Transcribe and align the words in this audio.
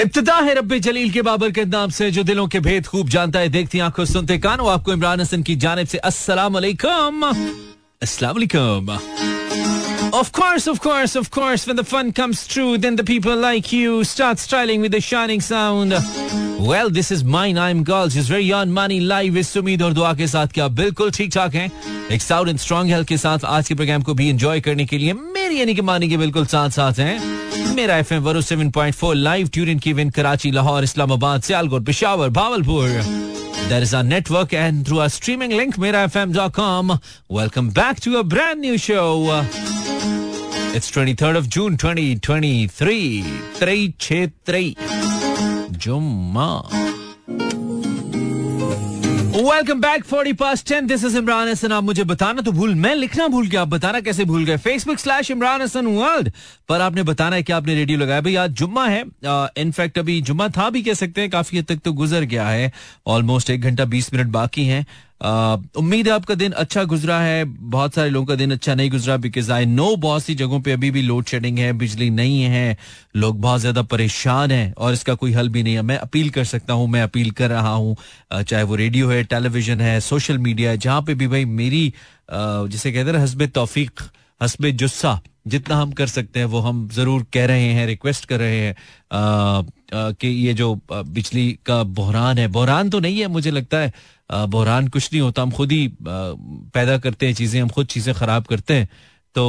इब्तदा 0.00 0.34
है 0.34 0.54
रब्बे 0.54 0.78
जलील 0.80 1.10
के 1.10 1.22
बाबर 1.22 1.50
के 1.50 1.64
नाम 1.64 1.90
से, 1.90 2.10
जो 2.10 2.22
दिलों 2.22 2.46
के 2.48 2.60
भेद 2.60 2.86
खूब 2.86 3.08
जानता 3.08 3.38
है, 3.38 3.48
देखती 3.48 3.78
आँखों 3.78 4.04
सुनते 4.04 4.38
कानो। 4.38 4.66
आपको 4.66 4.92
इमरान 4.92 5.20
हसन 5.20 5.42
की 5.42 5.56
जानब 5.56 5.86
से 5.86 5.98
अस्सलाम 5.98 6.54
वालेकुम 6.54 7.24
Of 10.13 10.31
course, 10.31 10.67
of 10.67 10.79
course, 10.79 11.15
of 11.15 11.29
course, 11.31 11.65
when 11.67 11.75
the 11.75 11.83
fun 11.83 12.11
comes 12.13 12.47
true, 12.47 12.77
then 12.77 12.95
the 12.95 13.03
people 13.03 13.35
like 13.35 13.71
you 13.73 14.03
start 14.03 14.39
styling 14.39 14.81
with 14.81 14.91
the 14.91 15.01
shining 15.01 15.41
sound. 15.41 15.93
Well, 16.59 16.89
this 16.89 17.09
is 17.11 17.23
mine, 17.23 17.57
I'm 17.57 17.83
girls, 17.83 18.15
is 18.15 18.29
very 18.29 18.51
on 18.59 18.71
money 18.71 18.99
live 18.99 19.37
इस 19.37 19.55
उम्मीद 19.57 19.81
और 19.81 19.93
दुआ 19.93 20.13
के 20.17 20.27
साथ 20.27 20.53
क्या 20.53 20.67
बिल्कुल 20.79 21.11
ठीक 21.11 21.31
ठाक 21.33 21.55
हैं 21.55 21.71
एक 22.11 22.21
साउंड 22.21 22.49
एंड 22.49 22.59
स्ट्रॉन्ग 22.59 22.91
हेल्थ 22.91 23.07
के 23.07 23.17
साथ 23.17 23.45
आज 23.55 23.67
के 23.67 23.75
प्रोग्राम 23.75 24.01
को 24.01 24.13
भी 24.13 24.29
एंजॉय 24.29 24.61
करने 24.67 24.85
के 24.85 24.97
लिए 24.97 25.13
मेरी 25.13 25.59
यानी 25.59 25.75
कि 25.75 25.81
मानी 25.89 26.09
के 26.09 26.17
बिल्कुल 26.17 26.45
साथ 26.55 26.69
साथ 26.79 26.99
हैं 26.99 27.75
मेरा 27.75 27.97
एफ 27.97 28.11
एम 28.11 28.23
वरो 28.23 28.41
seven 28.41 28.69
point 28.77 28.95
four 28.95 29.15
live 29.15 29.49
tune 29.53 29.69
in 29.69 29.79
की 29.79 29.93
win 29.93 30.09
Karachi 30.19 30.51
Lahore 30.51 30.83
Islamabad 30.83 31.41
Sialkot 31.49 31.85
Peshawar 31.85 32.29
Bahawalpur 32.39 33.31
That 33.71 33.83
is 33.83 33.91
our 33.97 34.03
network 34.07 34.53
and 34.61 34.85
through 34.87 34.97
our 35.03 35.11
streaming 35.17 35.53
link, 35.59 35.77
mirafm.com. 35.83 36.91
Welcome 37.39 37.69
back 37.79 38.01
to 38.07 38.17
a 38.17 38.23
brand 38.35 38.67
new 38.67 38.77
show. 38.89 39.09
It's 40.78 40.90
23rd 40.90 41.36
of 41.38 41.46
June 41.54 41.76
2023. 41.76 43.24
363. 43.60 44.66
Jumma. 45.86 46.50
Welcome 49.38 49.80
back 49.80 50.04
forty 50.04 50.32
past 50.32 50.64
ten 50.68 50.86
this 50.86 51.04
is 51.04 51.16
Imran 51.18 51.48
Hasan 51.48 51.72
आप 51.72 51.84
मुझे 51.84 52.04
बताना 52.04 52.42
तो 52.42 52.52
भूल, 52.52 52.74
मैं 52.74 52.94
लिखना 52.94 53.26
भूल 53.28 53.46
गया। 53.46 53.62
आप 53.62 53.68
बताना 53.68 54.00
कैसे 54.00 54.24
भूल 54.24 54.44
गए? 54.44 54.56
Facebook 54.56 54.98
slash 54.98 55.30
Imran 55.30 55.62
Hasan 55.62 55.86
world 55.86 56.32
पर 56.68 56.80
आपने 56.80 57.02
बताना 57.02 57.36
है 57.36 57.42
कि 57.42 57.52
आपने 57.52 57.74
रेडियो 57.74 57.98
लगाया। 57.98 58.20
भाई, 58.20 58.34
आज 58.34 58.50
जुम्मा 58.50 58.86
है। 58.88 59.04
इनफैक्ट 59.62 59.98
अभी 59.98 60.20
जुम्मा 60.20 60.48
था 60.48 60.70
भी, 60.70 60.82
कह 60.82 60.94
सकते 60.94 61.20
हैं। 61.20 61.30
काफ़ी 61.30 61.58
हद 61.58 61.64
तक 61.64 61.78
तो 61.84 61.92
गुजर 61.92 62.22
गया 62.24 62.48
है। 62.48 62.72
ऑलमोस्ट 63.06 63.50
एक 63.50 63.60
घंटा 63.60 63.84
बीस 63.84 64.12
मिनट 64.14 64.26
बाकी 64.26 64.64
हैं। 64.64 64.86
उम्मीद 65.20 66.08
है 66.08 66.12
आपका 66.12 66.34
दिन 66.34 66.52
अच्छा 66.54 66.82
गुजरा 66.84 67.18
है, 67.20 67.44
बहुत 67.44 67.94
सारे 67.94 68.10
लोगों 68.10 68.26
का 68.26 68.34
दिन 68.34 68.52
अच्छा 68.52 68.74
नहीं 68.74 68.90
गुजरा 68.90 69.16
बिकॉज़ 69.18 69.50
आई 69.52 69.66
नो 69.66 69.94
बहुत 69.98 70.22
सी 70.22 70.34
जगहों 70.34 70.60
पे 70.60 70.72
अभी 70.72 70.90
भी 70.90 71.02
लोड 71.02 71.24
शेडिंग 71.26 71.58
है, 71.58 71.72
बिजली 71.74 72.10
नहीं 72.10 72.42
है, 72.42 72.76
लोग 73.16 73.40
बहुत 73.40 73.60
ज़्यादा 73.60 73.82
परेशान 73.84 74.50
हैं, 74.50 74.72
और 74.74 74.92
इसका 74.92 75.14
कोई 75.14 75.32
हल 75.32 75.48
भी 75.48 75.62
नहीं 75.62 75.74
है। 75.74 75.82
मैं 75.82 75.96
अपील 75.98 76.30
कर 76.30 76.44
सकता 76.46 76.72
हूँ, 76.72 76.86
मैं 76.88 77.02
अपील 77.02 77.30
कर 77.32 77.50
रहा 77.50 77.72
हूँ 77.72 77.96
चाहे 78.32 78.62
वो 78.62 78.74
रेडियो 78.76 79.08
है 79.08 79.22
टेलीविज़न 79.24 79.80
है 79.80 79.98
सोशल 80.02 80.38
मीडिया 80.40 80.70
है, 80.70 80.76
जहाँ 80.78 81.02
पे 81.02 81.14
भी 81.14 81.26
भाई 81.28 81.44
मेरी 81.44 81.92
जिसे 82.30 82.92
कहते 82.92 83.10
हैं 83.10 83.18
हसब 83.18 83.46
तोफीक, 83.54 84.00
हसब 84.40 84.66
जुस्सा, 84.68 85.20
जितना 85.46 85.76
हम 85.76 85.92
कर 85.92 86.06
सकते 86.08 86.38
हैं, 86.38 86.46
वो 86.46 86.60
हम 86.60 86.88
ज़रूर 86.92 87.26
कह 87.32 87.46
रहे 87.46 87.72
हैं 87.72 87.86
रिक्वेस्ट 87.86 88.24
कर 88.24 88.38
रहे 88.38 88.58
हैं 88.58 88.74
कि 89.90 90.28
ये 90.28 90.54
जो 90.54 90.74
बिजली 90.90 91.50
का 91.66 91.82
बहरान 91.82 92.38
है, 92.38 92.46
बहरान 92.48 92.90
तो 92.90 93.00
नहीं 93.00 93.18
है, 93.20 93.26
मुझे 93.28 93.50
लगता 93.50 93.78
है 93.78 93.92
बहरान 94.30 94.88
कुछ 94.88 95.12
नहीं 95.12 95.22
होता, 95.22 95.42
हम 95.42 95.50
खुद 95.50 95.72
ही 95.72 95.88
पैदा 96.02 96.98
करते 96.98 97.26
हैं 97.26 97.34
चीज़ें, 97.34 97.60
हम 97.62 97.68
खुद 97.68 97.86
चीज़ें 97.86 98.14
खराब 98.14 98.46
करते 98.46 98.74
हैं। 98.74 98.88
तो 99.34 99.44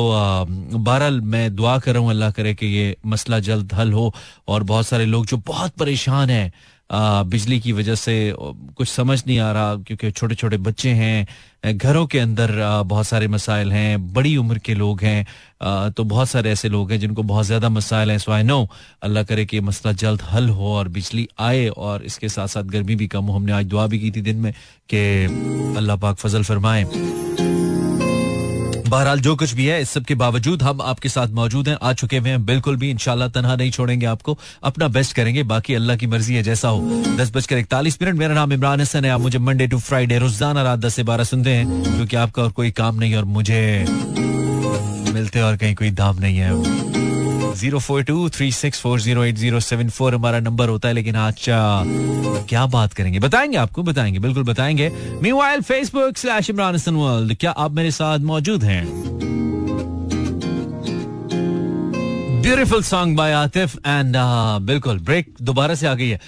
बहरहाल 0.73 1.19
मैं 1.23 1.55
दुआ 1.55 1.77
कर 1.79 1.93
रहा 1.93 2.01
हूँ, 2.01 2.09
अल्लाह 2.09 2.31
करे 2.31 2.53
कि 2.55 2.65
ये 2.67 2.95
मसला 3.05 3.39
जल्द 3.39 3.73
हल 3.73 3.91
हो, 3.93 4.13
और 4.47 4.63
बहुत 4.63 4.87
सारे 4.87 5.05
लोग 5.05 5.25
जो 5.25 5.37
बहुत 5.47 5.71
परेशान 5.79 6.29
हैं 6.29 6.51
बिजली 6.91 7.59
की 7.59 7.71
वजह 7.71 7.95
से 7.95 8.33
कुछ 8.35 8.87
समझ 8.89 9.21
नहीं 9.27 9.39
आ 9.39 9.51
रहा, 9.51 9.75
क्योंकि 9.77 10.11
छोटे 10.11 10.35
छोटे 10.35 10.57
बच्चे 10.57 10.89
हैं 10.91 11.77
घरों 11.77 12.05
के 12.07 12.19
अंदर 12.19 12.51
बहुत 12.85 13.05
सारे 13.07 13.27
मसाइल 13.27 13.71
हैं, 13.71 14.13
बड़ी 14.13 14.35
उम्र 14.37 14.57
के 14.57 14.73
लोग 14.73 15.01
हैं 15.01 15.91
तो 15.91 16.03
बहुत 16.03 16.29
सारे 16.29 16.51
ऐसे 16.51 16.69
लोग 16.69 16.91
हैं 16.91 16.99
जिनको 16.99 17.23
बहुत 17.23 17.45
ज़्यादा 17.45 17.69
मसाइल 17.69 18.11
हैं 18.11 18.17
सो 18.17 18.31
आई 18.31 18.43
नो 18.43 18.67
अल्लाह 19.03 19.23
करे 19.23 19.45
कि 19.45 19.59
मसला 19.61 19.91
जल्द 19.93 20.21
हल 20.31 20.49
हो 20.49 20.73
और 20.73 20.87
बिजली 20.89 21.27
आए 21.39 21.67
और 21.67 22.03
इसके 22.05 22.29
साथ 22.29 22.47
साथ 22.47 22.63
गर्मी 22.73 22.95
भी 22.95 23.07
कम 23.07 23.25
हो। 23.25 23.35
हमने 23.35 23.51
आज 23.51 23.65
दुआ 23.65 23.87
भी 23.87 23.99
की 23.99 24.11
थी 24.11 24.21
दिन 24.21 24.37
में 24.37 24.51
कि 24.89 25.05
अल्लाह 25.77 25.95
पाक 25.97 26.17
फजल 26.17 26.43
फरमाए। 26.43 26.83
बहरहाल 28.89 29.19
जो 29.19 29.35
कुछ 29.35 29.53
भी 29.53 29.65
है, 29.65 29.81
इस 29.81 29.89
सब 29.89 30.03
के 30.03 30.15
बावजूद 30.15 30.63
हम 30.63 30.81
आपके 30.81 31.09
साथ 31.09 31.27
मौजूद 31.29 31.67
हैं। 31.69 31.77
आ 31.81 31.91
चुके 31.93 32.17
हुए 32.17 32.29
हैं, 32.29 32.45
बिल्कुल 32.45 32.75
भी, 32.75 32.89
इंशाल्लाह 32.89 33.27
तनहा 33.27 33.55
नहीं 33.55 33.71
छोड़ेंगे 33.71 34.05
आपको। 34.05 34.37
अपना 34.63 34.87
बेस्ट 34.87 35.15
करेंगे, 35.15 35.43
बाकी 35.43 35.75
अल्लाह 35.75 35.97
की 35.97 36.07
मर्ज़ी 36.07 36.35
है, 36.35 36.43
जैसा 36.43 36.67
हो। 36.67 37.01
दस 37.17 37.31
बजकर 37.35 37.57
इकतालीस 37.57 37.97
मिनट, 38.01 38.15
मेरा 38.15 38.33
नाम 38.33 38.53
इमरान 38.53 38.81
हसन 38.81 39.05
है। 39.05 39.11
आप 39.11 39.21
मुझे 39.21 39.39
मंडे 39.39 39.67
टू 39.67 39.79
फ्राइडे 39.79 40.17
रोज़ाना 40.17 40.61
रात 40.63 40.79
दस 40.79 40.95
से 40.95 41.03
बारह 41.03 41.23
सुनते 41.23 41.49
हैं 41.49 41.83
क्योंकि 41.83 42.15
आपका 42.15 42.43
और 42.43 42.51
कोई 42.51 42.71
काम 42.71 42.95
नहीं 42.95 43.15
और 43.15 43.25
मुझे 43.37 43.85
मिलते 45.13 45.41
और 45.41 45.57
कहीं 45.57 45.75
कोई 45.75 45.89
दाम 45.91 46.19
नहीं 46.19 46.37
है। 46.37 46.51
Zero 47.55 47.79
four 47.79 48.03
two 48.03 48.29
three 48.29 48.51
six 48.51 48.81
four 48.81 48.99
zero 49.01 49.23
eight 49.23 49.35
zero 49.35 49.59
seven 49.59 49.89
four 49.89 50.15
हमारा 50.15 50.39
नंबर 50.39 50.69
होता 50.69 50.87
है, 50.87 50.93
लेकिन 50.93 51.15
आज 51.15 51.45
क्या 52.49 52.65
बात 52.65 52.93
करेंगे? 52.93 53.19
बताएँगे 53.19 53.57
आपको, 53.57 53.83
बताएँगे, 53.83 54.19
बिल्कुल 54.19 54.43
बताएँगे। 54.43 54.91
Meanwhile 55.31 55.61
Facebook 55.61 56.17
slash 56.17 56.49
Imran 56.49 56.77
world 56.89 57.35
क्या 57.37 57.51
आप 57.51 57.71
मेरे 57.71 57.91
साथ 57.91 58.19
मौजूद 58.19 58.63
हैं? 58.63 59.18
Beautiful 62.49 62.81
song 62.83 63.15
by 63.17 63.31
Atif 63.31 63.75
and 63.77 64.15
बिल्कुल, 64.65 64.99
ब्रेक 64.99 65.27
दोबारा 65.41 65.73
से 65.75 65.87
आ 65.87 65.93
गई 65.95 66.07
है। 66.09 66.19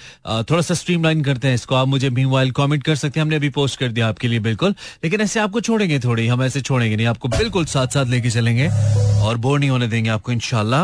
थोड़ा 0.50 0.60
सा 0.62 0.74
स्ट्रीमलाइन 0.74 1.22
करते 1.24 1.48
हैं 1.48 1.54
इसको। 1.54 1.74
आप 1.74 1.88
मुझे 1.88 2.10
भी 2.10 2.24
मोबाइल 2.24 2.50
कमेंट 2.50 2.82
कर 2.82 2.94
सकते 2.96 3.20
हैं। 3.20 3.24
हमने 3.24 3.36
अभी 3.36 3.48
पोस्ट 3.50 3.78
कर 3.80 3.88
दिया 3.88 4.08
आपके 4.08 4.28
लिए, 4.28 4.40
बिल्कुल। 4.40 4.74
लेकिन 5.04 5.20
ऐसे 5.20 5.40
आपको 5.40 5.60
छोड़ेंगे 5.60 5.98
थोड़ी। 5.98 6.26
हम 6.26 6.42
ऐसे 6.42 6.60
छोड़ेंगे 6.60 6.96
नहीं। 6.96 7.06
आपको 7.06 7.28
बिल्कुल 7.28 7.64
साथ 7.64 7.86
साथ 7.94 8.06
लेके 8.06 8.30
चलेंगे 8.30 8.68
और 8.68 9.36
बोर 9.36 9.58
नहीं 9.58 9.70
होने 9.70 9.88
देंगे 9.88 10.10
आपको 10.10 10.32
इनशाला 10.32 10.82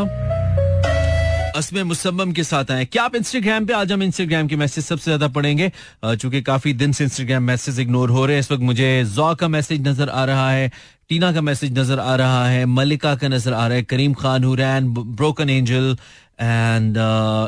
असम 1.57 1.79
मुसम्मम 1.87 2.33
के 2.33 2.45
साथ 2.45 2.71
आए। 2.71 2.85
क्या 2.85 3.03
आप 3.05 3.15
इंस्टाग्राम 3.15 3.67
पे? 3.67 3.73
आज 3.73 3.93
हम 3.93 4.03
इंस्टाग्राम 4.03 4.49
के 4.49 4.57
मैसेज 4.57 4.85
सबसे 4.85 5.05
ज़्यादा 5.05 5.29
पढ़ेंगे। 5.29 5.71
चूँकि 6.07 6.43
काफ़ी 6.43 6.73
दिन 6.75 6.93
से 6.93 7.05
इंस्टाग्राम 7.05 7.43
मैसेज 7.45 7.81
इग्नोर 7.81 8.11
हो 8.11 8.27
रहे 8.27 8.37
हैं। 8.37 8.41
इस 8.41 8.53
वक्त 8.53 8.63
मुझे 8.65 9.05
जौ 9.15 9.35
का 9.35 9.49
मैसेज 9.49 9.87
नज़र 9.89 10.09
आ 10.09 10.25
रहा 10.25 10.51
है। 10.51 10.71
टीना 11.09 11.33
का 11.33 11.41
मैसेज 11.41 11.79
नज़र 11.79 12.01
आ 12.01 12.15
रहा 12.17 12.49
है 12.49 12.65
मलिका 12.67 13.15
का 13.15 13.29
नज़र 13.29 13.53
आ 13.53 13.67
रहा 13.67 13.77
है 13.77 13.83
Karim 13.83 14.15
Khan 14.15 14.45
Hurain 14.45 14.95
broken 14.95 15.51
angel 15.51 15.97
and 16.41 16.97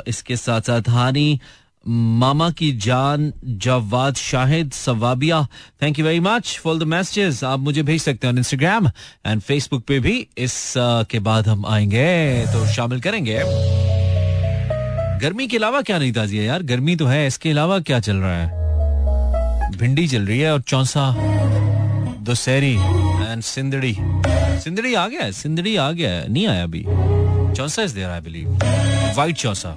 इसके 0.08 0.36
साथ 0.36 0.60
साथ 0.60 0.88
हानी 0.88 1.40
मामा 1.88 2.50
की 2.50 2.72
जान 2.72 3.32
Jawad 3.44 4.14
Shahid 4.14 4.72
Sawabia 4.72 5.48
thank 5.82 5.98
you 5.98 6.04
very 6.04 6.20
much 6.20 6.60
for 6.62 6.78
the 6.78 6.82
messages 6.82 7.44
आप 7.44 7.58
मुझे 7.58 7.82
भेज 7.82 8.02
सकते 8.02 8.26
हैं 8.26 8.34
इंस्टाग्राम 8.34 8.88
एंड 9.26 9.40
फेसबुक 9.40 9.84
पे 9.84 10.00
भी 10.00 10.28
इस 10.38 10.74
uh, 10.78 11.08
के 11.08 11.18
बाद 11.18 11.48
हम 11.48 11.66
आएँगे 11.66 12.44
तो 12.46 12.66
शामिल 12.66 13.00
करेंगे। 13.00 13.42
गर्मी 15.20 15.46
के 15.46 15.56
अलावा 15.56 15.82
क्या 15.82 15.98
नहीं 15.98 16.12
ताजी 16.12 16.36
है 16.36 16.44
यार 16.44 16.62
गर्मी 16.62 16.96
तो 16.96 17.06
है 17.06 17.26
इसके 17.26 17.50
अलावा 17.50 17.78
क्या 17.80 18.00
चल 18.00 18.16
रहा 18.16 18.36
है? 18.36 18.48
भिंडी 19.78 20.08
चल 20.08 20.26
रही 20.26 20.40
है 20.40 20.52
और 20.52 20.60
चौसा 20.60 21.14
दोसहरी 22.20 22.99
एंड 23.32 23.42
सिंदड़ी 23.42 23.94
सिंदड़ी 24.64 24.94
आ 24.94 25.06
गया 25.08 25.22
है 25.22 25.32
सिंदड़ी 25.32 25.76
आ 25.76 25.90
गया 25.92 26.10
है। 26.10 26.28
नहीं 26.32 26.46
आया 26.46 26.62
अभी। 26.64 26.84
Chausa 27.56 27.82
is 27.82 27.94
there 27.94 28.10
I 28.10 28.20
believe 28.20 28.46
white 29.16 29.36
Chausa 29.36 29.74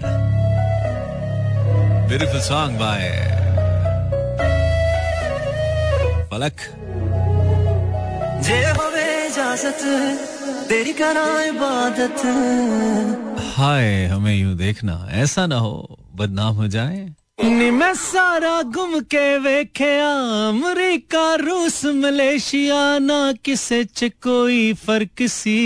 beautiful 2.10 2.42
song 2.50 2.80
by 2.80 3.10
Falak 6.32 6.62
जे 8.46 8.60
होवे 8.78 9.08
इजाज़त 9.28 9.82
तेरी 10.70 10.94
करा 11.02 11.26
इबादत 11.44 12.22
हाय 13.56 14.06
हमें 14.14 14.36
यूँ 14.36 14.56
देखना 14.58 14.96
ऐसा 15.24 15.46
ना 15.48 15.58
हो 15.66 15.74
बदनाम 16.16 16.56
हो 16.56 16.68
जाए 16.76 17.02
ਨੀ 17.45 17.71
ਮੈਂ 17.71 17.93
ਸਾਰਾ 17.95 18.61
ਗੁੰਮ 18.75 19.01
ਕੇ 19.11 19.39
ਵੇਖਿਆ 19.39 20.09
ਅਮਰੀਕਾ 20.51 21.35
ਰੂਸ 21.37 21.85
ਮਲੇਸ਼ੀਆ 21.95 22.99
ਨਾ 22.99 23.21
ਕਿਸੇ 23.45 23.83
ਚ 23.85 24.09
ਕੋਈ 24.23 24.73
ਫਰਕ 24.87 25.27
ਸੀ 25.29 25.59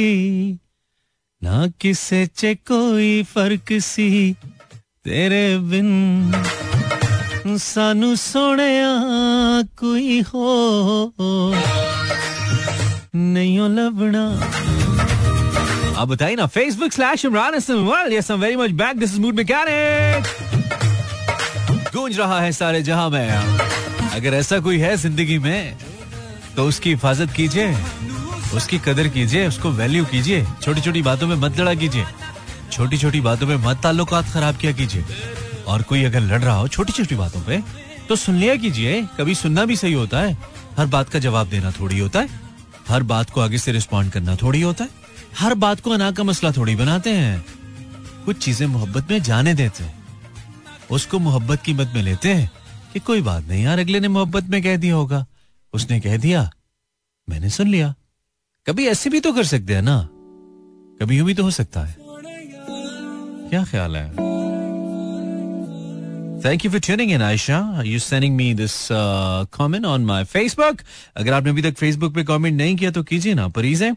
ਨਾ 1.42 1.66
ਕਿਸੇ 1.80 2.26
ਚ 2.36 2.54
ਕੋਈ 2.66 3.22
ਫਰਕ 3.34 3.72
ਸੀ 3.80 4.34
ਤੇਰੇ 5.04 5.56
ਬਿਨ 5.70 6.33
ਸਾਨੂੰ 7.59 8.16
ਸੋਹਣਿਆ 8.16 8.92
ਕੋਈ 9.78 10.22
ਹੋ 10.34 11.54
ਨਹੀਂ 13.16 13.60
ਲੱਭਣਾ 13.71 14.24
आप 16.03 16.09
बताइए 16.09 16.36
ना 16.36 16.44
Facebook 16.54 16.92
slash 16.92 17.24
Imran 17.27 17.54
world 17.89 18.12
yes 18.12 18.30
I 18.30 18.39
very 18.39 18.56
much 18.56 18.71
back 18.78 18.97
this 18.98 19.12
is 19.12 19.18
mood 19.21 19.34
mechanic 19.34 20.30
गूंज 21.97 22.17
रहा 22.20 22.40
है 22.41 22.52
सारे 22.52 22.82
जहाँ 22.84 23.09
में। 23.09 23.29
अगर 24.11 24.34
ऐसा 24.34 24.59
कोई 24.59 24.79
है 24.79 24.96
ज़िंदगी 24.97 25.38
में 25.40 25.78
तो 26.55 26.66
उसकी 26.66 26.90
हिफाजत 26.90 27.32
कीजिए, 27.32 27.73
उसकी 28.55 28.78
कदर 28.79 29.08
कीजिए, 29.08 29.47
उसको 29.47 29.70
वैल्यू 29.72 30.05
कीजिए। 30.05 30.46
छोटी 30.64 30.82
छोटी 30.82 31.02
बातों 31.02 31.28
में 31.28 31.35
मत 31.35 31.59
लड़ा 31.59 31.73
कीजिए। 31.73 32.05
छोटी 32.72 32.97
छोटी 32.97 33.22
बातों 33.22 33.47
में 33.47 33.55
मत 33.55 33.79
ताल्लुकात 33.84 34.29
खराब 34.29 34.58
किया 34.58 34.72
कीजिए। 34.72 35.05
और 35.67 35.82
कोई 35.82 36.03
अगर 36.03 36.20
लड़ 36.22 36.41
रहा 36.41 36.55
हो 36.55 36.67
छोटी 36.67 36.94
छोटी 36.94 37.16
बातों 37.16 37.41
पे 37.41 37.61
तो 38.09 38.16
सुन 38.16 38.35
लिया 38.35 38.55
कीजिए, 38.55 39.02
कभी 39.17 39.35
सुनना 39.35 39.66
भी 39.66 39.76
सही 39.76 39.93
होता 39.93 40.20
है। 40.20 40.38
हर 40.78 40.85
बात 40.85 41.09
का 41.09 41.20
जवाब 41.20 41.50
देना 41.50 41.72
थोड़ी 41.72 42.00
होता 42.00 42.20
है। 42.20 42.40
हर 42.90 43.03
बात 43.03 43.29
को 43.29 43.41
आगे 43.41 43.58
से 43.58 43.72
रिस्पॉन्ड 43.72 44.11
करना 44.11 44.35
थोड़ी 44.35 44.61
होता 44.61 44.84
है। 44.84 44.90
हर 45.40 45.53
बात 45.55 45.79
को 45.79 45.91
अना 45.91 46.11
का 46.11 46.23
मसला 46.23 46.52
थोड़ी 46.52 46.76
बनाते 46.76 47.09
हैं। 47.09 47.46
कुछ 48.26 48.38
चीज़ें 48.38 48.67
मोहब्बत 48.67 49.11
में 49.11 49.22
जाने 49.23 49.53
देते 49.53 49.84
हैं। 49.84 49.97
उसको 50.89 51.19
मोहब्बत 51.19 51.61
की 51.61 51.73
मत 51.73 51.91
में 51.95 52.01
लेते 52.03 52.34
हैं 52.34 52.49
कि 52.93 52.99
कोई 53.01 53.22
बात 53.22 53.47
नहीं 53.47 53.63
यार, 53.63 53.79
अगले 53.79 53.99
ने 53.99 54.07
मोहब्बत 54.09 54.43
में 54.43 54.61
कह 54.63 54.78
दिया 54.78 54.95
होगा। 54.95 55.25
उसने 55.73 55.99
कह 55.99 56.17
दिया, 56.17 56.49
मैंने 57.28 57.49
सुन 57.49 57.67
लिया। 57.67 57.93
कभी 58.67 58.87
ऐसे 58.87 59.09
भी 59.09 59.19
तो 59.19 59.34
कर 59.34 59.43
सकते 59.45 59.75
हैं 59.75 59.81
ना? 59.81 59.97
कभी 60.99 61.17
यूँ 61.17 61.25
भी 61.25 61.34
तो 61.34 61.43
हो 61.43 61.51
सकता 61.51 61.81
है। 61.81 61.95
क्या 63.49 63.63
ख्याल 63.63 63.95
है? 63.95 64.07
Thank 66.45 66.66
you 66.66 66.72
for 66.72 66.79
tuning 66.79 67.11
in 67.11 67.22
Ayesha 67.22 67.59
you 67.85 67.99
sending 67.99 68.35
me 68.35 68.53
this 68.53 68.87
comment 69.53 69.85
on 69.85 70.05
my 70.05 70.23
Facebook 70.25 70.81
अगर 71.17 71.33
आपने 71.33 71.49
अभी 71.49 71.61
तक 71.61 71.78
फेसबुक 71.78 72.13
पे 72.16 72.23
कमेंट 72.23 72.57
नहीं 72.57 72.75
किया 72.75 72.91
तो 72.91 73.03
कीजिए 73.03 73.33
ना, 73.33 73.47
परीज। 73.49 73.83
है 73.83 73.95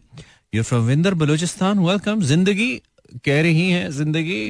you 0.52 0.62
from 0.62 0.86
Winder 0.86 1.14
Balochistan 1.14 1.78
welcome 1.80 2.20
ज़िंदगी 2.22 2.74
कह 3.24 3.40
रही 3.42 3.70
है, 3.70 3.90
ज़िंदगी 3.92 4.40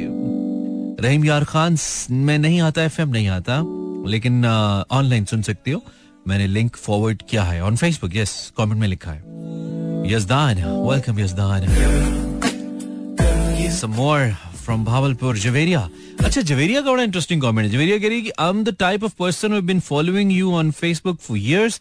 रहीम 1.00 1.24
यार 1.24 1.44
खान 1.44 1.76
में 2.10 2.38
नहीं 2.38 2.60
आता 2.60 2.82
एफएम 2.84 3.08
नहीं 3.08 3.28
आता। 3.28 3.62
लेकिन 4.10 4.44
ऑनलाइन 4.46 5.24
सुन 5.24 5.42
सकती 5.42 5.70
हो। 5.70 5.82
मैंने 6.28 6.46
लिंक 6.46 6.76
फॉरवर्ड 6.76 7.22
किया 7.30 7.42
है 7.42 7.62
ऑन 7.64 7.76
फेसबुक 7.76 8.16
यस 8.16 8.52
कमेंट 8.58 8.80
में 8.80 8.88
लिखा 8.88 9.10
है। 9.10 9.22
Yazdan 10.12 10.64
welcome 10.90 11.18
Yazdan 11.20 12.08
some 13.70 13.92
more 13.96 14.30
from 14.62 14.80
Bhavalpur, 14.86 15.32
Javeria. 15.42 15.80
अच्छा 16.24 16.40
जवेरिया 16.40 16.80
का 16.80 16.90
बड़ा 16.90 17.02
इंटरेस्टिंग 17.02 17.42
कमेंट 17.42 17.66
है। 17.66 17.72
जवेरिया 17.72 17.98
कह 17.98 18.08
रही 18.08 18.16
है 18.16 18.22
कि 18.22 18.30
I 18.38 18.48
am 18.50 18.62
the 18.64 18.74
type 18.78 19.04
of 19.04 19.12
person 19.18 19.52
who 19.52 19.60
been 19.68 19.80
following 19.80 20.32
you 20.32 20.52
on 20.52 20.70
Facebook 20.70 21.20
for 21.20 21.38
years 21.38 21.80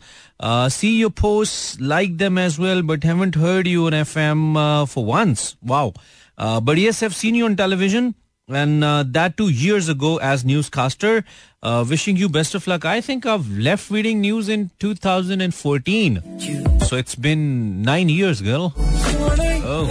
see 0.73 0.89
your 1.00 1.12
post 1.21 1.81
like 1.81 2.17
them 2.17 2.39
as 2.39 2.59
well 2.59 2.81
but 2.91 3.05
haven't 3.05 3.38
heard 3.38 3.67
you 3.67 3.85
on 3.88 3.94
FM 3.94 4.53
for 4.89 5.05
once 5.05 5.55
wow 5.65 5.94
but 6.39 6.79
yes 6.79 7.01
have 7.03 7.12
seen 7.12 7.35
you 7.35 7.45
on 7.45 7.55
television 7.55 8.13
and 8.50 8.84
uh, 8.84 9.04
that 9.07 9.38
two 9.38 9.50
years 9.50 9.90
ago 9.90 10.18
as 10.18 10.44
newscaster. 10.44 11.24
Uh, 11.62 11.86
wishing 11.88 12.16
you 12.16 12.30
best 12.30 12.56
of 12.56 12.66
luck. 12.68 12.86
I 12.86 13.01
think 13.01 13.25
I've 13.25 13.50
left 13.57 13.92
reading 13.92 14.22
news 14.22 14.48
in 14.48 14.72
2014. 14.80 16.80
So 16.80 16.96
it's 16.96 17.16
been 17.16 17.81
nine 17.81 18.07
years, 18.07 18.42
girl. 18.42 18.74
Oh. 18.78 19.88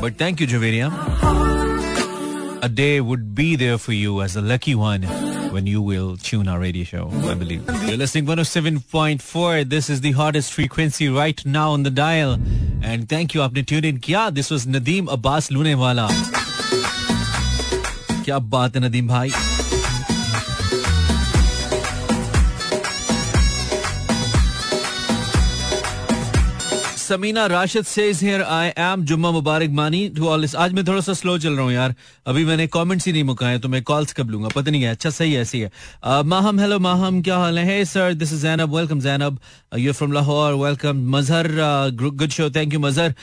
But 0.00 0.16
thank 0.16 0.40
you, 0.40 0.46
Javeria. 0.46 0.90
A 2.62 2.68
day 2.70 3.02
would 3.02 3.34
be 3.34 3.56
there 3.56 3.76
for 3.76 3.92
you 3.92 4.22
as 4.22 4.36
a 4.36 4.40
lucky 4.40 4.74
one 4.74 5.02
when 5.52 5.66
you 5.66 5.82
will 5.82 6.16
tune 6.16 6.48
our 6.48 6.58
radio 6.58 6.84
show, 6.84 7.10
I 7.24 7.34
believe. 7.34 7.62
You're 7.86 7.98
listening 7.98 8.24
107.4. 8.24 9.68
This 9.68 9.90
is 9.90 10.00
the 10.00 10.12
hottest 10.12 10.50
frequency 10.52 11.10
right 11.10 11.44
now 11.44 11.72
on 11.72 11.82
the 11.82 11.90
dial. 11.90 12.38
And 12.82 13.06
thank 13.06 13.34
you, 13.34 13.42
aapne 13.42 13.66
tuned 13.66 13.84
in. 13.84 14.00
This 14.34 14.50
was 14.50 14.64
Nadeem 14.66 15.12
Abbas 15.12 15.50
Lunewala. 15.50 16.39
क्या 18.30 18.38
बात 18.38 18.76
है 18.76 18.82
नदीम 18.82 19.08
भाई? 19.08 19.30
Samina 27.10 27.44
Rashid 27.46 27.84
says 27.84 28.22
here 28.22 28.42
I 28.54 28.68
am 28.78 29.04
जुम्मा 29.04 29.30
मुबारक 29.30 29.70
मानी 29.74 30.08
to 30.16 30.26
all 30.28 30.46
आज 30.64 30.72
मैं 30.72 30.84
थोड़ा 30.86 31.00
सा 31.00 31.12
स्लो 31.12 31.36
चल 31.38 31.52
रहा 31.52 31.62
हूँ 31.62 31.72
यार। 31.72 31.94
अभी 32.26 32.44
मैंने 32.44 32.66
कमेंट्स 32.74 33.06
ही 33.06 33.12
नहीं 33.12 33.24
मुकाए 33.24 33.58
तो 33.58 33.68
मैं 33.68 33.82
कॉल्स 33.82 34.12
कब 34.12 34.30
लूँगा? 34.30 34.48
पता 34.48 34.70
नहीं 34.70 34.82
है। 34.82 34.90
अच्छा 34.90 35.10
सही 35.10 35.34
ऐसी 35.36 35.60
है। 35.60 35.70
माहम 36.24 36.60
हेलो 36.60 36.78
माहम, 36.78 37.20
क्या 37.22 37.36
हाल 37.36 37.58
है? 37.58 37.84
Sir 37.84 38.14
this 38.14 38.32
is 38.32 38.42
Zainab 38.42 38.76
welcome 38.76 39.00
Zainab 39.00 39.38
you 39.78 39.92
from 39.92 40.12
Lahore 40.12 40.54
welcome 40.64 41.02
Mazhar 41.16 41.48
good 42.02 42.28
show 42.30 42.48
thank 42.50 42.74
you 42.74 42.80
Mazhar 42.80 43.14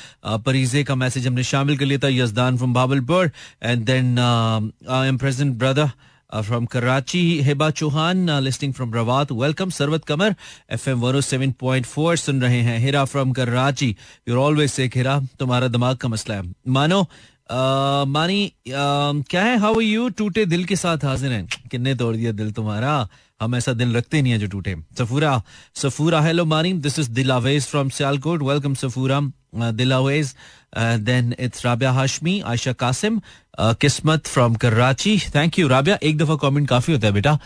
परीजे 0.45 0.83
का 0.83 0.95
मैसेज 0.95 1.27
हमने 1.27 1.43
शामिल 1.43 1.77
कर 1.77 1.85
लिया 1.85 1.99
था 2.03 2.13
Yazdan 2.13 2.57
from 2.57 2.73
Bahawalpur 2.73 3.31
and 3.63 3.85
then 3.85 4.19
I 4.19 5.07
am 5.07 5.17
present 5.17 5.55
brother 5.55 5.89
from 6.29 6.65
Karachi 6.65 7.21
Heba 7.41 7.69
Chauhan 7.71 8.29
listening 8.43 8.73
from 8.73 8.93
Rawat 8.93 9.31
welcome 9.31 9.69
Sarwat 9.69 10.05
Qamar 10.07 10.35
F 10.71 10.89
M 10.89 10.99
one 11.01 11.21
seven 11.21 11.51
point 11.59 11.85
four 11.85 12.17
सुन 12.17 12.41
रहे 12.41 12.61
हैं 12.61 12.77
Hira 12.79 13.05
from 13.05 13.31
Karachi 13.31 13.95
you're 14.29 14.37
always 14.37 14.71
से 14.71 14.85
हिरा 14.95 15.19
तुम्हारा 15.39 15.67
दिमाग 15.67 15.97
का 15.97 16.09
मसला 16.09 16.35
है 16.35 16.53
मानो 16.67 17.05
Uh, 17.49 18.05
मानी 18.05 18.45
uh, 18.67 19.29
क्या 19.29 19.41
है 19.43 19.57
हाउ 19.59 19.79
यू 19.79 20.07
टूटे 20.17 20.45
दिल 20.45 20.65
के 20.65 20.75
साथ 20.75 21.03
हाजिर 21.05 21.31
हैं 21.31 21.69
किन्ने 21.71 21.93
तोड़ 21.95 22.15
दिया 22.15 22.31
दिल 22.31 22.51
तुम्हारा 22.51 22.95
हम 23.41 23.55
ऐसा 23.55 23.73
दिल 23.73 23.95
रखते 23.97 24.21
नहीं 24.21 24.31
है 24.33 24.39
जो 24.39 24.47
टूटे 24.47 24.75
Safoora 24.99 25.41
Safoora 25.75 26.21
hello 26.21 26.45
Mani 26.45 26.73
this 26.83 26.99
is 26.99 27.09
Dilawez 27.11 27.65
from 27.65 27.89
Sialkot 27.89 28.41
welcome 28.43 28.73
Safoora 28.75 29.19
Dilawez 29.53 30.33
then 30.77 31.33
it's 31.39 31.65
Rabia 31.65 31.91
Hashmi 31.91 32.39
Ayesha 32.45 32.73
Qasim 32.75 33.19
Qismat 33.59 34.27
from 34.27 34.55
Karachi 34.55 35.17
thank 35.35 35.59
you 35.59 35.67
Rabia 35.67 35.97
एक 36.03 36.17
दफ़ा 36.17 36.35
कमेंट 36.41 36.67
काफ़ी 36.69 36.93
होता 36.93 37.07
है 37.07 37.13
बेटा 37.13 37.37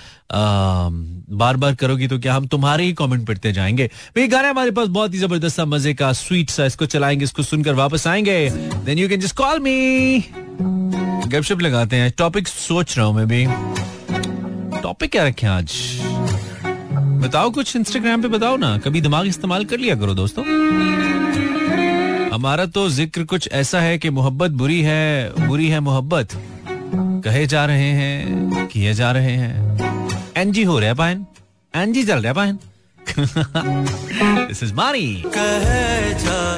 बार 1.34 1.58
बार 1.58 1.76
करोगी 1.76 2.08
तो 2.08 2.20
क्या 2.20 2.34
हम 2.34 2.48
तुम्हारे 2.48 2.84
ही 2.84 2.94
कमेंट 2.94 3.26
पढ़ते 3.28 3.52
जाएँगे 3.52 3.88
भाई 4.16 4.28
गाना 4.28 4.50
हमारे 4.50 4.72
पास 4.72 4.88
बहुत 4.90 5.14
ही 5.14 5.20
ज़बरदस्त 5.20 5.56
सा 5.56 5.66
मज़े 5.66 5.94
का 5.94 6.12
स्वीट 6.14 6.50
सा 6.50 6.66
इसको 6.66 6.86
चलाएँगे 6.88 7.24
इसको 7.24 7.44
सुनकर 7.44 7.74
वापस 7.74 8.08
आएँगे 8.08 8.50
then 8.86 8.98
you 8.98 9.10
can 9.10 9.20
just 9.20 9.36
call 9.36 9.60
me 9.60 10.24
गपशप 10.60 11.62
लगाते 11.62 11.96
हैं 11.96 12.12
टॉपिक 12.18 12.48
सोच 12.48 12.98
रहा 12.98 13.06
हूँ 13.06 13.16
मैं 13.16 13.28
भी 13.28 13.46
टॉपिक 14.82 15.12
क्या 15.12 15.28
रखे 15.28 15.48
आज 15.48 15.74
बताओ 17.22 17.50
कुछ 17.52 17.76
इंस्टाग्राम 17.76 18.22
पे 18.22 18.28
बताओ 18.28 18.58
ना 18.58 18.78
कभी 18.78 19.02
दिमाग 19.02 19.28
इस्तेमाल 19.28 19.66
कर 19.66 19.78
लिया 19.78 19.96
करो 19.96 20.14
दोस्तों 20.14 20.44
हमारा 22.42 22.66
तो 22.66 22.88
ज़िक्र 22.90 23.24
कुछ 23.24 23.48
ऐसा 23.54 23.80
है 23.82 23.98
कि 23.98 24.10
मोहब्बत 24.10 24.52
बुरी 24.52 24.82
है 24.82 25.48
बुरी 25.48 25.68
है 25.70 25.80
मोहब्बत। 25.80 26.30
कहे 27.24 27.46
जा 27.48 27.66
रहे 27.66 27.90
हैं, 27.92 28.66
किए 28.68 28.94
जा 28.94 29.12
रहे 29.12 29.32
हैं। 29.32 30.32
एनजी 30.38 30.64
हो 30.64 30.78
रहा 30.80 30.94
पायन, 30.94 31.26
एनजी 31.74 32.04
चल 32.04 32.22
रहा 32.22 32.34
पायन। 32.34 32.58
दिस 34.48 34.64
इज़ 34.64 34.74
मारी 34.74 35.06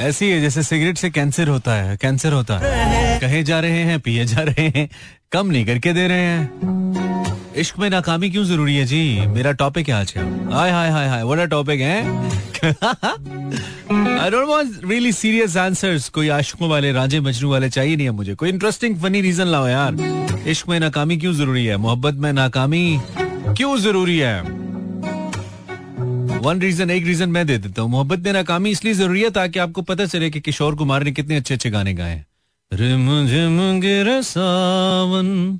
ऐसी 0.07 0.29
है 0.29 0.39
जैसे 0.41 0.63
सिगरेट 0.63 0.97
से 0.97 1.09
कैंसर 1.09 1.47
होता 1.47 1.75
है, 1.75 1.97
कैंसर 1.97 2.33
होता 2.33 2.57
है। 2.57 3.19
कहे 3.19 3.43
जा 3.43 3.59
रहे 3.59 3.83
हैं, 3.83 3.99
पिए 3.99 4.25
जा 4.25 4.41
रहे 4.41 4.67
हैं, 4.69 4.87
कम 5.31 5.47
नहीं 5.47 5.65
करके 5.65 5.93
दे 5.93 6.07
रहे 6.07 6.21
हैं। 6.21 7.42
इश्क 7.57 7.77
में 7.79 7.89
नाकामी 7.89 8.29
क्यों 8.29 8.43
ज़रूरी 8.43 8.75
है? 8.75 8.85
जी, 8.85 9.25
मेरा 9.27 9.51
टॉपिक 9.51 9.89
है 9.89 9.93
आज 9.95 10.11
का। 10.11 10.21
हाय 10.53 10.71
हाय 10.71 10.89
हाय 10.91 11.07
हाय 11.07 11.23
व्हाट 11.23 11.39
अ 11.39 11.45
टॉपिक 11.45 11.81
है? 11.81 11.97
I 14.19 14.29
don't 14.29 14.47
want 14.47 14.85
really 14.85 15.11
serious 15.11 15.57
answers 15.57 16.07
कोई 16.09 16.29
आशिकों 16.29 16.69
वाले 16.69 16.91
राजे 16.91 17.19
मजनू 17.19 17.49
वाले 17.51 17.69
चाहिए 17.69 17.95
नहीं 17.95 18.05
है 18.07 18.11
मुझे। 18.11 18.35
कोई 18.35 18.49
इंटरेस्टिंग 18.49 18.97
फनी 19.01 19.21
रीजन 19.21 19.47
लाओ 19.47 19.67
यार। 19.67 19.95
इश्क 20.47 20.69
में 20.69 20.79
नाकामी 20.79 21.17
क्यों 21.17 21.33
ज़रूरी 21.33 21.65
है? 21.65 21.77
मोहब्बत 21.77 22.13
में 22.15 22.31
नाकामी 22.33 22.99
क्यों 23.17 23.77
ज़रूरी 23.77 24.17
है? 24.17 24.41
वन 26.39 26.59
रीजन 26.61 26.91
एक 26.91 27.05
रीजन 27.05 27.29
मैं 27.29 27.45
दे 27.47 27.57
देता 27.57 27.81
हूँ। 27.81 27.89
मोहब्बत 27.91 28.19
में 28.19 28.31
नाकामी 28.33 28.71
इसलिए 28.71 28.93
ज़रूरी 28.93 29.21
है 29.21 29.29
ताकि 29.31 29.59
आपको 29.59 29.81
पता 29.81 30.05
चले 30.05 30.29
कि 30.29 30.39
किशोर 30.41 30.75
कुमार 30.75 31.03
ने 31.03 31.11
कितने 31.11 31.35
अच्छे 31.35 31.53
अच्छे 31.53 31.69
गाने 31.69 31.93
गाए 31.93 32.23
रिम 32.71 33.07
झिम 33.27 33.79
गिर 33.81 34.21
सावन 34.21 35.59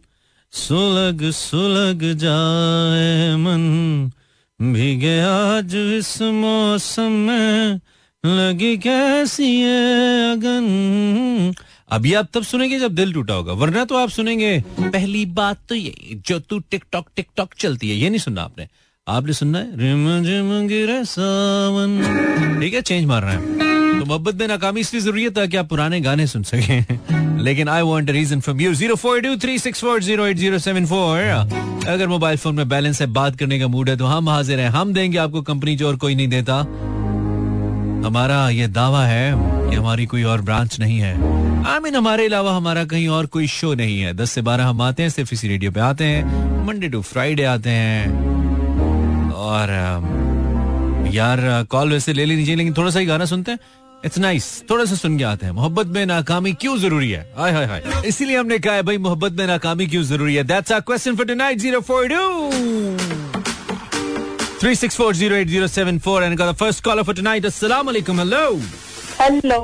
सुलग 0.53 1.31
सुलग 1.31 2.03
जाए 2.13 3.36
मन। 3.36 3.63
भीगे 4.74 5.19
आज 5.19 5.75
इस 5.75 6.22
मौसम 6.22 7.12
में 7.12 7.79
लगी 8.25 8.77
कैसी 8.77 9.60
है 9.60 10.31
अगन। 10.31 11.53
अभी 11.89 12.13
आप 12.13 12.29
तब 12.33 12.43
सुनेंगे 12.43 12.79
जब 12.79 12.95
दिल 12.95 13.13
टूटा 13.13 13.33
होगा, 13.33 13.53
वरना 13.53 13.86
तो 13.86 13.95
आप 13.95 14.10
सुनेंगे, 14.10 14.63
पहली 14.79 15.25
बात 15.25 15.60
तो 15.69 15.75
ये, 15.75 16.22
जो 16.27 16.39
तू 16.39 16.60
टिकटॉक 16.60 17.10
टिकटॉक 17.15 17.53
चलती 17.53 17.89
है, 17.89 17.95
ये 17.95 18.10
नहीं 18.10 18.19
सुनना 18.19 18.41
आपने। 18.41 18.67
आपने 19.07 19.33
सुनना 19.33 19.60
है? 19.60 21.03
सावन। 21.03 22.60
ठीक 22.62 22.74
है 22.74 22.81
चेंज 22.81 23.05
मार 23.05 23.24
रहे 23.24 23.36
हैं। 23.36 24.00
तो 24.00 24.05
मोहब्बत 24.05 24.36
में 24.36 24.48
नाकामी 24.48 24.81
इसलिए 24.81 25.01
ज़रूरी 25.01 25.24
है 25.24 25.29
ताकि 25.29 25.57
आप 25.57 25.69
पुराने 25.69 26.01
गाने 26.01 26.27
सुन 26.27 26.43
सकें। 26.43 26.86
लेकिन 27.43 27.69
I 27.69 27.81
want 27.81 28.10
reason 28.10 28.39
from 28.39 28.62
you 28.62 28.74
zero 28.74 28.95
four 28.95 29.22
two 29.22 29.36
three 29.36 29.60
six 29.60 29.81
four 29.81 30.03
zero 30.03 30.27
eight 30.27 30.38
zero 30.38 30.60
seven 30.60 30.86
four 30.86 31.19
अगर 31.88 32.07
मोबाइल 32.07 32.38
फ़ोन 32.38 32.55
में 32.55 32.69
बैलेंस 32.69 33.01
है, 33.01 33.07
बात 33.07 33.36
करने 33.36 33.60
का 33.60 33.67
मूड 33.67 33.89
है 33.89 33.98
तो 33.98 34.05
हम 34.05 34.29
हाजिर 34.29 34.60
हैं। 34.60 34.69
हम 34.69 34.93
देंगे 34.93 35.17
आपको 35.17 35.41
कंपनी 35.41 35.75
जो 35.75 35.88
और 35.88 35.95
कोई 35.95 36.15
नहीं 36.15 36.27
देता। 36.27 36.57
हमारा 38.07 38.50
ये 38.50 38.67
दावा 38.67 39.05
है 39.05 39.33
कि 39.69 39.75
हमारी 39.75 40.05
कोई 40.05 40.24
और 40.24 40.41
ब्रांच 40.41 40.79
नहीं 40.79 41.00
है। 41.00 41.13
आई 41.65 41.79
मीन 41.79 41.95
हमारे 41.95 42.25
अलावा 42.25 42.55
हमारा 42.55 42.86
कहीं 42.86 43.07
और 43.07 43.25
कोई 43.25 43.48
शो 43.48 43.74
नहीं 43.74 44.00
है। 44.00 44.13
दस 44.13 44.31
से 44.31 44.41
बारह 44.41 44.65
हम 44.65 44.81
आते 44.81 45.03
हैं, 45.03 45.10
सिर्फ़ 45.10 45.33
इसी 45.33 45.48
रेडियो 45.48 45.72
पे 45.72 45.79
आते 45.79 46.03
हैं। 46.03 46.43
मंडे 46.67 46.89
टू 46.89 47.01
फ्राइडे 47.01 47.43
आते 47.43 47.69
हैं। 47.69 48.32
और 49.43 49.71
यार 51.13 51.39
कॉल 51.71 51.91
वैसे 51.93 52.13
ले 52.13 52.25
लेनी 52.25 52.43
चाहिए 52.43 52.57
लेकिन 52.57 52.73
थोड़ा 52.77 52.91
सा 52.91 53.00
ही 53.00 53.05
गाना 53.05 53.25
सुनते 53.25 53.51
हैं। 53.51 53.59
इट्स 54.05 54.17
नाइस 54.19 54.45
थोड़ा 54.69 54.85
सा 54.85 54.95
सुन 54.95 55.17
के 55.17 55.23
आते 55.23 55.45
हैं। 55.45 55.53
मोहब्बत 55.53 55.88
में 55.95 56.05
नाकामी 56.05 56.53
क्यों 56.62 56.77
ज़रूरी 56.77 57.09
है? 57.12 57.21
हाय 57.38 57.51
हाय 57.51 57.65
हाय। 57.65 57.81
इसीलिए 58.07 58.38
हमने 58.38 58.59
कहा 58.59 58.73
है 58.75 58.83
भाई 58.83 58.97
मोहब्बत 59.07 59.31
में 59.39 59.45
नाकामी 59.47 59.88
क्यों 59.88 60.03
ज़रूरी 60.03 60.35
है? 60.35 60.43
That's 60.43 60.71
our 60.71 60.81
question 60.88 61.15
for 61.15 61.25
tonight 61.25 61.59
042 61.59 63.31
3640807 64.63 66.23
and 66.23 66.38
got 66.39 66.47
the 66.50 66.57
first 66.59 66.79
caller 66.83 67.03
for 67.07 67.13
tonight. 67.15 67.43
Assalamu 67.47 67.88
alaikum. 67.93 68.15
Hello. 68.23 68.47
Hello 69.19 69.59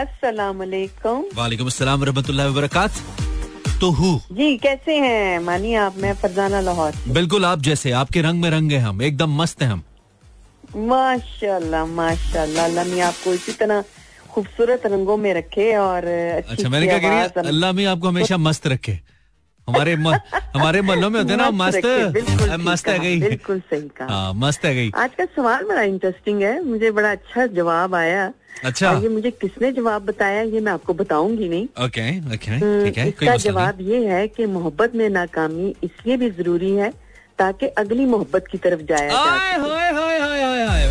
अस्सलाम 0.00 0.58
वालेकुम 0.58 1.22
वालेकुम 1.36 1.66
अस्सलाम 1.66 2.04
रहमतुल्लाहि 2.04 2.50
व 2.50 2.54
बरकात 2.54 2.92
तो 3.82 3.90
हूँ 3.90 4.14
जी 4.32 4.56
कैसे 4.64 4.98
हैं? 4.98 5.38
मानिए 5.44 5.74
आप 5.84 5.96
मैं 5.98 6.12
फरजाना 6.22 6.60
लाहौर 6.60 6.92
बिल्कुल 7.14 7.44
आप 7.44 7.60
जैसे 7.68 7.90
आपके 8.00 8.20
रंग 8.22 8.40
में 8.42 8.50
रंगे 8.50 8.78
हम 8.84 9.02
एकदम 9.02 9.30
मस्त 9.40 9.62
हैं 9.62 9.70
हम। 9.70 9.82
माशाल्लाह 10.90 11.86
माशाल्लाह 11.86 12.64
अल्लाह 12.64 12.84
मियाँ 12.84 13.08
आपको 13.08 13.32
इसी 13.34 13.52
तरह 13.62 13.84
खूबसूरत 14.34 14.86
रंगों 14.92 15.16
में 15.24 15.32
रखे 15.34 15.74
और 15.76 16.04
अच्छा 16.04 16.68
मैंने 16.68 16.86
क्या 16.86 16.98
कह 16.98 17.08
रही 17.08 17.48
अल्लाह 17.48 17.72
में 17.72 17.84
आपको 17.86 18.08
हमेशा 18.08 18.36
मस्त 18.38 18.66
रखे। 18.66 18.98
हमारे 19.68 19.94
म, 19.96 20.12
हमारे 20.54 20.80
मोहल्लों 20.82 21.10
में 21.10 21.18
होते 21.20 21.36
ना 21.36 21.50
मस्त 21.50 21.86
मस्त 22.60 22.88
है 22.88 22.98
गई। 22.98 23.20
बिल्कुल 23.20 23.58
सही 23.70 23.88
कहा। 23.98 24.06
हाँ 24.14 24.32
मस्त 24.34 24.64
है 24.64 24.74
गई। 24.74 24.90
आज 24.96 25.10
का 25.18 25.24
सवाल 25.36 25.64
बड़ा 25.68 25.82
इंटरेस्टिंग 25.82 26.42
है 26.42 26.62
मुझे 26.64 26.90
बड़ा 26.90 27.10
अच्छा 27.10 27.46
जवाब 27.58 27.94
आया। 27.94 28.32
अच्छा। 28.64 28.92
ये 29.02 29.08
मुझे 29.08 29.30
किसने 29.30 29.70
जवाब 29.72 30.04
बताया 30.06 30.42
ये 30.42 30.60
मैं 30.60 30.72
आपको 30.72 30.94
बताऊँगी 30.94 31.48
नहीं। 31.48 31.66
ओके 31.84 32.08
ओके 32.34 32.50
हम्म, 32.50 32.84
ठीक 32.84 32.98
है 32.98 33.08
इसका 33.08 33.36
जवाब 33.46 33.80
ये 33.80 34.04
है 34.08 34.26
कि 34.28 34.46
मोहब्बत 34.46 34.94
में 34.94 35.08
नाकामी 35.08 35.74
इसलिए 35.84 36.16
भी 36.16 36.30
ज़रूरी 36.30 36.70
है 36.76 36.90
ताकि 37.38 37.66
अगली 37.82 38.06
मोहब्बत 38.06 38.46
की 38.52 38.58
तरफ़ 38.58 38.82
जाया 38.90 39.10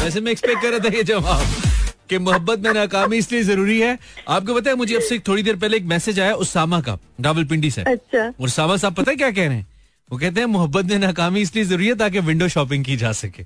वैसे 0.03 0.21
मैं 0.21 0.31
एक्सपेक्ट 0.31 0.61
कर 0.61 0.69
रहा 0.69 0.79
था 0.79 0.95
ये 0.97 1.03
जवाब। 1.03 1.45
कि 2.11 2.17
मोहब्बत 2.19 2.59
में 2.59 2.73
नाकामी 2.73 3.17
इसलिए 3.17 3.43
ज़रूरी 3.43 3.79
है। 3.79 3.97
आपको 4.27 4.55
पता 4.55 4.69
है 4.69 4.75
मुझे 4.75 4.95
अब 4.95 5.01
से 5.01 5.19
थोड़ी 5.27 5.43
देर 5.43 5.55
पहले 5.55 5.77
एक 5.77 5.85
मैसेज 5.87 6.19
आया 6.19 6.33
उसामा 6.35 6.79
का 6.81 6.97
रावलपिंडी 7.21 7.71
से। 7.71 7.81
अच्छा। 7.87 8.27
और 8.41 8.49
सामा 8.49 8.77
साहब 8.77 8.93
पता 8.95 9.11
है 9.11 9.17
क्या 9.17 9.31
कह 9.31 9.47
रहे 9.47 9.57
हैं? 9.57 9.67
वो 10.09 10.17
कहते 10.17 10.39
हैं 10.39 10.47
मोहब्बत 10.47 10.85
में 10.85 10.97
नाकामी 10.99 11.41
इसलिए 11.41 11.65
ज़रूरी 11.65 11.87
है 11.87 11.95
ताकि 11.95 12.19
विंडो 12.29 12.47
शॉपिंग 12.49 12.85
की 12.85 12.95
जा 12.97 13.11
सके। 13.21 13.43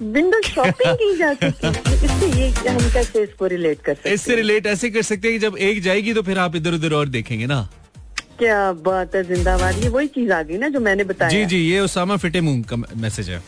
विंडो 0.00 0.40
शॉपिंग 0.42 0.94
की 0.96 1.16
जा 1.18 1.32
सकती 1.34 3.20
इसको 3.22 3.46
रिलेट 3.46 3.80
कर 3.80 3.94
सकते 3.94 4.10
इससे 4.10 4.36
रिलेट 4.36 4.66
ऐसे 4.66 4.90
कर 4.90 5.02
सकते 5.02 5.28
हैं 5.28 5.38
कि 5.38 5.46
जब 5.46 5.56
एक 5.58 5.82
जाएगी 5.82 6.14
तो 6.14 6.22
फिर 6.22 6.38
आप 6.38 6.56
इधर 6.56 6.74
उधर 6.74 6.92
और 6.94 7.08
देखेंगे 7.08 7.46
ना। 7.46 7.68
क्या 8.38 8.60
बात 8.84 9.14
है 9.14 9.22
जिंदाबाद। 9.24 9.82
ये 9.82 9.88
वही 9.88 10.06
चीज़ 10.08 10.32
आ 10.32 10.42
गई 10.42 10.58
ना 10.58 10.68
जो 10.68 10.80
मैंने 10.80 11.04
बताया। 11.04 11.30
जी 11.30 11.44
जी 11.46 11.58
ये 11.70 11.80
उसामा 11.80 12.16
फिटे 12.16 12.40
मुँह 12.40 12.62
का 12.70 12.76
मैसेज 12.76 13.30
है। 13.30 13.42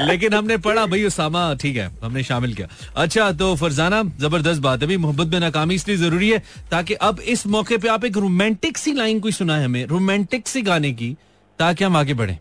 लेकिन 0.00 0.34
हमने 0.34 0.56
पढ़ा 0.58 0.84
भाई 0.86 1.04
उसामा 1.04 1.42
ठीक 1.60 1.76
है 1.76 1.90
हमने 2.02 2.22
शामिल 2.22 2.54
किया। 2.54 2.68
अच्छा 2.96 3.30
तो 3.32 3.54
फरजाना 3.56 4.02
ज़बरदस्त 4.20 4.60
बात 4.62 4.82
है 4.82 4.86
भाई 4.88 4.96
मोहब्बत 4.96 5.32
में 5.32 5.40
नाकामी 5.40 5.74
इसलिए 5.74 5.96
ज़रूरी 5.96 6.30
है 6.30 6.42
ताकि 6.70 6.94
अब 7.08 7.20
इस 7.20 7.46
मौके 7.46 7.78
पे 7.78 7.88
आप 7.88 8.04
एक 8.04 8.16
रोमांटिक 8.16 8.78
सी 8.78 8.92
लाइन 8.92 9.20
कोई 9.20 9.32
सुना 9.32 9.56
है 9.56 9.64
हमें 9.64 9.84
रोमांटिक 9.86 10.48
सी 10.48 10.62
गाने 10.62 10.92
की 10.92 11.16
ताकि 11.58 11.84
हम 11.84 11.96
आगे 11.96 12.14
बढ़े। 12.14 12.38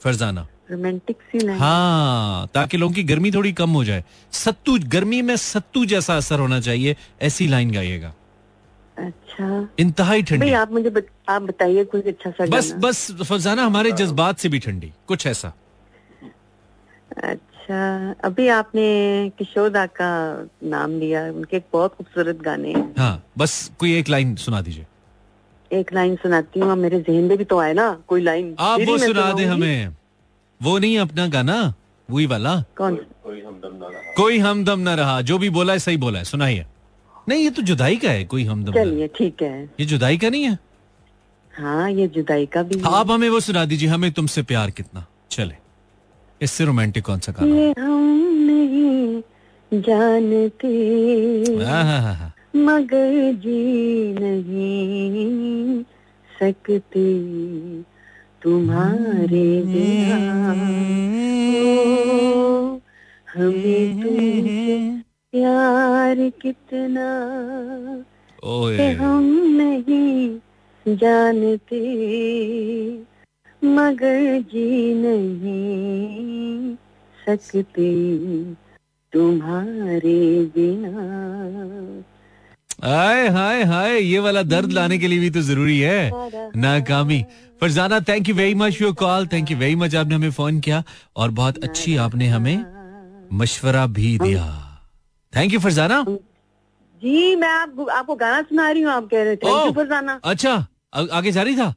फरजाना। 0.00 0.46
रोमांटिक 0.70 1.16
सी 1.22 1.38
लाइन 1.38 1.58
हाँ 1.58 2.46
ताकि 2.54 2.76
लोगों 2.76 2.94
की 2.94 3.02
गर्मी 3.04 3.30
थोड़ी 3.30 3.52
कम 3.52 3.70
हो 3.70 3.84
जाए। 3.84 4.04
सत्तू 4.32 4.78
गर्मी 4.88 5.22
में 5.22 5.36
सत्तू 5.36 5.84
जैसा 5.86 6.16
असर 6.16 6.38
होना 6.40 6.60
चाहिए 6.60 6.96
ऐसी 7.22 7.46
लाइन 7.46 7.70
गाइएगा। 7.70 8.12
अच्छा। 8.96 9.68
इंतहाई 9.78 10.22
ठंडी। 10.22 10.52
आप 10.52 10.72
मुझे 10.72 10.90
बत, 10.90 11.06
आप 11.28 11.42
बताइए 11.42 11.84
कुछ 11.84 12.06
अच्छा 12.06 12.30
सा 12.30 12.46
बस 12.46 12.70
गाना। 12.70 12.80
बस 12.80 13.10
फरजाना 13.22 13.62
हमारे 13.64 13.92
जज्बात 13.92 14.38
से 14.38 14.48
भी 14.48 14.58
ठंडी 14.58 14.92
कुछ 15.08 15.26
ऐसा। 15.26 15.52
अच्छा 17.22 18.14
अभी 18.24 18.48
आपने 18.48 18.86
किशोदा 19.38 19.84
का 20.00 20.10
नाम 20.64 20.98
लिया 21.00 21.22
उनके 21.32 21.56
एक 21.56 21.64
बहुत 21.72 21.94
खूबसूरत 21.94 22.42
गाने 22.42 22.72
हैं। 22.72 22.94
हाँ 22.98 23.22
बस 23.38 23.70
कोई 23.78 23.94
एक 23.98 24.08
लाइन 24.08 24.34
सुना 24.36 24.60
दीजिए। 24.60 24.86
एक 25.70 25.92
लाइन 25.92 26.16
सुनाती 26.16 26.60
हूँ 26.60 26.76
मेरे 26.76 27.00
जहन 27.00 27.24
में 27.24 27.36
भी 27.38 27.44
तो 27.44 27.58
आए 27.58 27.72
ना 27.74 27.90
कोई 28.08 28.22
लाइन। 28.22 28.54
आप 28.58 28.80
वो 28.80 28.98
सुना 28.98 29.32
दे 29.32 29.44
हमें। 29.44 29.96
वो 30.60 30.78
नहीं 30.78 30.98
अपना 30.98 31.26
गाना 31.28 31.56
वही 32.08 32.26
वाला? 32.26 32.54
कौन? 32.76 32.96
कोई 34.16 34.38
हमदम 34.38 34.80
ना 34.80 34.94
रहा 34.94 35.20
जो 35.22 35.38
भी 35.38 35.50
बोला 35.50 35.72
है 35.72 35.78
सही 35.78 35.96
बोला 35.96 36.18
है 36.18 36.24
सुनाइए। 36.24 36.66
नहीं 37.28 37.44
ये 37.44 37.50
तो 37.50 37.62
जुदाई 37.62 37.96
का 37.96 38.10
है 38.10 38.24
कोई 38.24 38.44
हमदम 38.44 38.72
चलिए 38.72 39.08
ठीक 39.16 39.42
है। 39.42 39.62
ये 39.80 39.86
जुदाई 39.86 40.16
का 40.18 40.28
नहीं 40.30 40.44
है? 40.44 40.58
हाँ 41.54 41.90
ये 41.90 42.06
जुदाई 42.08 42.46
का 42.46 42.62
भी 42.62 42.80
आप 42.86 43.10
हमें 43.10 43.28
वो 43.30 43.40
सुना 43.40 43.64
दीजिए 43.64 43.88
हमें 43.88 44.10
तुमसे 44.12 44.42
प्यार 44.42 44.70
कितना। 44.70 45.06
चले 45.30 45.54
इससे 46.40 46.64
रोमांटिक 46.64 47.04
कौन 47.04 47.18
सा 47.18 47.32
गाना 47.32 47.56
ये 47.56 47.72
हम 47.78 48.02
नहीं 48.46 49.80
जानते। 49.80 50.72
हाँ, 51.64 51.84
हाँ, 51.84 52.14
हाँ। 52.14 52.32
मगर 52.56 53.32
जी 53.44 54.14
नहीं 54.18 55.82
सकते 56.30 57.04
तुम्हारे 58.42 59.46
बिना। 59.62 60.18
हमें 63.28 64.02
तुमसे 64.02 65.03
प्यार 65.34 66.16
कितना 66.42 67.06
कि 68.40 68.84
हम 68.94 69.24
नहीं 69.56 70.94
जानते 70.96 71.80
मगर 73.62 74.40
जी 74.52 74.94
नहीं 74.94 76.74
सकते 77.18 77.90
तुम्हारे 79.12 80.20
बिना। 80.56 80.92
हाय 82.84 83.28
हाय 83.28 83.62
हाय 83.62 83.98
ये 83.98 84.18
वाला 84.18 84.42
दर्द 84.42 84.72
लाने 84.72 84.98
के 84.98 85.08
लिए 85.08 85.18
भी 85.18 85.30
तो 85.30 85.40
ज़रूरी 85.42 85.78
है। 85.80 86.10
नाकामी। 86.56 87.24
Farzana 87.60 88.00
thank 88.00 88.28
you 88.28 88.34
very 88.34 88.54
much 88.54 88.80
your 88.82 88.92
call 88.92 89.26
thank 89.26 89.50
you 89.50 89.56
very 89.56 89.74
much 89.76 89.94
आपने 89.94 90.14
हमें 90.14 90.30
फ़ोन 90.30 90.60
किया 90.60 90.82
और 91.16 91.30
बहुत 91.30 91.64
अच्छी 91.64 91.96
आपने 91.96 92.26
हमें 92.28 92.64
मशवरा 93.32 93.86
भी 93.86 94.18
दिया। 94.18 94.63
थैंक 95.36 95.52
यू 95.52 95.60
फरजाना 95.60 96.04
जी 97.02 97.36
मैं 97.36 97.48
आप, 97.48 97.86
आपको 97.92 98.14
गाना 98.14 98.42
सुना 98.42 98.70
रही 98.70 98.82
हूँ 98.82 98.92
आप 98.92 99.08
कह 99.10 99.22
रहे 99.22 99.36
थे 99.36 99.46
थैंक 99.46 99.66
यू 99.66 99.72
फरजाना 99.72 100.20
अच्छा 100.24 100.52
आ- 100.94 101.06
आगे 101.12 101.32
जारी 101.32 101.56
था? 101.56 101.74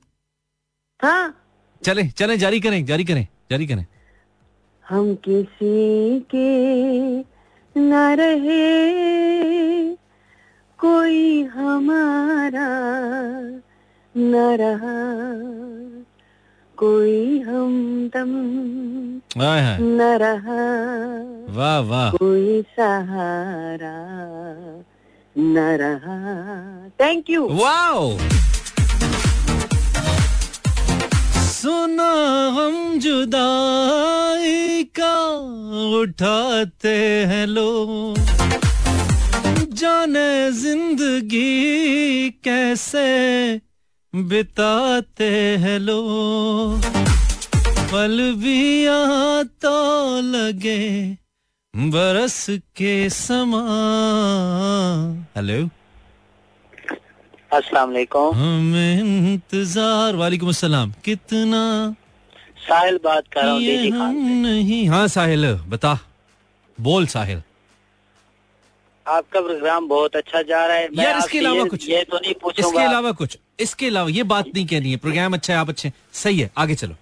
हाँ। 1.01 1.43
चले 1.85 2.07
चले 2.09 2.37
जारी 2.37 2.59
करें 2.59 2.85
जारी 2.85 3.03
करें 3.05 3.27
जारी 3.51 3.67
करें। 3.67 3.85
हम 4.89 5.13
किसी 5.27 6.19
के 6.35 6.49
न 7.79 7.93
रहे 8.19 9.95
कोई 10.79 11.43
हमारा 11.43 12.69
न 14.17 14.35
रहा। 14.61 14.95
कोई 16.77 17.39
हमदम 17.41 18.31
न 19.37 20.07
रहा। 20.21 20.65
वाह 21.55 21.79
वाह। 21.89 22.11
कोई 22.11 22.61
सहारा 22.71 23.95
न 25.35 25.63
रहा। 25.81 26.17
थैंक 27.01 27.29
यू 27.29 27.47
वाओ 27.53 28.17
सुना 31.47 32.11
हम 32.57 32.99
जुदाई 32.99 34.83
का 34.99 35.15
उठाते 35.99 36.97
हैं 37.29 37.45
लोग। 37.47 38.19
जाने 39.73 40.29
ज़िंदगी 40.51 42.29
कैसे 42.43 43.07
बिताते 44.13 45.25
हैं 45.57 45.79
लोग। 45.79 46.85
पल 47.91 48.17
भी 48.37 48.83
यहाँ 48.83 49.43
तो 49.61 50.21
लगे 50.21 51.17
बरस 51.73 52.45
के 52.77 53.09
समा। 53.09 53.61
हेलो। 55.37 55.57
अस्सलाम 57.53 57.89
वालेकुम। 57.89 58.35
हमें 58.35 58.99
इंतज़ार। 58.99 60.15
वालेकुम 60.15 60.49
अस्सलाम। 60.49 60.93
कितना? 61.05 61.61
साहिल 62.59 62.99
बात 63.03 63.23
कर 63.33 63.43
रहा 63.43 64.05
हूँ 64.05 64.41
नहीं। 64.41 64.87
हाँ 64.89 65.07
साहिल 65.07 65.53
बता। 65.67 65.97
बोल 66.77 67.05
साहिल। 67.07 67.41
आपका 69.07 69.41
प्रोग्राम 69.41 69.87
बहुत 69.87 70.15
अच्छा 70.15 70.41
जा 70.41 70.65
रहा 70.65 70.77
है। 70.77 70.89
यार, 70.93 71.17
इसके 71.17 71.37
अलावा 71.37 71.63
कुछ- 71.63 71.89
ये 71.89 72.03
तो 72.03 72.17
नहीं 72.17 72.33
इसके 72.59 72.83
अलावा 72.83 73.11
कुछ। 73.11 73.37
इसके 73.59 73.87
अलावा 73.87 74.09
ये 74.09 74.23
बात 74.23 74.45
नहीं 74.55 74.67
कहनी 74.67 74.91
है। 74.91 74.97
प्रोग्राम 74.97 75.33
अच्छा 75.33 75.53
है 75.53 75.59
आप 75.59 75.69
अच्छे 75.69 75.91
सही 76.13 76.39
है 76.39 76.51
आगे 76.57 76.75
चलो। 76.75 76.95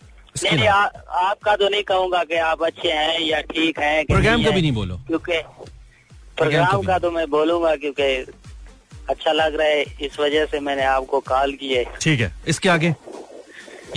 नहीं 0.43 0.57
नहीं 0.57 0.67
आ- 0.67 0.89
आपका 1.09 1.55
तो 1.55 1.69
नहीं 1.69 1.83
कहूँगा 1.83 2.23
कि 2.23 2.35
आप 2.35 2.63
अच्छे 2.63 2.91
हैं 2.91 3.19
या 3.19 3.41
ठीक 3.41 3.79
हैं 3.79 4.05
कि 4.05 4.13
प्रोग्राम 4.13 4.35
कभी 4.35 4.51
हैं, 4.51 4.61
नहीं 4.61 4.71
बोलो। 4.71 4.95
क्योंकि 4.95 5.41
प्रोग्राम 6.37 6.81
का 6.81 6.99
तो 6.99 7.11
मैं 7.11 7.29
बोलूँगा 7.29 7.75
क्योंकि 7.75 8.03
अच्छा 9.09 9.31
लग 9.31 9.55
रहा 9.55 9.67
है। 9.67 9.81
इस 9.81 10.19
वजह 10.19 10.45
से 10.45 10.59
मैंने 10.59 10.83
आपको 10.83 11.19
कॉल 11.19 11.53
की 11.53 11.73
है 11.73 11.85
ठीक 12.01 12.19
है 12.19 12.33
इसके 12.47 12.69
आगे। 12.69 12.95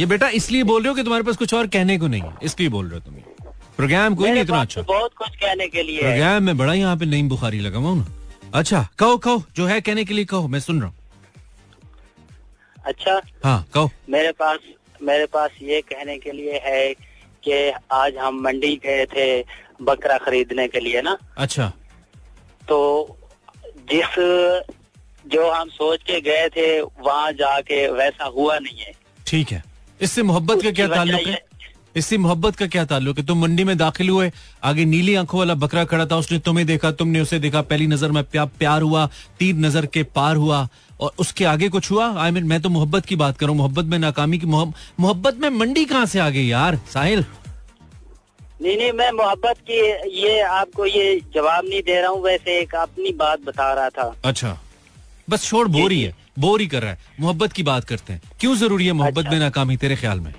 ये 0.00 0.06
बेटा 0.06 0.28
इसलिए 0.28 0.62
बोल 0.62 0.82
रहे 0.82 0.88
हो 0.88 0.94
कि 0.94 1.02
तुम्हारे 1.02 1.24
पास 1.24 1.36
कुछ 1.36 1.54
और 1.54 1.66
कहने 1.66 1.98
को 1.98 2.06
नहीं 2.06 2.22
है। 2.22 2.34
इसलिए 2.42 2.68
बोल 2.68 2.86
रहे 2.86 2.94
हो 2.94 3.00
तुम 3.00 3.14
ये। 3.14 3.27
प्रोग्राम 3.78 4.14
कोई 4.14 4.30
नहीं 4.30 4.42
इतना 4.42 4.60
अच्छा। 4.60 4.82
बहुत 4.82 5.12
कुछ 5.14 5.36
कहने 5.36 5.68
के 5.68 5.82
लिए। 5.82 6.00
प्रोग्राम 6.00 6.42
में 6.42 6.56
बड़ा 6.58 6.72
यहाँ 6.74 6.96
पे 6.96 7.06
नई 7.06 7.22
बुखारी 7.28 7.60
लगा 7.60 7.78
हुआ 7.78 7.94
ना। 7.94 8.06
अच्छा 8.54 8.86
कहो 8.98 9.16
कहो 9.16 9.42
जो 9.56 9.66
है 9.66 9.80
कहने 9.80 10.04
के 10.04 10.14
लिए 10.14 10.24
कहो 10.24 10.48
मैं 10.48 10.60
सुन 10.60 10.80
रहा 10.80 10.88
हूँ। 10.88 10.96
अच्छा? 12.86 13.20
हाँ 13.44 13.66
कहो। 13.74 13.90
मेरे 14.10 14.32
पास 14.32 14.58
मेरे 15.02 15.26
पास 15.26 15.50
ये 15.62 15.80
कहने 15.82 16.18
के 16.18 16.32
लिए 16.32 16.60
है 16.64 16.92
कि 17.44 17.72
आज 17.92 18.16
हम 18.16 18.40
मंडी 18.44 18.74
गए 18.84 19.04
थे 19.06 19.26
बकरा 19.82 20.18
खरीदने 20.18 20.66
के 20.68 20.80
लिए 20.80 21.02
ना। 21.02 21.16
अच्छा। 21.36 21.72
तो 22.68 22.78
जिस 23.92 24.18
जो 25.26 25.50
हम 25.50 25.68
सोच 25.68 26.02
के 26.02 26.20
गए 26.20 26.48
थे 26.48 26.80
वहाँ 26.80 27.32
जाके 27.32 27.86
वैसा 27.90 28.24
हुआ 28.24 28.58
नहीं 28.58 28.78
है। 28.78 28.92
ठीक 29.26 29.52
है। 29.52 29.62
इससे 30.00 30.22
मोहब्बत 30.22 30.62
का 30.62 30.70
क्या 30.70 30.88
ताल्लुक 30.88 31.26
है? 31.26 31.47
इससे 31.98 32.18
मोहब्बत 32.18 32.56
का 32.56 32.66
क्या 32.66 32.84
ताल्लुक 32.84 33.18
है? 33.18 33.24
तुम 33.26 33.40
मंडी 33.40 33.64
में 33.64 33.76
दाखिल 33.78 34.08
हुए 34.08 34.30
आगे 34.64 34.84
नीली 34.84 35.14
आँखों 35.14 35.38
वाला 35.38 35.54
बकरा 35.56 35.84
खड़ा 35.84 36.06
था 36.06 36.16
उसने 36.16 36.38
तुम्हें 36.40 36.66
देखा 36.66 36.90
तुमने 36.92 37.20
उसे 37.20 37.38
देखा। 37.38 37.62
पहली 37.62 37.86
नज़र 37.86 38.10
में 38.10 38.22
प्या, 38.24 38.44
प्यार 38.44 38.82
हुआ 38.82 39.08
तीन 39.38 39.64
नज़र 39.66 39.86
के 39.86 40.02
पार 40.02 40.36
हुआ 40.36 40.68
और 41.00 41.12
उसके 41.18 41.44
आगे 41.46 41.68
कुछ 41.68 41.90
हुआ? 41.90 42.06
आई 42.06 42.30
I 42.30 42.34
मीन 42.34 42.34
mean, 42.34 42.50
मैं 42.50 42.60
तो 42.62 42.68
मोहब्बत 42.68 43.06
की 43.06 43.16
बात 43.16 43.38
करूँ 43.38 43.56
मोहब्बत 43.56 43.84
में 43.84 43.98
नाकामी 43.98 44.38
की 44.38 44.46
मोहब्बत 44.46 45.36
में 45.40 45.48
मंडी 45.50 45.84
कहाँ 45.84 46.06
से 46.06 46.18
आ 46.18 46.28
गई 46.30 46.46
यार 46.46 46.80
साहिल? 46.92 47.24
नहीं 48.62 48.76
नहीं 48.76 48.92
मैं 48.92 49.10
मोहब्बत 49.12 49.58
की 49.70 49.80
ये 50.20 50.40
आपको 50.42 50.86
ये 50.86 51.20
जवाब 51.34 51.64
नहीं 51.64 51.82
दे 51.82 52.00
रहा 52.00 52.10
हूँ 52.10 52.22
वैसे 52.22 52.58
एक 52.60 52.74
अपनी 52.76 53.12
बात 53.18 53.40
बता 53.40 53.72
रहा 53.74 53.88
था। 53.88 54.14
अच्छा। 54.24 54.58
बस 55.30 55.44
छोड़ 55.44 55.66
बोर 55.68 55.92
ही 55.92 56.02
है 56.02 56.14
बोर 56.38 56.60
ही 56.60 56.66
कर 56.66 56.82
रहा 56.82 56.90
है। 56.90 56.98
मोहब्बत 57.20 57.52
की 57.52 57.62
बात 57.62 57.84
करते 57.84 58.12
हैं। 58.12 58.20
क्यों 58.40 58.54
ज़रूरी 58.56 58.86
है 58.86 58.92
मोहब्बत 58.92 59.18
अच्छा। 59.18 59.30
में 59.30 59.38
नाकामी 59.38 59.76
तेरे 59.76 59.96
ख्याल 59.96 60.20
में? 60.20 60.32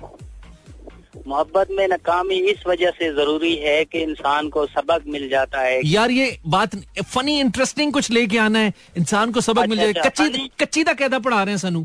मोहब्बत 1.30 1.68
में 1.70 1.86
नाकामी 1.88 2.34
इस 2.52 2.62
वजह 2.66 2.90
से 2.90 3.10
ज़रूरी 3.14 3.54
है 3.56 3.84
कि 3.84 3.98
इंसान 4.00 4.48
को 4.48 4.66
सबक 4.68 5.02
मिल 5.08 5.28
जाता 5.28 5.60
है। 5.60 5.80
यार 5.86 6.10
ये 6.10 6.26
बात 6.46 6.76
फनी 7.04 7.38
इंटरेस्टिंग 7.40 7.92
कुछ 7.92 8.10
लेके 8.10 8.38
आना 8.38 8.58
है। 8.58 8.72
इंसान 8.98 9.32
को 9.32 9.40
सबक 9.40 9.68
मिल 9.68 9.78
अच्छा, 9.78 9.92
जाए। 9.92 10.02
अच्छा, 10.02 10.24
कच्ची 10.26 10.48
कच्ची 10.60 10.84
दा 10.84 10.92
कहता 10.94 11.18
पढ़ा 11.18 11.42
रहे 11.42 11.52
हैं 11.52 11.58
सनू। 11.58 11.84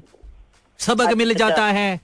सबक 0.79 1.01
अच्छा, 1.01 1.15
मिल 1.15 1.33
जाता 1.33 1.53
अच्छा। 1.53 1.79
है। 1.79 1.99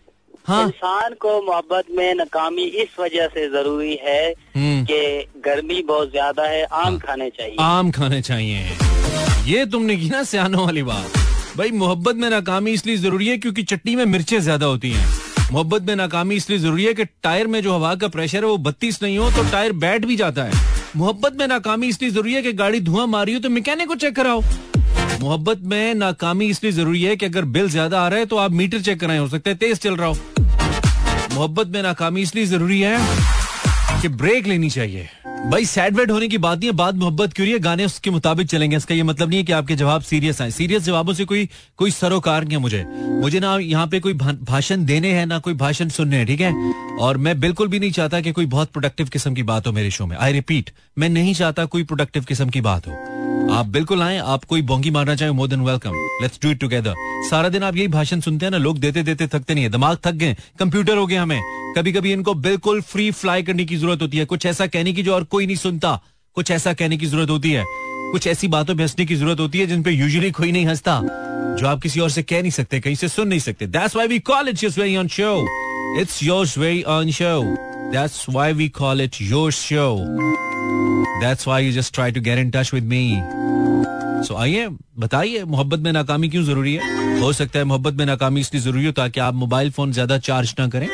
हाँ। 0.48 0.66
इंसान 0.66 1.14
को 1.22 1.42
मोहब्बत 1.42 1.86
में 1.98 2.14
नाकामी 2.16 2.64
इस 2.84 3.00
वजह 3.00 3.28
से 3.28 3.48
ज़रूरी 3.50 3.98
है 4.04 4.22
हम्म। 4.56 4.86
कि 4.86 5.42
गर्मी 5.46 5.82
बहुत 5.84 6.12
ज़्यादा 6.12 6.44
है 6.44 6.64
आम 6.84 6.98
खाने 7.00 7.30
चाहिए। 7.30 7.56
आम 7.60 7.92
खाने 7.92 8.22
चाहिए। 8.22 8.78
ये 9.48 9.66
तुमने 9.66 9.98
की 9.98 10.10
ना 10.10 10.24
सियानों 10.24 10.66
वाली 10.66 10.84
बात। 10.84 11.20
भाई 11.58 11.72
मोहब्बत 11.78 12.16
में 12.16 12.30
नाकामी 12.30 12.72
इसलिए 12.72 12.98
ज़रूरी 12.98 13.28
है 13.28 13.38
क्योंकि 13.38 13.64
चटनी 13.64 13.96
में 13.96 14.06
मिर्चें 14.08 14.40
ज़्यादा 14.40 14.66
होती 14.66 14.92
हैं। 14.92 15.08
मोहब्बत 15.52 15.82
में 15.84 15.96
नाकामी 15.96 16.36
इसलिए 16.36 16.60
ज़रूरी 16.60 16.84
है 16.86 16.94
कि 16.94 17.06
टायर 17.24 17.48
में 17.48 17.62
जो 17.64 17.74
हवा 17.74 17.94
का 18.02 18.08
प्रेशर 18.08 18.38
है 18.38 18.50
वो 18.50 18.58
बत्तीस 18.58 19.02
नहीं 19.04 19.18
हो 19.18 19.30
तो 19.32 19.44
टायर 19.52 19.72
बैठ 19.76 20.06
भी 20.06 20.16
जाता 20.16 20.44
है। 20.44 20.60
मोहब्बत 20.98 21.34
में 21.40 21.48
नाकामी 21.48 21.88
इसलिए 21.88 22.12
ज़रूरी 22.12 22.34
है 22.34 22.42
कि 22.42 22.54
गाड़ी 22.54 22.80
धुआँ 22.82 23.08
मारी 23.08 23.34
हो 23.34 23.40
तो 23.40 23.50
मैकेनिक 23.50 23.88
को 23.88 23.96
चेक 23.96 24.16
कराओ। 24.16 24.42
मोहब्बत 25.22 25.62
में 25.64 25.94
नाकामी 25.96 26.46
इसलिए 26.50 26.72
ज़रूरी 26.72 27.02
है 27.04 27.16
कि 27.16 27.26
अगर 27.26 27.46
बिल 27.48 27.70
ज़्यादा 27.70 28.02
आ 28.02 28.08
रहा 28.08 28.20
है 28.20 28.26
तो 28.26 28.38
आप 28.38 28.52
मीटर 28.52 28.82
चेक 28.82 29.00
कराएँ, 29.00 29.20
हो 29.20 29.28
सकता 29.28 29.50
है 29.50 29.56
तेज 29.56 29.80
चल 29.80 29.96
रहा 29.96 30.08
हो। 30.08 30.18
मोहब्बत 31.34 31.68
में 31.68 31.82
नाकामी 31.84 32.22
इसलिए 32.22 32.46
ज़रूरी 32.46 32.80
है 32.82 32.98
कि 34.02 34.08
ब्रेक 34.08 34.48
लेनी 34.48 34.70
चाहिए। 34.70 35.08
भाई 35.50 35.66
सैड 35.66 35.96
वेड 35.96 36.12
होने 36.12 36.28
की 36.28 36.38
बात 36.38 36.60
नहीं 36.60 36.70
है, 36.70 36.76
बात 36.76 36.96
मोहब्बत 36.96 37.34
क्यों 37.34 37.48
है 37.48 37.60
गाने 37.60 37.86
उसके 37.86 38.10
मुताबिक 38.10 38.48
चलेंगे। 38.48 38.78
इसका 38.78 38.96
ये 38.96 39.04
मतलब 39.04 39.30
नहीं 39.30 39.40
है 39.40 39.46
कि 39.46 39.52
आपके 39.52 39.76
जवाब 39.76 40.02
सीरियस 40.02 40.42
आए 40.42 40.52
सीरियस 40.52 40.84
जवाबों 40.84 41.14
से 41.14 41.26
कोई 41.26 41.50
कोई 41.78 41.92
सरोकार 41.92 42.44
नहीं 42.44 42.58
है 42.58 42.62
मुझे। 42.62 42.84
मुझे 43.22 43.40
ना 43.40 43.58
यहाँ 43.58 43.88
पे 43.88 44.00
कोई 44.00 44.14
भाषण 44.14 44.86
देने 44.86 45.14
हैं, 45.14 45.26
ना 45.26 45.40
कोई 45.40 45.54
भाषण 45.54 45.90
सुनने 45.90 46.18
हैं, 46.18 46.28
ठीक 46.28 46.42
है? 46.42 46.54
और 46.98 47.18
मैं 47.18 47.40
बिल्कुल 47.40 47.68
भी 47.68 47.80
नहीं 47.80 47.92
चाहता 47.92 48.22
कि 48.22 48.32
कोई 48.32 48.46
बहुत 48.46 48.72
प्रोडक्टिव 48.72 49.08
किस्म 49.08 49.34
की 49.34 49.44
बात 49.44 49.68
हो 49.68 49.72
मेरे 49.72 49.92
शो 49.92 50.06
में। 50.06 50.18
आई 50.18 50.34
रिपीट 50.34 50.70
मैं 50.98 51.10
नहीं 51.10 51.34
चाहता 51.34 51.66
कोई 51.66 51.84
प्रोडक्टिव 51.84 52.24
किस्म 52.24 52.50
की 52.50 52.62
बात 52.62 52.88
हो। 52.88 53.21
आप 53.50 53.66
बिल्कुल 53.66 54.02
आए, 54.02 54.18
आप 54.18 54.44
कोई 54.44 54.62
बोंगी 54.62 54.90
मारना 54.92 55.16
चाहे 55.16 55.32
more 55.32 55.48
then 55.48 55.62
welcome 55.62 55.96
let's 56.22 56.40
do 56.44 56.50
it 56.52 56.60
together 56.60 56.96
सारा 57.30 57.50
दिन 57.50 57.64
आप 57.64 57.76
यही 57.76 57.88
भाषण 57.88 58.20
सुनते 58.20 58.46
हैं 58.46 58.52
ना, 58.52 58.58
लोग 58.58 58.78
देते 58.80 59.04
देते 59.04 59.28
थकते 59.28 59.54
नहीं 59.54 59.64
है, 59.64 59.70
दिमाग 59.70 59.98
थक 60.06 60.14
गए 60.14 60.36
कंप्यूटर 60.60 60.98
हो 60.98 61.06
गए 61.08 61.16
हमें। 61.16 61.42
कभी 61.78 61.92
कभी 61.92 62.12
इनको 62.14 62.34
बिल्कुल 62.36 62.82
फ्री 62.84 63.10
फ्लाई 63.14 63.44
करने 63.44 63.66
की 63.66 63.76
ज़रूरत 63.78 64.02
होती 64.02 64.18
है। 64.18 64.26
कुछ 64.26 64.46
ऐसा 64.46 64.68
कहने 64.68 64.94
की 64.94 65.04
जो 65.04 65.14
और 65.14 65.24
कोई 65.26 65.46
नहीं 65.46 65.56
सुनता, 65.58 66.00
कुछ 66.38 66.52
ऐसा 66.52 66.74
कहने 66.74 66.98
की 66.98 67.06
ज़रूरत 67.06 67.30
होती 67.30 67.52
है। 67.52 67.64
कुछ 68.12 68.28
ऐसी 68.28 68.48
बातों 68.50 68.76
पे 68.76 68.84
हंसने 68.84 69.06
की 69.06 69.16
ज़रूरत 69.16 69.40
होती 69.40 69.60
है 69.60 69.66
जिन 69.68 69.84
पे 69.84 69.92
यूजुअली 69.92 70.32
कोई 70.32 70.52
नहीं 70.52 70.66
हंसता, 70.66 71.00
जो 71.60 71.68
आप 71.68 71.82
किसी 71.82 72.00
और 72.00 72.10
से 72.10 72.24
कह 72.24 72.42
नहीं 72.42 72.52
सकते, 72.52 72.80
कहीं 72.80 72.96
से 72.96 73.08
सुन 73.08 73.28
नहीं 73.28 73.40
सकते। 73.40 73.68
That's 73.68 73.96
why 73.96 74.08
we 74.08 74.20
call 74.22 74.50
it 74.50 74.64
yours 74.64 74.78
very 74.78 74.96
on 74.98 75.08
show 75.10 75.36
it's 76.02 76.24
yours 76.24 76.58
very 76.58 76.82
on 76.84 77.12
show 77.12 77.40
that's 77.92 78.26
why 78.30 78.54
we 78.54 78.68
call 78.78 79.02
it 79.02 79.16
yours 79.22 79.62
show 79.62 79.96
that's 81.22 81.48
why 81.48 81.66
you 81.66 81.72
just 81.72 81.94
try 81.94 82.12
to 82.12 82.22
get 82.22 82.40
in 82.40 82.52
touch 82.52 82.74
with 82.74 82.84
me 82.84 83.22
so 84.26 84.36
आइए, 84.38 84.68
बताइए, 85.00 85.44
मोहब्बत 85.44 85.80
में 85.80 85.92
नाकामी 85.92 86.30
क्यों 86.30 86.44
ज़रूरी 86.44 86.74
है? 86.74 87.20
हो 87.22 87.32
सकता 87.34 87.60
है 87.60 87.66
मोहब्बत 87.66 87.94
में 87.94 88.06
नाकामी 88.06 88.42
इसलिए 88.42 88.62
ज़रूरी 88.62 88.86
हो 88.86 88.92
ताकि 88.92 89.20
आप 89.20 89.34
मोबाइल 89.34 89.72
फ़ोन 89.72 89.92
ज़्यादा 89.92 90.18
चार्ज 90.20 90.54
ना 90.60 90.68
करें। 90.68 90.88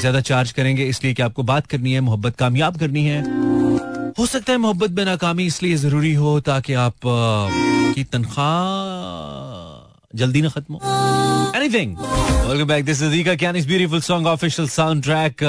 ज़्यादा 0.00 0.20
चार्ज 0.20 0.52
करेंगे 0.52 0.84
इसलिए 0.84 1.14
कि 1.14 1.22
आपको 1.22 1.42
बात 1.42 1.66
करनी 1.66 1.92
है, 1.92 2.00
मोहब्बत 2.00 2.36
कामयाब 2.36 2.76
करनी 2.78 3.04
है। 3.04 3.20
हो 4.18 4.26
सकता 4.26 4.52
है 4.52 4.58
मोहब्बत 4.58 4.90
में 4.90 5.04
नाकामी 5.04 5.46
इसलिए 5.46 5.76
ज़रूरी 5.76 6.12
हो 6.14 6.38
ताकि 6.40 6.74
आप 6.86 6.94
की 7.94 8.04
तनख्वाह 8.04 9.77
जल्दी 10.14 10.40
ना 10.42 10.48
खत्म 10.48 10.74
हो। 10.74 10.80
Anything 11.56 11.96
welcome 11.98 12.66
back 12.68 12.84
this 12.84 13.02
is 13.02 13.10
दीका 13.10 13.34
can 13.36 13.56
is 13.56 13.66
beautiful 13.68 14.00
song 14.00 14.26
official 14.26 14.68
soundtrack 15.04 15.42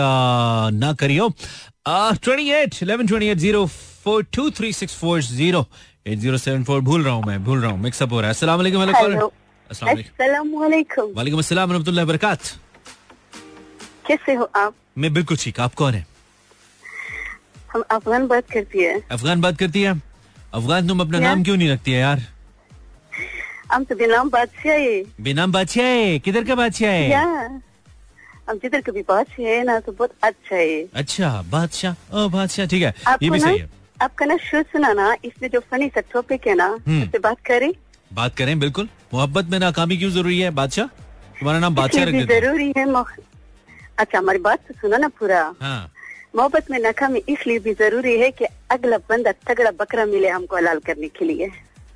ना 0.74 0.94
करियो। 1.00 1.30
28 1.88 2.84
11 2.84 3.08
28 3.08 3.68
04 4.06 4.24
2364 4.34 5.66
8074 6.08 6.80
भूल 6.82 7.04
रहा 7.04 7.14
हूँ 7.14 7.24
मैं 7.28 7.44
भूल 7.44 7.62
रहा 7.62 7.72
हूँ। 7.72 7.80
मिक्सअप 7.82 8.12
हो 8.12 8.20
रहा 8.22 8.28
है। 8.28 8.34
अस्सलाम 8.34 8.58
वालेकुम 8.58 8.82
अस्सलाम 11.40 11.70
बरकात 12.08 12.42
कैसे 14.08 14.34
हो 14.34 14.50
आप? 14.56 14.74
मैं 14.98 15.14
बिल्कुल 15.14 15.38
ठीक 15.38 15.60
आप 15.60 15.74
कौन 15.76 15.94
है? 15.94 16.06
हम 17.74 17.84
अफगान 17.92 18.28
बात 18.28 18.50
करती 18.52 18.84
है। 18.84 19.00
अफगान 19.12 19.42
बात 19.42 19.58
करती 19.58 19.82
है? 19.82 19.94
अफगान 20.54 20.88
तुम 20.88 21.00
अपना 21.02 21.20
नाम 21.20 21.44
क्यों 21.44 21.58
नहीं 21.58 21.70
रखती 21.70 21.92
है 21.92 22.00
यार? 22.00 22.20
हम 23.72 23.84
तो 23.86 23.96
बिनाम 23.96 24.30
बादशाह 24.30 24.74
है 24.76 25.02
बेनाम 25.22 25.52
बादशाह 25.52 25.86
है 25.86 26.20
किधर 26.26 26.44
का 26.44 26.56
बादशाह 26.56 26.92
है 26.92 27.60
हम 28.50 28.58
जिधर 28.62 28.82
कभी 28.82 29.02
बादशाह 29.10 29.48
है 29.48 29.64
ना 29.64 29.80
तो 29.80 29.92
बहुत 29.92 30.12
अच्छा 30.24 30.56
है 30.56 30.82
अच्छा 31.02 31.30
बादशाह 31.52 32.18
ओ 32.18 32.28
बादशाह 32.30 32.66
ठीक 32.68 32.84
है 32.84 32.94
ये 33.24 33.30
भी 33.30 33.40
सही 33.40 33.58
है 33.58 33.70
आपका 34.02 34.26
ना 34.26 34.38
शो 34.42 34.62
सुना 34.72 34.92
ना 34.94 35.14
इसमें 35.26 35.50
जो 35.54 35.60
फनी 35.72 35.88
सा 35.96 36.02
टॉपिक 36.14 36.48
है 36.48 36.54
ना। 36.56 36.68
उससे 36.88 37.20
बात 37.20 37.40
करें 37.46 37.72
बात 38.14 38.36
करें 38.38 38.60
बिल्कुल 38.60 38.90
मोहब्बत 39.14 39.46
में 39.52 39.60
नाकामी 39.60 39.98
क्यों 39.98 40.10
ज़रूरी 40.12 40.40
है 40.40 40.50
बादशाह 40.62 40.86
तुम्हारा 41.40 41.60
नाम 41.60 41.76
बादशाह 41.76 42.04
रख। 42.06 42.28
ज़रूरी 42.30 42.72
है 42.78 42.86
अच्छा 43.98 44.18
हमारी 44.18 44.40
बात 44.40 44.60
तो 44.68 44.74
सुना 44.82 44.98
ना 44.98 45.08
पूरा 45.20 45.42
हाँ 45.62 45.80
मोहब्बत 46.36 46.72
में 46.72 46.80
नाकामी 46.80 47.22
इसलिए 47.30 47.60
भी 47.60 47.74
ज़रूरी 47.80 48.18
है 48.20 48.30
कि 48.32 48.46
अगला 48.72 48.98
बंदा 49.10 49.32
तगड़ा 49.48 49.72
बकरा 49.80 50.06
मिले 50.06 50.30
हमको 50.30 50.56
हलाल 50.56 50.80
करने 50.88 51.08
के 51.18 51.26
लिए 51.26 51.52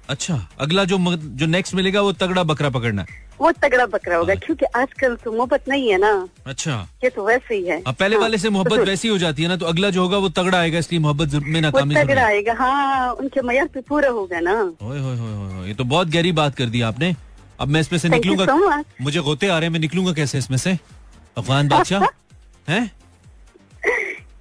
अच्छा 0.09 0.35
अगला 0.59 0.83
जो 0.85 0.97
जो 1.17 1.45
नेक्स्ट 1.45 1.75
मिलेगा 1.75 2.01
वो 2.01 2.11
तगड़ा 2.13 2.43
बकरा 2.43 2.69
पकड़ना 2.69 3.01
है। 3.01 3.21
वो 3.41 3.51
तगड़ा 3.51 3.85
बकरा 3.85 4.15
होगा 4.17 4.33
हाँ। 4.33 4.39
क्योंकि 4.45 4.65
आजकल 4.75 5.15
तो 5.23 5.31
मोहब्बत 5.31 5.63
नहीं 5.69 5.89
है 5.91 5.97
ना। 5.97 6.11
अच्छा। 6.47 6.75
ये 7.03 7.09
तो 7.09 7.25
वैसे 7.25 7.55
ही 7.55 7.63
है। 7.67 7.81
अब 7.87 7.95
पहले 7.95 8.15
हाँ, 8.15 8.21
वाले 8.21 8.37
से 8.37 8.49
मोहब्बत 8.49 8.77
तो 8.79 8.85
वैसी 8.85 9.07
हो 9.07 9.17
जाती 9.17 9.43
है 9.43 9.49
ना 9.49 9.55
तो 9.57 9.65
अगला 9.65 9.89
जो 9.89 10.01
होगा 10.01 10.17
वो 10.17 10.29
तगड़ा 10.29 10.57
आएगा 10.59 10.79
इसलिए 10.79 10.99
मोहब्बत 11.01 11.33
में 11.43 11.59
नाकामी 11.61 11.95
तगड़ा 11.95 12.25
आएगा 12.25 12.53
हाँ 12.59 13.11
उनके 13.13 13.41
मैार 13.41 13.67
पे 13.73 13.81
पूरा 13.81 14.09
होगा 14.09 14.39
ना। 14.39 14.53
ओए 14.53 14.99
होए 14.99 15.17
होए 15.17 15.31
होए 15.31 15.53
होए, 15.53 15.67
ये 15.67 15.73
तो 15.73 15.83
बहुत 15.83 16.07
गहरी 16.07 16.31
बात 16.31 16.55
कर 16.55 16.65
दी 16.65 16.81
आपने। 16.81 17.15
अब 17.59 17.67
मैं 17.67 17.81
इसमें 17.81 17.99
से 17.99 18.09
निकलूँगा। 18.09 18.83
मुझे 19.01 19.19
गोते 19.19 19.47
आ 19.47 19.57
रहे 19.57 19.67
हैं 19.67 19.73
मैं 19.73 19.79
निकलूँगा 19.79 20.13
कैसे 20.13 20.37
इसमें 20.37 20.57
से? 20.57 20.77
अफगान 21.37 21.67
बादशाह? 21.67 21.99
हैं? 22.69 22.91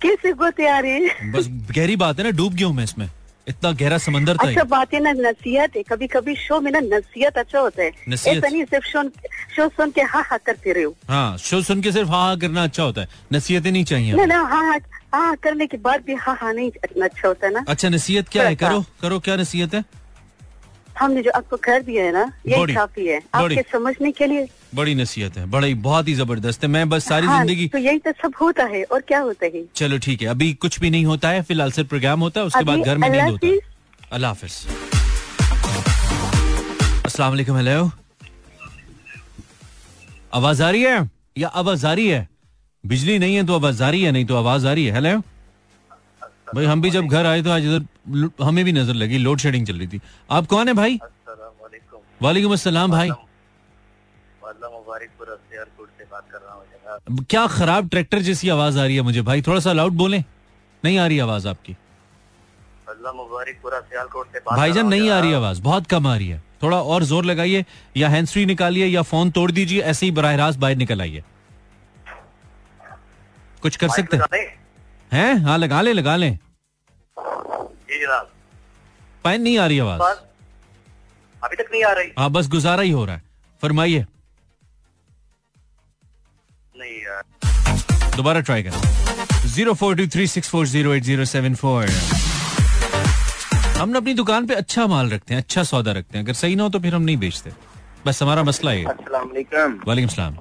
कैसे 0.02 0.32
गोते 0.32 0.66
आ 0.68 0.78
रहे 0.78 0.92
हैं? 0.92 1.32
बस 1.32 1.48
गहरी 1.76 1.96
बात 1.96 2.18
है 2.18 2.24
ना 2.24 2.30
डूब 2.30 2.54
गया 2.54 2.66
हूँ 2.66 2.74
मैं 2.76 2.84
इसमें। 2.84 3.08
इतना 3.48 3.70
गहरा 3.72 3.98
समंदर 3.98 4.36
था 4.36 4.48
ये। 4.48 4.54
अच्छा 4.54 4.64
बात 4.70 4.92
है 4.94 5.00
ना 5.02 5.12
नसीहत 5.12 5.76
है। 5.76 5.82
कभी 5.82 6.06
कभी 6.06 6.34
शो 6.36 6.60
में 6.60 6.70
ना 6.72 6.80
नसीहत 6.80 7.38
अच्छा 7.38 7.60
होता 7.60 7.82
है। 7.82 7.88
ऐसा 8.12 8.48
नहीं 8.48 8.64
सिर्फ़ 8.64 8.86
शो 8.88 9.02
शो 9.56 9.68
सुन 9.68 9.90
के 9.90 10.02
हाँ 10.12 10.22
हाँ 10.30 10.38
करते 10.46 10.72
रहे 10.72 10.84
हाँ। 11.08 11.36
शो 11.38 11.60
सुन 11.62 11.80
के 11.82 11.92
सिर्फ़ 11.92 12.08
हाँ 12.10 12.22
हाँ 12.26 12.38
करना 12.38 12.62
अच्छा 12.64 12.82
होता 12.82 13.00
है। 13.00 13.08
नसीहतें 13.32 13.70
नहीं 13.72 13.84
चाहिए 13.84 14.12
ना 14.14 14.24
ना 14.24 14.40
हाँ 14.42 14.62
हाँ 14.68 14.78
हाँ 15.14 15.36
करने 15.42 15.66
के 15.66 15.76
बाद 15.76 16.04
भी 16.06 16.14
हाँ 16.14 16.36
हाँ 16.40 16.52
नहीं 16.54 16.70
अच्छा 17.02 17.28
होता 17.28 17.46
है 17.46 17.52
ना। 17.52 17.64
अच्छा 17.68 17.88
नसीहत 17.88 18.28
क्या 18.28 18.48
है? 18.48 18.54
करो 18.56 18.84
करो 19.02 19.18
क्या 19.18 19.36
नसीहत 19.36 19.74
है? 19.74 19.84
हमने 20.98 21.22
जो 21.22 21.30
आपको 21.36 21.56
कर 21.64 21.82
दिया 21.82 22.04
है 22.04 22.12
ना 22.12 22.24
बड़ी, 22.48 22.74
काफ़ी 22.74 23.06
है। 23.06 23.20
आपके 23.34 23.62
समझने 23.72 24.10
के 24.12 24.26
लिए 24.26 24.46
बड़ी 24.74 24.94
नसीहत 24.94 25.36
है 25.36 25.46
बड़ी 25.50 25.74
बहुत 25.86 26.08
ही 26.08 26.14
ज़बरदस्त 26.14 26.62
है। 26.64 26.68
मैं 26.70 26.88
बस 26.88 27.08
सारी 27.08 27.26
हाँ, 27.26 27.38
ज़िंदगी 27.38 27.68
तो 27.68 27.78
यही 27.78 27.98
तो 27.98 28.12
सब 28.22 28.34
होता 28.40 28.64
है 28.64 28.82
और 28.84 29.00
क्या 29.08 29.20
होता 29.20 29.46
है? 29.46 29.64
चलो 29.76 29.98
ठीक 29.98 30.22
है 30.22 30.28
अभी 30.28 30.52
कुछ 30.64 30.78
भी 30.80 30.90
नहीं 30.90 31.04
होता 31.04 31.28
है 31.28 31.42
फ़िलहाल 31.42 31.72
सिर्फ़ 31.72 31.88
प्रोग्राम 31.88 32.20
होता 32.20 32.40
है 32.40 32.46
उसके 32.46 32.64
बाद 32.64 32.80
घर 32.80 32.98
में 32.98 33.08
नींद 33.08 33.20
अल्लाह 33.20 33.30
होता 33.30 33.46
है। 33.46 33.58
अल्लाह 34.12 34.30
हाफिज। 34.30 34.52
अस्सलाम 37.06 37.30
वालेकुम 37.30 37.56
हेलो 37.56 37.90
आवाज़ 40.34 40.62
आ 40.62 40.70
रही 40.70 40.82
है? 40.82 41.08
या 41.38 41.48
आवाज़ 41.48 41.86
आ 41.86 41.92
रही 41.92 42.08
है? 42.08 42.28
बिजली 42.84 43.18
नहीं 43.18 43.34
है 43.36 43.44
तो 43.46 43.54
आवाज़ 43.54 43.82
आ 43.82 43.90
रही 43.90 44.02
है 44.02 44.12
नहीं 44.12 44.24
तो 44.26 44.36
आवाज़ 44.36 44.66
आ 44.66 44.72
रही 44.72 44.84
है 44.86 44.92
हेलो 44.94 45.22
भाई 46.56 46.64
हम 46.64 46.80
भी 46.82 46.90
जब 46.90 47.06
घर 47.06 47.26
आए 47.26 47.42
तो 47.42 47.50
आज 47.50 47.64
इधर 47.66 48.44
हमें 48.44 48.64
भी 48.64 48.72
नज़र 48.72 48.94
लगी 48.94 49.18
लोड 49.18 49.38
शेडिंग 49.38 49.66
चल 49.66 49.78
रही 49.78 49.86
थी। 49.88 50.00
आप 50.30 50.46
कौन 50.46 50.68
है 50.68 50.74
भाई? 50.74 50.98
वालेकुम 52.22 52.52
अस्सलाम 52.52 52.90
भाई। 52.90 53.10
क्या 57.30 57.46
खराब 57.46 57.88
ट्रैक्टर 57.88 58.18
जैसी 58.22 58.48
आवाज़ 58.48 58.78
आ 58.78 58.84
रही 58.84 58.96
है 58.96 59.02
मुझे 59.02 59.22
भाई? 59.22 59.42
थोड़ा 59.42 59.60
सा 59.60 59.72
लाउड 59.72 59.92
बोले। 59.92 60.18
नहीं 60.84 60.98
आ 60.98 61.06
रही 61.06 61.18
आवाज़ 61.18 61.48
आपकी। 61.48 61.76
से 64.32 64.40
भाईजान 64.52 64.86
नहीं 64.86 65.10
आ 65.10 65.18
रही 65.20 65.32
आवाज़ 65.32 65.62
बहुत 65.62 65.86
कम 65.86 66.06
आ 66.06 66.16
रही 66.16 66.28
है। 66.28 66.42
थोड़ा 66.62 66.80
और 66.82 67.02
ज़ोर 67.04 67.24
लगाइए 67.24 67.64
या 67.96 68.08
हैंड 68.08 68.28
फ्री 68.28 68.46
निकालिए 68.46 68.86
या 68.86 69.02
फ़ोन 69.02 69.30
तोड़ 69.30 69.50
दीजिए 69.52 69.82
ऐसे 69.82 70.06
ही 70.06 70.12
बराह 70.12 70.34
रास्त 70.36 70.58
बाहर 70.58 70.76
निकल 70.76 71.00
आइए। 71.00 71.22
कुछ 73.62 73.76
कर 73.76 73.88
सकते 73.88 74.16
हैं? 74.16 74.61
हैं? 75.12 75.34
हाँ 75.44 75.58
लगा 75.58 75.80
ले 75.82 75.92
लगा 75.92 76.16
ले। 76.16 76.30
पाइन 79.24 79.42
नहीं 79.42 79.58
आ 79.58 79.66
रही 79.66 79.78
आवाज़। 79.78 80.00
अभी 81.42 81.56
तक 81.56 81.68
नहीं 81.72 81.82
आ 81.84 81.92
रही। 81.92 82.12
हाँ 82.18 82.30
बस 82.30 82.48
गुजारा 82.50 82.82
ही 82.82 82.90
हो 82.90 83.04
रहा 83.04 83.16
है। 83.16 83.22
फरमाइए। 83.62 84.04
नहीं 86.74 86.96
यार 87.02 87.22
दोबारा 88.16 88.40
ट्राई 88.40 88.62
करें। 88.62 89.48
Zero 89.48 89.74
four 89.74 89.96
two 89.96 90.06
three 90.12 90.26
six 90.26 90.48
four 90.50 90.66
zero 90.66 90.94
eight 90.94 91.02
zero 91.02 91.24
seven 91.24 91.54
four 91.54 91.88
हम 93.78 93.88
ना 93.88 93.98
अपनी 93.98 94.14
दुकान 94.14 94.46
पे 94.46 94.54
अच्छा 94.54 94.86
माल 94.86 95.10
रखते 95.10 95.34
हैं 95.34 95.40
अच्छा 95.42 95.62
सौदा 95.64 95.92
रखते 95.92 96.18
हैं। 96.18 96.24
अगर 96.24 96.32
सही 96.34 96.56
ना 96.56 96.62
हो 96.62 96.68
तो 96.68 96.80
फिर 96.80 96.94
हम 96.94 97.02
नहीं 97.02 97.16
बेचते। 97.16 97.52
बस 98.06 98.22
हमारा 98.22 98.42
मसला 98.42 98.70
है। 98.70 98.84
वालेकुम 98.84 100.08
सलाम। 100.08 100.38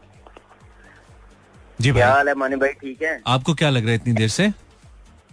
जी 1.82 1.92
क्या 1.92 2.14
हाल 2.14 2.28
है 2.28 2.34
मानी 2.36 2.56
भाई? 2.56 2.70
ठीक 2.82 3.02
है? 3.02 3.22
आपको 3.28 3.54
क्या 3.54 3.70
लग 3.70 3.82
रहा 3.82 3.90
है 3.90 3.96
इतनी 3.96 4.14
देर 4.14 4.30
से? 4.30 4.52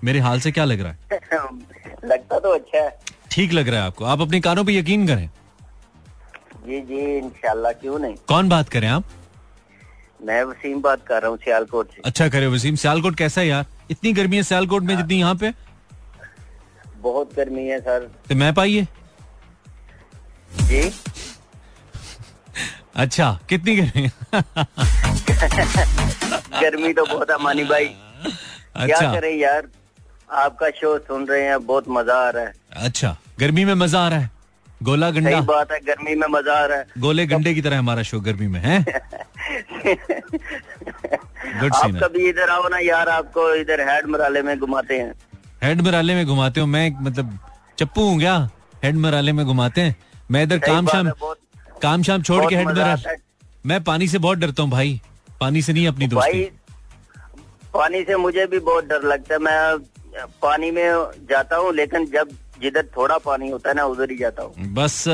मेरे 0.05 0.19
हाल 0.21 0.41
से 0.41 0.53
क्या 0.53 0.65
लग 0.65 0.81
रहा 0.81 0.93
है? 0.93 0.99
लगता 2.05 2.39
तो 2.39 2.55
अच्छा 2.55 2.79
है। 2.79 2.99
ठीक 3.31 3.53
लग 3.53 3.69
रहा 3.69 3.81
है 3.81 3.87
आपको। 3.87 4.05
आप 4.05 4.21
अपने 4.21 4.41
कानों 4.41 4.65
पे 4.65 4.73
यकीन 4.73 5.07
करें। 5.07 5.29
जी 6.67 6.81
जी 6.81 7.17
इंशाल्लाह 7.19 7.73
क्यों 7.73 7.99
नहीं? 7.99 8.15
कौन 8.29 8.49
बात 8.49 8.69
करें 8.69 8.89
आप? 8.89 9.05
मैं 10.25 10.43
वसीम 10.45 10.81
बात 10.83 11.07
कर 11.07 11.23
रहा 11.23 11.31
हूँ 11.31 11.39
सियालकोट 11.39 11.91
से। 11.91 12.03
अच्छा 12.05 12.29
करे 12.29 12.47
वसीम 12.47 12.77
सियालकोट 12.77 13.17
कैसा 13.17 13.41
है 13.41 13.47
यार? 13.47 13.67
इतनी 13.91 14.13
गर्मी 14.13 14.37
है 14.37 14.43
सियालकोट 14.43 14.83
में 14.83 14.97
जितनी 14.97 15.19
यहाँ 15.19 15.35
पे? 15.35 15.53
बहुत 16.99 17.35
गर्मी 17.37 17.67
है 17.67 17.81
सर। 17.81 18.11
तो 18.29 18.35
मैं 18.35 18.55
पाइए। 18.55 18.87
जी? 20.63 20.93
अच्छा 22.97 23.39
कितनी 23.49 23.77
गर्मी 23.77 24.09
गर्मी 26.31 26.93
तो 26.93 27.05
बहुत 27.07 27.31
है 27.31 27.37
मानी 27.43 27.65
भाई। 27.65 27.85
अच्छा। 27.85 28.87
क्या 28.87 29.13
करें 29.13 29.35
यार? 29.37 29.69
आपका 30.37 30.69
शो 30.71 30.97
सुन 31.01 31.27
रहे 31.27 31.43
हैं 31.43 31.65
बहुत 31.67 31.85
मज़ा 31.91 32.15
आ 32.17 32.31
रहा 32.31 32.45
है। 32.45 32.53
अच्छा 32.79 33.17
गर्मी 33.41 33.65
में 33.65 33.75
मज़ा 33.77 34.01
आ 34.01 34.09
रहा 34.09 34.19
है? 34.19 34.31
गोला 34.83 35.11
गंडा? 35.11 35.31
सही 35.31 35.41
बात 35.47 35.73
है 35.73 35.79
गर्मी 35.83 36.15
में 36.15 36.27
मज़ा 36.31 36.55
आ 36.55 36.65
रहा 36.67 36.79
है। 36.79 36.87
गोले 36.99 37.27
गंडे 37.27 37.55
की 37.55 37.63
तरह 37.63 37.79
हमारा 37.79 38.03
शो 38.03 38.21
गर्मी 38.21 38.47
में 38.47 38.61
है? 38.61 38.79
आप 41.61 41.99
कभी 42.03 42.29
इधर 42.29 42.51
आओ 42.51 42.69
ना 42.69 42.79
यार 42.79 43.09
आपको 43.09 43.55
इधर 43.55 43.81
हेड 43.89 44.07
मराले 44.07 44.43
में 44.43 44.59
घुमाते 44.59 44.99
हैं। 44.99 45.13
हेड 45.63 45.81
मराले 45.81 46.15
में 46.15 46.27
घुमाते 46.27 46.61
हो? 46.61 46.67
मैं 46.67 46.91
मतलब 47.01 47.39
चप्पू 47.79 48.09
हूँ 48.09 48.19
क्या? 48.19 48.37
हेड 48.85 48.97
मराले 48.97 49.33
में 49.33 49.45
घुमाते 49.47 49.81
हैं? 49.81 49.97
मैं 50.31 50.43
इधर 50.43 50.59
काम 50.61 50.87
शाम 50.87 51.11
काम 51.83 52.03
शाम 52.03 52.23
छोड़ 52.23 52.45
के 52.47 52.57
हेड 52.57 52.69
मज़ा 52.69 52.85
मरा 52.87 53.17
मैं 53.67 53.83
पानी 53.85 54.09
से 54.09 54.19
बहुत 54.19 54.39
डरता 54.39 54.63
हूँ 54.63 54.71
भाई। 54.71 55.01
पानी 55.41 55.63
से 55.63 55.73
नहीं 55.73 55.87
अपनी 55.89 56.07
दोस्ती? 56.07 56.43
पानी 57.75 58.03
से 58.05 58.17
मुझे 58.17 58.47
भी 58.47 58.59
बहुत 58.61 58.85
डर 58.85 59.03
लगता 59.09 59.35
है। 59.35 59.41
मैं 59.41 60.27
पानी 60.43 60.71
में 60.71 60.87
जाता 61.31 61.57
हूँ 61.57 61.73
लेकिन 61.75 62.07
जब 62.13 62.29
जिधर 62.63 62.87
थोड़ा 62.97 63.19
पानी 63.25 63.51
होता 63.51 63.69
है 63.69 63.75
ना 63.77 63.85
उधर 63.87 64.11
ही 64.11 64.17
जाता 64.19 64.43
हूँ। 64.43 64.73
बस 64.75 65.05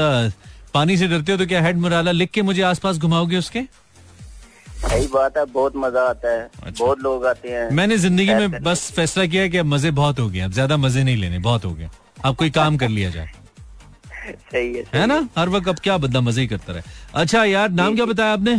पानी 0.75 0.97
से 0.97 1.09
डरते 1.09 1.33
हो 1.33 1.39
तो 1.39 1.47
क्या 1.47 1.61
हेड 1.63 1.79
मराला 1.79 2.11
लिख 2.13 2.31
के 2.31 2.43
मुझे 2.43 2.63
आसपास 2.63 2.99
घुमाओगे 2.99 3.37
उसके? 3.37 3.63
सही 4.85 5.07
बात 5.07 5.37
है 5.39 5.45
बहुत 5.53 5.77
मज़ा 5.77 6.03
आता 6.09 6.31
है। 6.31 6.49
अच्छा। 6.63 6.85
बहुत 6.85 7.01
लोग 7.03 7.27
आते 7.27 7.49
हैं। 7.49 7.71
मैंने 7.71 7.97
ज़िंदगी 7.99 8.35
में 8.35 8.63
बस 8.63 8.91
फैसला 8.97 9.27
किया 9.27 9.47
कि 9.49 9.59
अब 9.59 9.67
मज़े 9.67 9.91
बहुत 10.01 10.19
हो 10.21 10.29
गए 10.29 10.41
अब 10.41 10.53
ज़्यादा 10.53 10.77
मज़े 10.77 11.05
नहीं 11.05 11.17
लेने 11.17 11.39
बहुत 11.47 11.65
हो 11.65 11.73
गए। 11.73 11.89
अब 12.25 12.37
कोई 12.37 12.51
काम 12.51 12.77
कर 12.77 12.89
लिया 12.89 13.11
जाए। 13.11 13.31
सही 14.25 14.75
है 14.75 14.83
सही 14.83 15.01
है 15.01 15.07
ना? 15.07 15.29
हर 15.39 15.49
वक्त 15.49 15.69
अब 15.69 15.79
क्या 15.83 15.97
बंदा 15.99 16.21
मज़े 16.21 16.43
ही 16.43 16.49
करता 16.49 16.73
रहे। 16.73 16.83
अच्छा 17.15 17.45
यार 17.45 17.71
नाम 17.73 17.95
क्या 17.95 18.05
बताया 18.07 18.33
आपने? 18.33 18.57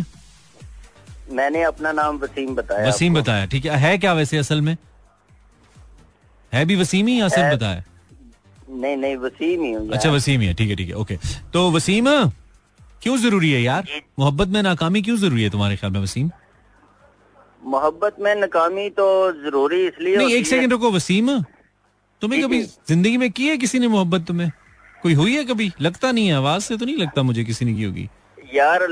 मैंने 1.32 1.62
अपना 1.64 1.92
नाम 1.92 2.18
वसीम 2.20 2.56
बताया 2.56 2.88
वसीम 2.88 3.12
आपको। 3.12 3.22
बताया 3.22 3.46
ठीक 3.46 3.66
है। 3.66 3.78
है 3.80 3.98
क्या 3.98 4.14
वैसे 4.14 4.38
असल 4.38 4.62
में? 4.62 4.76
है 6.54 6.66
भी 6.66 6.76
वसीम 6.76 7.08
ही 7.08 7.20
या 7.20 7.28
सिर्फ़ 7.30 7.56
बताया? 7.56 7.84
नहीं 8.70 8.98
नहीं 8.98 9.16
वसीम 9.18 9.64
ही 9.64 9.72
हूँ 9.72 9.90
अच्छा 9.92 10.10
वसीम 10.12 10.42
ही 10.42 10.48
है 10.48 10.54
ठीक 10.54 10.70
है 10.70 10.76
ठीक 10.76 10.90
है 10.90 10.96
ओके। 10.96 11.18
तो 11.54 11.70
वसीम 11.72 12.06
क्यों 13.04 13.18
ज़रूरी 13.18 13.52
है 13.52 13.62
यार? 13.62 13.88
मोहब्बत 14.20 14.48
में 14.48 14.62
नाकामी 14.64 15.02
क्यों 15.02 15.18
ज़रूरी 15.18 15.44
है 15.44 15.50
तुम्हारे 15.50 15.76
ख्याल 15.76 15.92
में 15.94 16.00
वसीम? 16.02 16.30
मोहब्बत 17.64 18.16
में 18.22 18.34
नाकामी 18.36 18.90
तो 18.90 19.06
ज़रूरी 19.44 19.86
इसलिए 19.88 20.18
नहीं 20.18 20.34
एक 20.36 20.48
सेकंड 20.48 20.72
रुको 20.72 20.92
वसीम। 20.92 21.40
तुम्हें 22.22 22.42
कभी 22.44 22.62
ज़िंदगी 22.62 23.18
में 23.18 23.30
की 23.32 23.48
है 23.48 23.58
किसी 23.58 23.80
ने 23.80 23.88
मोहब्बत 23.88 24.26
तुम्हें? 24.28 24.52
कोई 25.04 25.14
हुई 25.14 25.36
है 25.36 25.44
कभी? 25.46 25.72
लगता 25.82 26.12
नहीं 26.12 26.28
है 26.28 26.34
आवाज़ 26.36 26.64
से 26.64 26.78
तो 26.78 26.86
नहीं 26.86 26.98
लगता 26.98 27.24
मुझे 27.24 27.44
किसी 27.44 27.66
ने 27.66 27.74
की 27.74 27.84
होगी। 27.84 28.08
यार 28.56 28.88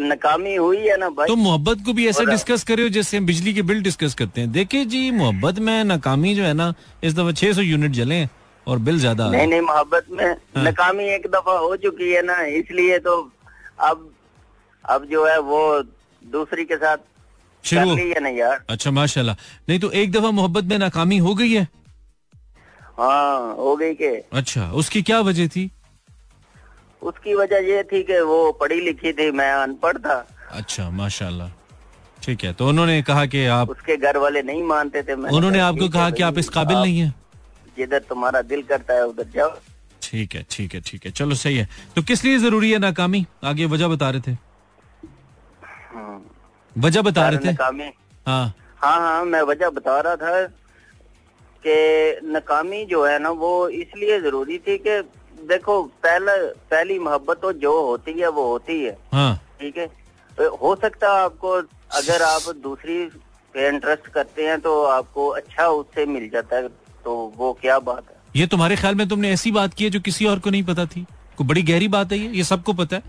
नाकामी 0.00 0.54
हुई 0.54 0.78
है 0.78 0.96
ना 0.98 1.08
भाई। 1.10 1.28
तो 1.28 1.36
मोहब्बत 1.36 1.78
को 1.86 1.92
भी 1.92 2.06
ऐसा। 2.08 2.24
डिस्कस 2.24 2.64
करे 2.64 2.82
हो 2.82 2.88
जैसे 2.90 3.16
हम 3.16 3.26
बिजली 3.26 3.54
के 3.54 3.62
बिल 3.62 3.82
डिस्कस 3.82 4.14
करते 4.14 4.40
हैं। 4.40 4.52
देखिए 4.52 4.84
जी 4.84 5.10
मोहब्बत 5.12 5.58
में 5.58 5.84
नाकामी 5.84 6.34
जो 6.34 6.44
है 6.44 6.52
ना 6.54 6.72
इस 7.04 7.14
दफ़ा 7.14 7.32
600 7.34 7.62
यूनिट 7.62 7.92
जले 7.92 8.24
और 8.66 8.78
बिल 8.78 8.98
ज़्यादा 8.98 9.30
नहीं 9.30 9.46
नहीं 9.46 9.60
मोहब्बत 9.60 10.06
में 10.10 10.24
हाँ। 10.24 10.62
नाकामी 10.64 11.04
एक 11.14 11.26
दफ़ा 11.30 11.58
हो 11.58 11.76
चुकी 11.84 12.10
है 12.12 12.22
ना 12.22 12.40
इसलिए 12.58 12.98
तो 12.98 13.16
अब 13.80 14.08
अब 14.84 15.04
जो 15.04 15.26
है 15.26 15.38
वो 15.42 15.60
दूसरी 16.22 16.64
के 16.64 16.76
साथ 16.76 16.96
शुरू। 17.64 17.94
है 17.96 18.20
ना 18.20 18.28
यार। 18.28 18.64
अच्छा 18.70 18.90
माशाल्लाह। 18.90 19.36
नहीं 19.68 19.78
तो 19.80 19.90
एक 19.92 20.12
दफ़ा 20.12 20.30
मोहब्बत 20.30 20.64
में 20.64 20.78
नाकामी 20.78 21.18
हो 21.18 21.34
गई 21.34 21.52
है? 21.52 21.68
हाँ 22.98 23.54
हो 23.56 23.74
गई 23.76 23.94
के। 23.94 24.10
अच्छा 24.32 24.70
उसकी 24.72 25.02
क्या 25.02 25.20
वजह 25.20 25.46
थी? 25.48 25.70
उसकी 27.02 27.34
वजह 27.34 27.68
ये 27.68 27.82
थी 27.82 28.02
कि 28.02 28.20
वो 28.22 28.40
पढ़ी 28.60 28.80
लिखी 28.80 29.12
थी 29.12 29.30
मैं 29.30 29.50
अनपढ़ 29.52 29.98
था। 29.98 30.16
अच्छा 30.52 30.88
माशाल्लाह। 30.90 31.50
ठीक 32.22 32.44
है 32.44 32.52
तो 32.52 32.68
उन्होंने 32.68 33.00
कहा 33.02 33.24
कि 33.26 33.44
आप 33.52 33.70
उसके 33.70 33.96
घर 33.96 34.16
वाले 34.16 34.42
नहीं 34.42 34.62
मानते 34.64 35.02
थे 35.02 35.16
मैंने 35.16 35.36
उन्होंने 35.36 35.58
आपको 35.60 35.88
कहा 35.88 36.10
कि 36.10 36.22
आप 36.22 36.38
इस 36.38 36.48
काबिल 36.50 36.76
नहीं 36.76 36.98
है। 36.98 37.12
जिधर 37.76 37.98
तुम्हारा 38.08 38.42
दिल 38.44 38.62
करता 38.62 38.94
है 38.94 39.06
उधर 39.06 39.26
जाओ। 39.34 39.50
ठीक 40.02 40.34
है 40.34 40.44
ठीक 40.50 40.74
है 40.74 40.80
ठीक 40.80 41.04
है 41.06 41.10
चलो 41.12 41.34
सही 41.34 41.56
है। 41.56 41.68
तो 41.96 42.02
किस 42.02 42.24
लिए 42.24 42.38
ज़रूरी 42.38 42.70
है 42.72 42.78
नाकामी? 42.78 43.24
आगे 43.44 43.66
वजह 43.66 43.88
बता 43.88 44.10
रहे 44.10 44.20
थे। 44.20 44.36
वजह 46.76 47.02
बता 47.02 47.28
रहे 47.28 47.38
थे? 47.38 47.44
नाकामी। 47.46 47.90
हाँ। 48.26 48.54
हाँ 48.76 48.98
हाँ 49.00 49.24
मैं 49.24 49.42
वजह 49.42 49.70
बता 49.70 49.98
रहा 50.00 50.16
था 50.16 50.44
कि 51.64 52.20
नाकामी 52.28 52.84
जो 52.84 53.04
है 53.06 53.18
ना 53.18 53.30
वो 53.42 53.68
इसलिए 53.80 54.20
ज़रूरी 54.20 54.58
थी 54.58 54.76
कि 54.86 55.00
देखो 55.42 55.82
पहला 56.02 56.32
पहली 56.70 56.98
मोहब्बत 56.98 57.38
तो 57.42 57.52
जो 57.54 57.72
होती 57.82 58.12
है 58.12 58.28
वो 58.28 58.46
होती 58.46 58.82
है। 58.82 58.96
हाँ। 59.12 59.34
ठीक 59.60 59.76
है? 59.76 59.86
तो 60.38 60.54
हो 60.56 60.74
सकता 60.76 61.12
है 61.12 61.22
आपको 61.22 61.50
अगर 61.92 62.22
आप 62.22 62.54
दूसरी 62.62 63.04
पे 63.54 63.68
इंटरेस्ट 63.68 64.06
करते 64.08 64.46
हैं 64.46 64.60
तो 64.60 64.82
आपको 64.84 65.26
अच्छा 65.30 65.66
उससे 65.70 66.06
मिल 66.06 66.28
जाता 66.28 66.56
है 66.56 66.68
तो 67.04 67.14
वो 67.36 67.52
क्या 67.60 67.78
बात 67.80 68.04
है? 68.08 68.16
ये 68.36 68.46
तुम्हारे 68.46 68.76
ख्याल 68.76 68.94
में 68.94 69.08
तुमने 69.08 69.30
ऐसी 69.30 69.50
बात 69.52 69.74
की 69.74 69.84
है 69.84 69.90
जो 69.90 70.00
किसी 70.00 70.26
और 70.26 70.38
को 70.38 70.50
नहीं 70.50 70.62
पता 70.64 70.86
थी? 70.86 71.04
कोई 71.36 71.46
बड़ी 71.46 71.62
गहरी 71.62 71.88
बात 71.88 72.12
है 72.12 72.18
ये? 72.18 72.28
ये 72.28 72.44
सबको 72.44 72.72
पता 72.72 72.96
है? 72.96 73.02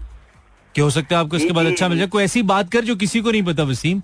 कि 0.75 0.81
हो 0.81 0.89
सकता 0.89 1.15
है 1.15 1.23
आपको 1.23 1.37
इसके 1.37 1.51
बाद 1.51 1.65
अच्छा 1.65 1.87
मिल 1.89 1.97
जाए। 1.97 2.07
कोई 2.07 2.23
ऐसी 2.23 2.41
बात 2.43 2.71
कर 2.71 2.83
जो 2.83 2.95
किसी 2.95 3.21
को 3.21 3.31
नहीं 3.31 3.43
पता 3.43 3.63
वसीम? 3.63 4.01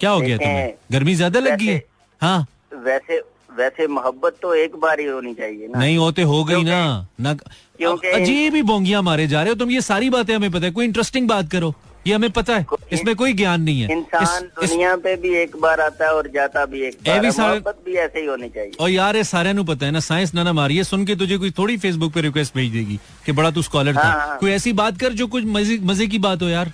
क्या 0.00 0.10
हो 0.10 0.20
गया 0.20 0.36
तुम्हें? 0.36 0.74
गर्मी 0.92 1.14
ज़्यादा 1.14 1.40
लग 1.40 1.58
गई 1.58 1.66
है 1.66 1.82
हाँ। 2.20 2.46
वैसे 2.76 3.18
वैसे 3.58 3.86
मोहब्बत 3.86 4.36
तो 4.42 4.54
एक 4.54 4.76
बार 4.76 5.00
ही 5.00 5.06
होनी 5.06 5.34
चाहिए 5.34 5.68
ना। 5.68 5.78
नहीं 5.78 5.96
होते 5.96 6.22
हो 6.22 6.44
गई 6.44 6.62
ना। 6.62 7.08
ना 7.20 7.34
क्योंकि- 7.34 8.14
अजीब 8.14 8.54
ही 8.54 8.62
बोंगिया 8.62 9.02
मारे 9.02 9.26
जा 9.26 9.40
रहे 9.40 9.48
हो। 9.48 9.54
तुम 9.54 9.70
ये 9.70 9.80
सारी 9.80 10.10
बातें 10.10 10.36
हमें 10.36 10.50
पता 10.50 10.66
है 10.66 10.70
कोई 10.70 10.84
इंटरेस्टिंग 10.84 11.28
बात 11.28 11.50
करो। 11.50 11.74
ये 12.06 12.14
हमें 12.14 12.30
पता 12.30 12.56
है 12.56 12.66
इसमें 12.92 13.16
कोई 13.16 13.32
ज्ञान 13.32 13.62
नहीं 13.62 13.80
है। 13.80 13.92
इंसान 13.92 14.22
इस- 14.22 14.62
इस- 14.62 14.72
दुनिया 14.72 14.96
पे 14.96 15.16
भी 15.16 15.34
एक 15.34 15.56
बार 15.56 15.80
आता 15.80 16.04
है 16.04 16.14
और 16.14 16.30
जाता 16.34 16.66
भी 16.66 16.80
एक 16.80 16.98
बार 17.06 17.20
भी 17.20 17.32
सारे- 17.32 17.62
भी 17.66 17.94
ऐसे 17.94 18.20
ही 18.20 18.26
होनी 18.26 18.48
चाहिए। 18.48 18.70
और 18.80 18.90
यार 18.90 19.16
ये 19.16 19.24
सारे 19.24 19.52
नु 19.52 19.64
पता 19.64 19.86
है 19.86 19.92
ना 19.92 20.00
साइंस 20.00 20.34
ना 20.34 20.42
ना 20.42 20.52
मारी 20.52 20.76
है 20.76 20.84
सुन 20.84 21.04
के 21.04 21.16
तुझे 21.16 21.38
कोई 21.38 21.50
थोड़ी 21.50 21.76
फेसबुक 21.76 22.12
पे 22.12 22.20
रिक्वेस्ट 22.20 22.54
भेज 22.56 22.72
देगी 22.72 23.00
कि 23.26 23.32
बड़ा 23.32 23.50
तू 23.50 23.62
स्कॉलर 23.62 23.94
हाँ, 23.94 24.04
था 24.04 24.08
हाँ। 24.08 24.38
कोई 24.38 24.50
ऐसी 24.50 24.72
बात 24.72 25.00
कर 25.00 25.12
जो 25.12 25.26
कुछ 25.26 25.44
मज़े 25.44 25.78
मज़े 25.82 26.06
की 26.06 26.18
बात 26.18 26.42
हो 26.42 26.48
यार। 26.48 26.72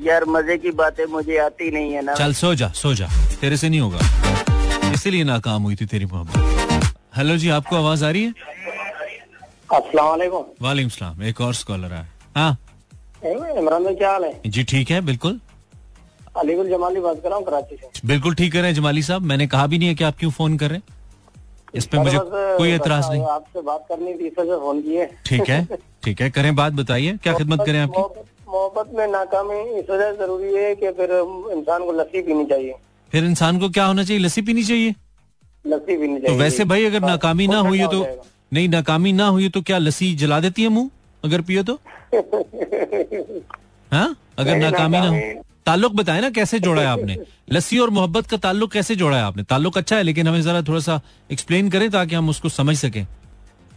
यार 0.00 0.24
मज़े 0.24 0.56
की 0.56 0.70
बातें 0.70 1.04
मुझे 1.04 1.36
आती 1.38 1.70
नहीं 1.70 1.92
है 1.92 2.02
ना। 2.02 2.14
चल 2.14 2.34
सो 2.34 2.54
जा 2.54 2.68
सो 2.68 2.94
जा। 2.94 3.08
तेरे 3.40 3.56
से 3.56 3.68
नहीं 3.68 3.80
होगा। 3.80 4.29
इसीलिए 4.94 5.24
नाकाम 5.24 5.62
हुई 5.62 5.76
थी 5.76 5.86
तेरी 5.86 6.06
मोहब्बत। 6.06 6.94
हेलो 7.16 7.36
जी 7.36 7.48
आपको 7.50 7.76
आवाज़ 7.76 8.04
आ 8.04 8.10
रही 8.10 8.22
है? 8.24 8.32
अस्सलाम 9.70 10.06
वालेकुम 10.62 10.88
सलाम 10.90 11.22
एक 11.22 11.40
और 11.40 11.54
स्कॉलर 11.54 11.92
है? 11.92 12.06
हाँ 12.36 12.56
इमरान 13.24 13.84
भाई 13.84 13.94
क्या 13.94 14.10
हाल 14.10 14.24
है? 14.24 14.40
जी 14.46 14.64
ठीक 14.64 14.90
है 14.90 15.00
बिल्कुल। 15.06 15.40
अलीगुल 16.38 16.68
जमाली 16.70 17.00
बात 17.00 17.20
कर 17.22 17.28
रहा 17.28 17.38
हूँ 17.38 17.44
कराची 17.46 17.76
से। 17.76 18.06
बिल्कुल 18.08 18.34
ठीक 18.34 18.52
कर 18.52 18.58
रहे 18.58 18.70
हैं 18.70 18.74
जमाली 18.74 19.02
साहब 19.02 19.22
मैंने 19.32 19.46
कहा 19.46 19.66
भी 19.66 19.78
नहीं 19.78 19.88
है 19.88 19.94
कि 19.94 20.04
आप 20.04 20.16
क्यों 20.18 20.30
फ़ोन 20.30 20.56
कर 20.58 20.70
रहे 20.70 20.78
हैं। 20.78 20.98
इस 21.74 21.86
पे 21.86 21.98
मुझे 21.98 22.18
कोई 22.22 22.72
एतराज़ 22.72 23.10
नहीं। 23.10 23.24
आपसे 23.30 23.60
बात 23.62 23.86
करनी 23.88 24.14
थी 24.14 24.26
इस 24.26 24.32
वजह 24.38 24.52
से 24.52 24.60
फ़ोन 24.60 24.80
किए। 24.82 25.06
ठीक 25.26 25.48
है 25.50 25.64
ठीक 26.04 26.20
है 26.22 26.30
करें 26.30 26.54
बात 26.56 26.72
बताइए 26.74 27.16
क्या 27.22 27.32
खिदमत 27.38 27.66
करें 27.66 27.80
आपकी? 27.80 28.02
मोहब्बत 28.48 28.94
में 28.94 29.06
नाकामी 29.06 29.60
इस 29.80 29.90
वजह 29.90 30.12
ज़रूरी 30.20 30.54
है 30.54 30.74
कि 30.74 30.90
फिर 30.92 31.10
इंसान 31.58 31.84
को 31.84 31.92
लस्सी 31.92 32.22
पीनी 32.22 32.44
चाहिए। 32.44 32.74
फिर 33.12 33.24
इंसान 33.24 33.58
को 33.60 33.68
क्या 33.68 33.84
होना 33.84 34.04
चाहिए? 34.04 34.22
लस्सी 34.22 34.42
पीनी 34.42 34.62
चाहिए। 34.64 34.94
लस्सी 35.64 35.96
पीनी 35.96 36.20
तो 36.20 36.34
वैसे 36.34 36.64
भाई 36.64 36.84
अगर 36.84 37.00
नाकामी 37.00 37.46
ना 37.46 37.58
हुई 37.58 37.86
तो 37.86 38.06
नहीं 38.52 38.68
नाकामी 38.68 39.12
ना 39.12 39.26
हुई 39.26 39.48
तो 39.48 39.60
क्या 39.62 39.78
लस्सी 39.78 40.14
जला 40.16 40.40
देती 40.40 40.62
है 40.62 40.68
मुँह 40.68 40.90
अगर 41.24 41.40
पियो 41.40 41.62
तो? 41.62 41.78
हाँ? 43.92 44.16
अगर 44.38 44.56
नाकामी 44.56 44.98
ना 44.98 45.08
हो 45.08 45.42
ताल्लुक 45.66 45.92
बताए 45.94 46.20
ना 46.20 46.30
कैसे 46.30 46.58
जोड़ा 46.60 46.82
है 46.82 46.88
आपने? 46.88 47.16
लस्सी 47.52 47.78
और 47.78 47.90
मोहब्बत 47.90 48.26
का 48.26 48.36
ताल्लुक 48.36 48.72
कैसे 48.72 48.96
जोड़ा 48.96 49.16
है 49.16 49.22
आपने? 49.22 49.42
ताल्लुक 49.42 49.78
अच्छा 49.78 49.96
है 49.96 50.02
लेकिन 50.02 50.28
हमें 50.28 50.42
जरा 50.42 50.62
थोड़ा 50.62 50.80
सा 50.80 51.00
एक्सप्लेन 51.32 51.70
करें 51.70 51.90
ताकि 51.90 52.14
हम 52.14 52.28
उसको 52.28 52.48
समझ 52.48 52.76
सकें। 52.78 53.06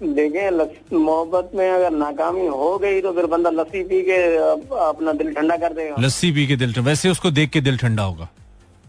देखिए 0.04 0.50
मोहब्बत 0.93 1.52
में 1.56 1.69
अगर 1.69 1.91
नाकामी 1.91 2.46
हो 2.48 2.78
गई 2.78 3.02
तो 3.02 3.12
फिर 3.13 3.26
बंदा 3.26 3.50
लस्सी 3.50 3.84
पी 3.84 4.02
के 4.02 4.15
अपना 4.88 5.12
दिल 5.13 5.34
ठंडा 5.34 5.58
कर 5.58 5.74
देगा। 5.74 5.96
लस्सी 6.00 6.32
पी 6.32 6.48
के 6.48 6.56
दिल 6.56 6.74
वैसे 6.80 7.10
उसको 7.10 7.32
देख 7.32 7.50
के 7.50 7.62
दिल 7.62 7.78
ठंडा 7.78 8.04
होगा। 8.04 8.30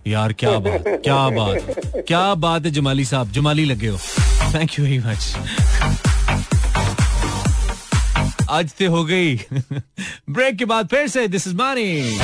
यार 0.07 0.33
क्या 0.33 0.59
बात 0.67 0.85
क्या 1.05 1.29
बात 1.29 1.77
क्या 2.09 2.35
बात 2.35 2.65
है 2.65 2.71
जमाली 2.71 3.05
साहब 3.05 3.31
जमाली 3.33 3.65
लगे 3.65 3.89
हो। 3.89 3.99
थैंक 4.55 4.79
यू 4.79 4.85
वेरी 4.85 4.99
मच 4.99 5.35
आज 8.51 8.69
से 8.69 8.87
हो 8.87 9.05
गई। 9.05 9.37
ब्रेक 10.31 10.57
के 10.57 10.65
बाद 10.65 10.89
फिर 10.89 11.09
से 11.09 11.29
दिस 11.29 11.47
इज़ 11.49 11.55
मानी 11.55 12.19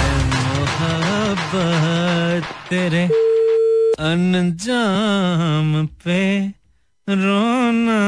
तेरे 2.71 3.05
अनजाम 4.11 5.87
पे 6.05 6.21
रोना 7.09 8.01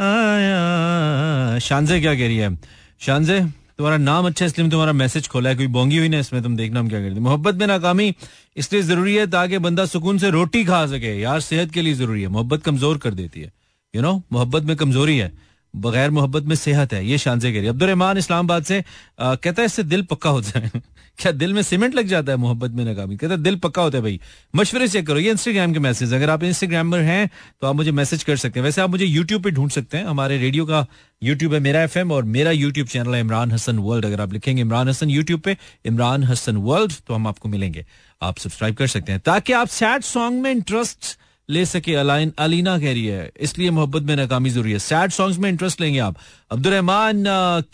आया। 0.00 1.58
शानजे 1.58 2.00
क्या 2.00 2.14
कह 2.14 2.26
रही 2.26 2.36
है? 2.36 2.58
शानजे? 3.00 3.40
तुम्हारा 3.78 3.96
नाम 3.96 4.26
अच्छा 4.26 4.44
है 4.44 4.46
इसलिए 4.46 4.68
तुम्हारा 4.70 4.92
मैसेज 4.92 5.26
खोला 5.28 5.50
है 5.50 5.56
कोई 5.56 5.66
बोंगी 5.74 5.96
हुई 5.98 6.08
ना 6.08 6.18
इसमें 6.18 6.42
तुम 6.42 6.56
देखना 6.56 6.80
हम 6.80 6.88
क्या 6.88 7.00
करते 7.00 7.20
मोहब्बत 7.20 7.54
में 7.54 7.66
नाकामी 7.66 8.14
इसलिए 8.56 8.82
ज़रूरी 8.82 9.14
है 9.14 9.26
ताकि 9.30 9.58
बंदा 9.58 9.84
सुकून 9.86 10.18
से 10.18 10.30
रोटी 10.30 10.64
खा 10.64 10.86
सके। 10.86 11.14
यार 11.20 11.40
सेहत 11.40 11.70
के 11.72 11.82
लिए 11.82 11.94
ज़रूरी 11.94 12.22
है। 12.22 12.28
मोहब्बत 12.28 12.62
कमज़ोर 12.62 12.98
कर 12.98 13.14
देती 13.14 13.40
है। 13.40 13.52
यू 13.94 14.02
नो 14.02 14.12
मोहब्बत 14.32 14.62
में 14.62 14.76
कमज़ोरी 14.76 15.16
है। 15.18 15.32
बगैर 15.74 16.10
मोहब्बत 16.10 16.44
में 16.44 16.56
सेहत 16.56 16.92
है। 16.92 17.04
ये 17.06 17.18
शानजे 17.18 17.52
कह 17.52 17.58
रही 17.58 17.68
अब्दुलरहमान 17.68 18.18
इस्लामाबाद 18.18 18.64
से 18.64 18.82
आ, 19.20 19.34
कहता 19.34 19.62
है 19.62 19.66
इससे 19.66 19.82
दिल 19.84 20.02
पक्का 20.10 20.30
हो 20.30 20.42
है 20.56 20.70
क्या 21.18 21.30
दिल 21.32 21.52
में 21.52 21.60
सीमेंट 21.62 21.94
लग 21.94 22.06
जाता 22.06 22.32
है 22.32 22.38
मोहब्बत 22.38 22.70
में 22.70 22.84
नाकामी 22.84 23.16
कहता 23.16 23.36
दिल 23.36 23.56
पक्का 23.56 23.82
होता 23.82 23.98
है 23.98 24.02
भाई। 24.02 24.20
मशवरे 24.56 24.88
चेक 24.88 25.06
करो, 25.06 25.18
ये 25.18 25.30
इंस्टाग्राम 25.30 25.72
के 25.72 25.78
मैसेज 25.78 26.12
अगर 26.14 26.30
आप 26.30 26.42
इंस्टाग्राम 26.44 26.90
पर 26.92 27.00
हैं 27.00 27.28
तो 27.60 27.66
आप 27.66 27.74
मुझे 27.74 27.92
मैसेज 27.92 28.22
कर 28.24 28.36
सकते 28.36 28.60
हैं। 28.60 28.64
वैसे 28.64 28.80
आप 28.80 28.90
मुझे 28.90 29.04
यूट्यूब 29.04 29.42
पे 29.42 29.50
ढूंढ 29.50 29.70
सकते 29.70 29.98
हैं। 29.98 30.04
हमारे 30.04 30.38
रेडियो 30.38 30.66
का 30.66 30.86
यूट्यूब 31.22 31.54
है 31.54 31.60
मेरा 31.60 31.82
एफएम 31.82 32.12
और 32.12 32.24
मेरा 32.24 32.50
यूट्यूब 32.50 32.86
चैनल 32.88 33.14
है 33.14 33.20
इमरान 33.20 33.52
हसन 33.52 33.78
वर्ल्ड 33.78 34.06
अगर 34.06 34.20
आप 34.20 34.32
लिखेंगे 34.32 34.62
इमरान 34.62 34.88
हसन 34.88 35.10
यूट्यूब 35.10 35.40
पे, 35.40 35.56
इमरान 35.84 36.24
हसन 36.24 36.56
वर्ल्ड 36.56 36.92
तो 37.06 37.14
हम 37.14 37.26
आपको 37.26 37.48
मिलेंगे। 37.48 37.86
आप 38.22 38.38
सब्सक्राइब 38.38 38.74
कर 38.74 38.86
सकते 38.86 39.12
हैं। 39.12 39.20
ताकि 39.24 39.52
आप 39.52 39.68
सैड 39.68 40.02
सॉन्ग 40.02 40.42
में 40.42 40.50
इंटरेस्ट 40.50 41.16
ले 41.50 41.66
सके 41.66 41.94
अलाइन 41.94 42.32
अलीना 42.38 42.78
कह 42.78 42.92
रही 42.92 43.06
है। 43.06 43.30
इसलिए 43.40 43.70
मोहब्बत 43.70 44.02
में 44.02 44.16
नाकामी 44.16 44.50
ज़रूरी 44.50 44.72
है। 44.72 44.78
सैड 44.78 45.10
सॉन्ग्स 45.10 45.38
में 45.38 45.50
इंटरेस्ट 45.50 45.80
लेंगे 45.80 45.98
आप। 45.98 46.16
अब्दुलरहमान 46.52 47.24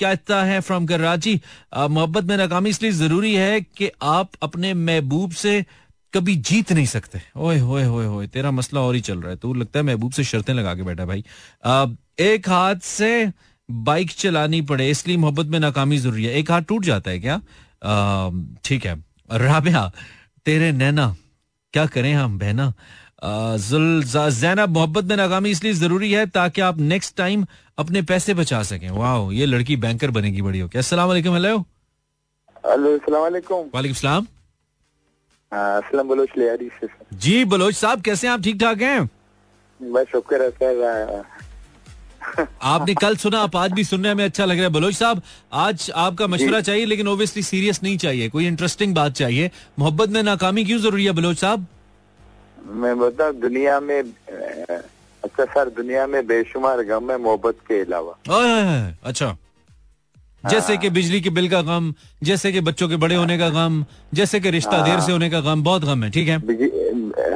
कहता 0.01 0.45
है 0.45 0.61
फ्रॉम 0.61 0.87
कराची? 0.87 1.41
मोहब्बत 1.79 2.25
में 2.25 2.37
नाकामी 2.37 2.71
इसलिए 2.71 2.91
ज़रूरी 2.91 3.35
है 3.35 3.61
कि 3.61 3.91
आप 4.03 4.31
अपने 4.43 4.75
महबूब 4.75 5.33
से 5.33 5.65
कभी 6.15 6.37
जीत 6.37 6.73
नहीं 6.73 6.87
सकते। 6.87 7.23
ओए 7.37 7.59
होए 7.59 7.85
होए 7.85 8.07
होए 8.07 8.27
तेरा 8.27 8.51
मसला 8.51 8.81
और 8.81 8.95
ही 8.95 9.01
चल 9.01 9.19
रहा 9.19 9.31
है। 9.31 9.37
तू 9.37 9.55
लगता 9.55 9.79
है 9.79 9.85
महबूब 9.85 10.13
से 10.13 10.25
शर्तें 10.25 10.55
लगा 10.55 10.75
के 10.75 10.83
बैठा 10.83 11.05
भाई। 11.05 11.25
अ, 11.65 11.95
एक 12.21 12.49
हाथ 12.49 12.77
से 12.77 13.33
बाइक 13.71 14.11
चलानी 14.11 14.63
पड़े 14.63 14.91
इसलिए 14.91 15.17
मोहब्बत 15.17 15.47
में 15.47 15.61
नाकामी 15.61 15.99
ज़रूरी 15.99 16.25
है। 16.25 16.33
एक 16.35 16.51
हाथ 16.51 16.63
टूट 16.63 16.85
जाता 16.85 17.11
है 17.11 17.19
क्या? 17.19 17.41
ठीक 18.65 18.87
है। 18.87 19.05
राबिया 19.33 19.93
तेरे 20.47 20.73
नैना 20.73 21.17
क्या 21.73 21.87
करें 21.87 22.15
हम 22.15 22.39
बहना? 22.39 22.75
जैनब 23.25 24.69
मोहब्बत 24.71 25.05
में 25.05 25.17
नाकामी 25.17 25.51
इसलिए 25.51 25.73
ज़रूरी 25.73 26.11
है 26.13 26.27
ताकि 26.31 26.61
आप 26.61 26.79
नेक्स्ट 26.81 27.17
टाइम 27.17 27.47
अपने 27.79 28.03
पैसे 28.03 28.35
बचा 28.35 28.63
सकें। 28.63 28.89
वाह 28.91 29.33
ये 29.35 29.47
लड़की 29.47 29.77
बैंकर 29.77 30.11
बनेगी 30.11 30.43
बड़ी 30.43 30.59
हो 30.59 30.69
अस्सलाम 30.77 31.09
वालेकुम 31.09 31.35
हेलो 31.35 31.57
वालेकुम। 32.67 33.65
वालेकुम 33.75 33.95
सलाम। 33.95 34.27
हाँ, 35.53 35.81
असलम 35.81 36.09
बलोच 36.09 36.29
लियारी 36.39 36.69
से। 36.81 36.89
जी 37.19 37.45
बलोच 37.45 37.75
साहब 37.75 38.01
कैसे 38.03 38.27
हैं 38.27 38.35
आप? 38.35 38.43
ठीक 38.43 38.61
ठाक 38.61 38.83
हैं? 38.83 39.09
बस 39.81 40.07
शुक्र 40.13 40.43
है 40.43 40.51
सर 40.51 41.23
आपने 42.63 42.95
कल 42.95 43.17
सुना 43.17 43.39
आप 43.41 43.57
आज 43.57 43.73
भी 43.73 43.85
सुनने 43.85 44.15
में 44.15 44.25
अच्छा 44.25 44.45
लग 44.45 44.57
रहा 44.57 44.65
है। 44.65 44.73
बलोच 44.73 44.95
साहब 44.95 45.23
आज 45.53 45.91
आपका 45.97 46.27
मशवरा 46.27 46.61
चाहिए 46.61 46.85
लेकिन 46.87 47.09
ओबियसली 47.09 47.43
सीरियस 47.43 47.83
नहीं 47.83 47.97
चाहिए। 47.99 48.29
कोई 48.29 48.47
इंटरेस्टिंग 48.47 48.95
बात 48.95 49.13
चाहिए। 49.15 49.51
मोहब्बत 49.79 50.09
में 50.09 50.23
नाकामी 50.23 50.65
क्यों 50.65 50.79
ज़रूरी 50.79 51.05
है 51.05 51.13
बलोच 51.13 51.39
साहब? 51.39 51.67
मैं 52.65 52.99
बता 52.99 53.31
दुनिया 53.33 53.79
में 53.81 54.01
अच्छा 54.01 55.45
सर 55.45 55.69
दुनिया 55.77 56.07
में 56.07 56.27
बेशुमार 56.27 56.83
गम 56.85 57.11
है 57.11 57.17
मोहब्बत 57.19 57.57
के 57.69 57.81
अलावा। 57.81 58.19
अच्छा। 59.05 59.37
जैसे 60.45 60.77
कि 60.77 60.89
बिजली 60.91 61.21
के 61.21 61.31
बिल 61.31 61.49
का 61.51 61.61
गम 61.63 61.93
जैसे 62.23 62.53
कि 62.53 62.61
बच्चों 62.61 62.89
के 62.89 62.97
बड़े 63.05 63.15
होने 63.15 63.39
का 63.39 63.49
गम 63.51 63.85
जैसे 64.15 64.41
कि 64.41 64.51
रिश्ता 64.51 64.81
देर 64.87 65.01
से 65.01 65.13
होने 65.13 65.31
का 65.31 65.41
गम 65.41 65.63
बहुत 65.65 65.85
गम 65.85 66.03
है 66.05 66.11
ठीक 66.11 66.29
है? 66.29 66.39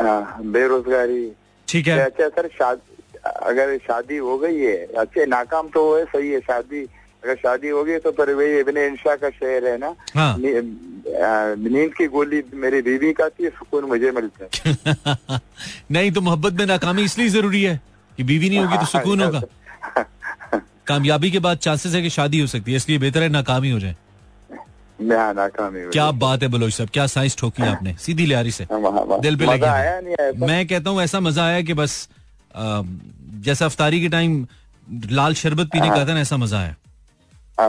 हाँ, 0.02 0.42
बेरोजगारी। 0.52 1.30
ठीक 1.68 1.88
है। 1.88 1.98
अच्छा 2.04 2.28
सर 2.28 2.48
शादी 2.58 2.96
अगर 3.26 3.76
शादी 3.86 4.16
हो 4.16 4.36
गई 4.38 4.58
है 4.58 4.76
अच्छे 4.98 5.26
नाकाम 5.26 5.68
तो 5.68 5.82
है 5.96 6.04
सही 6.04 6.30
है 6.30 6.40
शादी 6.40 6.84
अगर 7.24 7.34
शादी 7.34 7.68
हो 7.68 7.82
गई 7.84 7.98
तो 7.98 8.10
फिर 8.18 8.30
वही 8.34 8.58
इब्ने 8.60 8.86
इंशा 8.86 9.14
का 9.22 9.30
शेर 9.30 9.66
है 9.66 9.76
ना? 9.78 9.94
हाँ। 10.14 10.36
नी- 10.38 11.72
नींद 11.72 11.94
की 11.94 12.06
गोली 12.06 12.42
मेरी 12.54 12.80
बीवी 12.82 13.12
का 13.20 13.28
थी 13.28 13.48
सुकून 13.48 13.84
मुझे 13.84 14.10
मिलता 14.10 14.44
है। 14.44 15.38
नहीं 15.90 16.10
तो 16.12 16.20
मोहब्बत 16.20 16.52
में 16.60 16.64
नाकामी 16.66 17.02
इसलिए 17.04 17.28
ज़रूरी 17.28 17.62
है 17.62 17.80
कि 18.16 18.22
बीवी 18.22 18.48
नहीं 18.48 18.58
होगी 18.58 18.76
तो 18.78 18.84
सुकून 18.86 19.22
होगा। 19.22 19.40
कामयाबी 20.86 21.30
के 21.30 21.38
बाद 21.46 21.58
चांसेस 21.58 21.94
है 21.94 22.02
कि 22.02 22.10
शादी 22.10 22.40
हो 22.40 22.46
सकती 22.46 22.70
है 22.70 22.76
इसलिए 22.76 22.98
बेहतर 22.98 23.22
है 23.22 23.28
नाकामी 23.28 23.70
हो 23.70 23.78
जाए। 23.80 23.96
हाँ, 25.10 25.32
नाकामी 25.34 25.80
क्या 25.92 26.10
बात 26.22 26.42
है 26.42 26.48
बलोच 26.48 26.72
साहब 26.74 26.88
क्या 26.92 27.06
साइंस 27.06 27.36
ठोकी 27.38 27.62
आपने 27.62 27.94
सीधी 28.06 28.26
लियारी 28.26 28.50
से। 28.50 28.64
हाँ, 28.64 28.80
हाँ, 28.82 28.92
हाँ। 29.10 29.20
दिल 29.20 29.36
पे 29.36 29.46
लगी? 29.46 30.40
मैं 30.46 30.66
कहता 30.66 30.90
हूँ 30.90 31.02
ऐसा 31.02 31.20
मज़ा 31.20 31.44
आया 31.46 31.60
कि 31.62 31.74
बस 31.80 32.08
जैसा 33.48 33.64
अफ्तारी 33.66 34.00
के 34.00 34.08
टाइम 34.08 34.46
लाल 35.10 35.34
शरबत 35.34 35.66
पीने 35.72 35.88
का 35.88 36.04
था 36.08 36.14
ना 36.14 36.20
ऐसा 36.20 36.36
मज़ा 36.36 36.58
आया। 36.60 36.74
हाँ, 37.60 37.68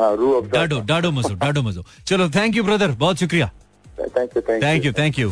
डाडो 0.53 0.79
डाडो 0.87 1.11
मजो 1.11 1.33
डाडो 1.35 1.61
मजो 1.63 1.83
चलो 2.07 2.29
थैंक 2.29 2.55
यू 2.55 2.63
ब्रदर 2.63 2.91
बहुत 3.03 3.17
शुक्रिया 3.19 3.51
thank 4.17 4.35
you 4.35 4.41
thank 4.49 4.85
you 4.85 4.91
thank 4.99 5.19
you 5.19 5.29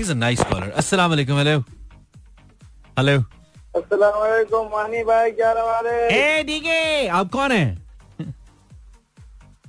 is 0.00 0.10
a 0.10 0.14
nice 0.14 0.40
caller 0.42 0.70
अस्सलाम 0.82 1.10
वालेकुम 1.10 1.38
हेलो 1.38 1.58
हेलो 2.98 3.16
अस्सलाम 3.80 4.18
वालेकुम 4.20 4.66
मानी 4.72 5.02
भाई 5.04 5.30
क्या 5.30 5.52
रहा 5.58 5.80
ए 6.16 6.42
डीके 6.46 7.06
आप 7.18 7.30
कौन 7.32 7.52
है? 7.52 7.66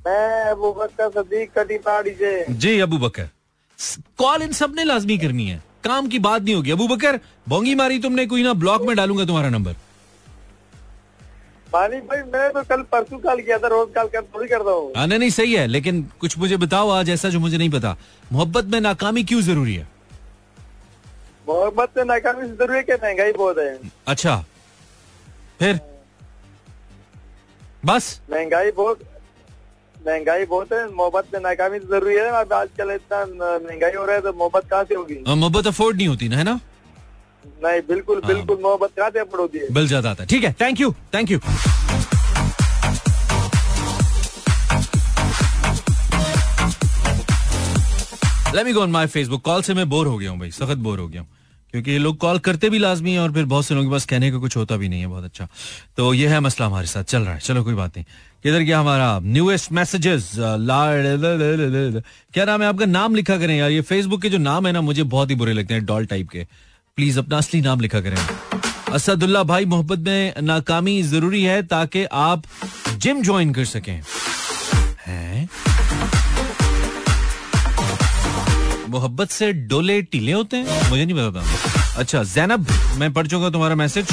मैं 0.08 0.52
अबू 0.52 0.71
बकर 0.73 1.10
सदीक 1.10 1.60
से। 2.19 2.54
जी 2.54 2.80
अबू 2.80 2.97
बकर 2.97 3.30
कॉल 4.19 4.41
इन 4.41 4.52
सबने 4.60 4.84
लाजमी 4.84 5.17
करनी 5.17 5.47
है। 5.47 5.62
काम 5.84 6.08
की 6.08 6.19
बात 6.19 6.41
नहीं 6.41 6.56
होगी। 6.56 6.71
अबू 6.71 6.88
बकर 6.88 7.19
बोंगी 7.50 7.76
मारी 7.76 8.00
तुमने 8.00 8.26
कोई 8.26 8.43
ना 8.43 8.54
ब्लॉक 8.63 8.82
में 8.88 8.95
डालूँगा 8.97 9.26
तुम्हारा 9.26 9.50
नंबर 9.50 9.76
मानी 11.74 11.98
भाई 12.10 12.22
मैं 12.24 12.50
तो 12.54 12.62
कल 12.64 12.82
परसों 12.92 13.18
कॉल 13.20 13.42
किया 13.42 13.58
था 13.60 13.68
रोज 13.68 13.88
कॉल 13.96 14.08
कर 14.08 14.22
थोड़ी 14.36 14.48
करता 14.48 14.72
हूँ। 14.72 14.92
हाँ 14.98 15.08
नहीं 15.08 15.20
नहीं 15.20 15.30
सही 15.30 15.54
है 15.54 15.66
लेकिन 15.68 16.02
कुछ 16.20 16.38
मुझे 16.40 16.58
बताओ 16.58 16.90
आज 16.90 17.10
ऐसा 17.10 17.30
जो 17.30 17.40
मुझे 17.40 17.58
नहीं 17.58 17.70
पता। 17.70 17.96
मोहब्बत 18.32 18.66
में 18.66 18.80
नाकामी 18.82 19.24
क्यों 19.24 19.42
ज़रूरी 19.42 19.76
है? 19.76 19.88
मोहब्बत 21.48 21.98
में 21.98 22.04
नाकामी 22.06 22.48
ज़रूरी 22.48 22.80
है 22.90 22.96
महँगाई 22.96 23.32
बहुत 23.34 23.58
है? 23.58 23.80
अच्छा 24.08 24.38
फिर? 25.60 25.80
बस? 27.86 28.20
महँगाई 28.32 28.72
बहुत 28.72 29.00
महँगाई 29.96 30.46
बहुत 30.46 30.72
है 30.74 30.88
मोहब्बत 30.92 31.34
में 31.34 31.40
नाकामी 31.42 31.80
ज़रूरी 31.82 32.16
है। 32.16 32.30
आजकल 32.32 32.92
इतना 32.92 33.26
महँगाई 33.26 33.96
हो 33.96 34.06
रहा 34.06 34.16
है 34.16 34.22
तो 34.22 34.34
मोहब्बत 34.34 34.70
कहाँ 34.70 34.84
से 34.84 34.96
होगी? 34.96 35.24
मोहब्बत 35.28 35.68
अफोर्ड 35.68 35.98
नहीं 35.98 36.08
होती 36.08 36.30
ना 36.30 36.38
है 36.38 36.44
ना? 36.44 36.60
नहीं 37.64 37.82
बिल्कुल 37.88 38.22
हाँ। 38.24 38.34
बिल्कुल 38.34 38.60
मोहब्बत 38.64 39.00
है 39.16 39.24
बिल 39.72 39.88
ज़्यादा 39.88 40.12
आता 40.12 40.26
ठीक 40.26 40.44
है 40.44 40.56
thank 40.62 40.80
you 40.82 40.94
thank 41.14 41.32
you 41.32 41.40
let 48.56 48.66
me 48.66 48.74
go 48.74 48.82
on 48.82 48.92
my 48.92 49.08
Facebook 49.08 49.42
call 49.46 49.62
से 49.62 49.74
मैं 49.74 49.88
बोर 49.90 50.08
हो 50.08 50.18
गया 50.18 50.30
हूँ 50.32 50.40
भाई 50.40 50.52
सख्त 50.52 50.78
बोर 50.86 51.00
हो 51.00 51.08
गया 51.08 51.22
हूँ। 51.22 51.28
क्योंकि 51.74 51.92
ये 51.92 51.98
लोग 51.98 52.18
कॉल 52.18 52.38
करते 52.40 52.70
भी 52.70 52.78
लाजमी 52.80 53.14
है 53.14 53.20
और 53.20 53.32
फिर 53.34 53.46
बहुत 53.46 53.66
से 53.66 53.76
लोगों 53.76 53.88
के 53.88 53.92
पास 53.92 54.06
कहने 54.06 54.32
का 54.32 54.38
कुछ 54.40 54.56
होता 54.58 54.76
भी 54.78 54.90
नहीं 54.90 55.02
है 55.02 55.08
बहुत 55.08 55.24
अच्छा। 55.24 55.48
तो 55.98 56.14
ये 56.14 56.28
है 56.28 56.40
मसला 56.40 56.66
हमारे 56.66 56.88
साथ 56.88 57.04
चल 57.04 57.22
रहा 57.22 57.34
है 57.34 57.40
चलो 57.40 57.64
कोई 57.64 57.74
बात 57.74 57.98
नहीं। 57.98 58.06
किधर 58.44 58.60
गया 58.60 58.80
हमारा? 58.80 59.20
न्यूएस्ट 59.24 59.72
मैसेजेस 59.72 60.32
क्या 60.36 62.46
नाम 62.46 62.62
है 62.62 62.68
आपका? 62.68 62.86
नाम 62.86 63.16
लिखा 63.16 63.38
करें 63.38 63.58
यार 63.58 63.72
ये 63.72 63.82
फेसबुक 63.82 64.22
के 64.22 64.30
जो 64.30 64.38
नाम 64.38 64.68
है 64.68 64.74
ना 64.74 64.82
मुझे 64.82 65.04
बहुत 65.06 65.30
ही 65.30 65.36
बुरे 65.36 65.54
लगते 65.54 65.74
हैं 65.74 65.86
डॉल 65.86 66.06
टाइप 66.06 66.30
के। 66.30 66.46
प्लीज़ 66.98 67.20
अपना 67.20 67.38
असली 67.38 67.62
नाम 67.62 67.80
लिखा 67.80 68.00
करें। 68.02 68.18
असदुल्ला 68.94 69.42
भाई, 69.44 69.66
मोहब्बत 69.66 70.00
में 70.00 70.42
नाकामी 70.42 71.02
ज़रूरी 71.04 71.44
है 71.44 71.62
ताकि 71.64 72.04
आप 72.04 72.44
जिम 72.98 73.22
ज्वाइन 73.22 73.54
कर 73.54 73.66
सकें। 73.66 74.02
मोहब्बत 78.90 79.30
से 79.30 79.52
डोले 79.54 80.02
टीले 80.02 80.32
होते 80.32 80.58
हैं? 80.58 80.90
मुझे 80.90 81.06
नहीं 81.06 81.16
पता। 81.18 82.00
अच्छा 82.00 82.24
जैनब, 82.24 82.68
मैं 82.98 83.14
पढ़ 83.14 83.28
चुका 83.28 83.50
तुम्हारा 83.50 83.76
मैसेज। 83.76 84.08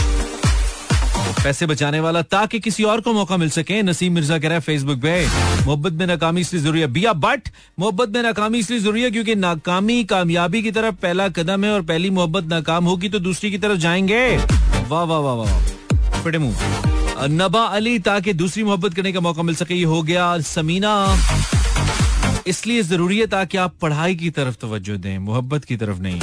पैसे 1.44 1.66
बचाने 1.66 1.98
वाला, 2.00 2.20
ताकि 2.24 2.58
किसी 2.60 2.84
और 2.84 3.00
को 3.00 3.12
मौका 3.12 3.36
मिल 3.36 3.50
सके। 3.50 3.82
नसीम 3.82 4.12
मिर्ज़ा 4.14 4.38
कह 4.38 4.48
रहा 4.48 4.54
है 4.54 4.60
फेसबुक 4.62 4.98
पे 5.00 5.26
मोहब्बत 5.66 5.92
में 5.92 6.06
नाकामी 6.06 6.40
इसलिए 6.40 6.62
ज़रूरी 6.62 6.80
है। 6.80 6.86
बिया 6.88 7.12
बट 7.14 7.48
मोहब्बत 7.78 8.08
में 8.08 8.22
नाकामी 8.22 8.58
इसलिए 8.58 8.80
ज़रूरी 8.80 9.02
है, 9.02 9.10
क्योंकि 9.10 9.34
नाकामी, 9.36 10.02
कामयाबी 10.04 10.62
की 10.62 10.70
तरफ़ 10.70 10.94
पहला 11.02 11.28
कदम 11.30 11.64
है, 11.64 11.72
और 11.72 11.82
पहली 11.82 12.10
मोहब्बत 12.10 12.44
नाकाम 12.44 12.84
होगी 12.84 13.08
तो 13.08 13.18
दूसरी 13.20 13.50
की 13.50 13.58
तरफ़ 13.58 13.78
जाएँगे। 13.78 14.24
वाह 14.88 15.02
वाह 15.02 15.18
वाह 15.18 15.34
वाह 15.34 16.22
फिटे 16.22 16.38
मुँह 16.38 17.26
नबा 17.30 17.64
अली, 17.66 17.98
ताकि 18.00 18.32
दूसरी 18.34 18.62
मोहब्बत 18.64 18.94
करने 18.94 19.12
का 19.12 19.20
मौका 19.20 19.42
मिल 19.42 19.54
सके, 19.54 19.74
ये 19.74 19.84
हो 19.84 20.02
गया 20.02 20.38
समीना। 20.40 20.94
इसलिए 22.46 22.82
ज़रूरी 22.82 23.18
है, 23.18 23.26
ताकि 23.26 23.58
आप 23.58 23.74
पढ़ाई 23.82 24.14
की 24.14 24.30
तरफ़ 24.30 24.56
तवज्जो 24.62 24.96
दें, 24.96 25.18
मोहब्बत 25.20 25.64
की 25.64 25.76
तरफ़ 25.76 25.98
नहीं। 25.98 26.20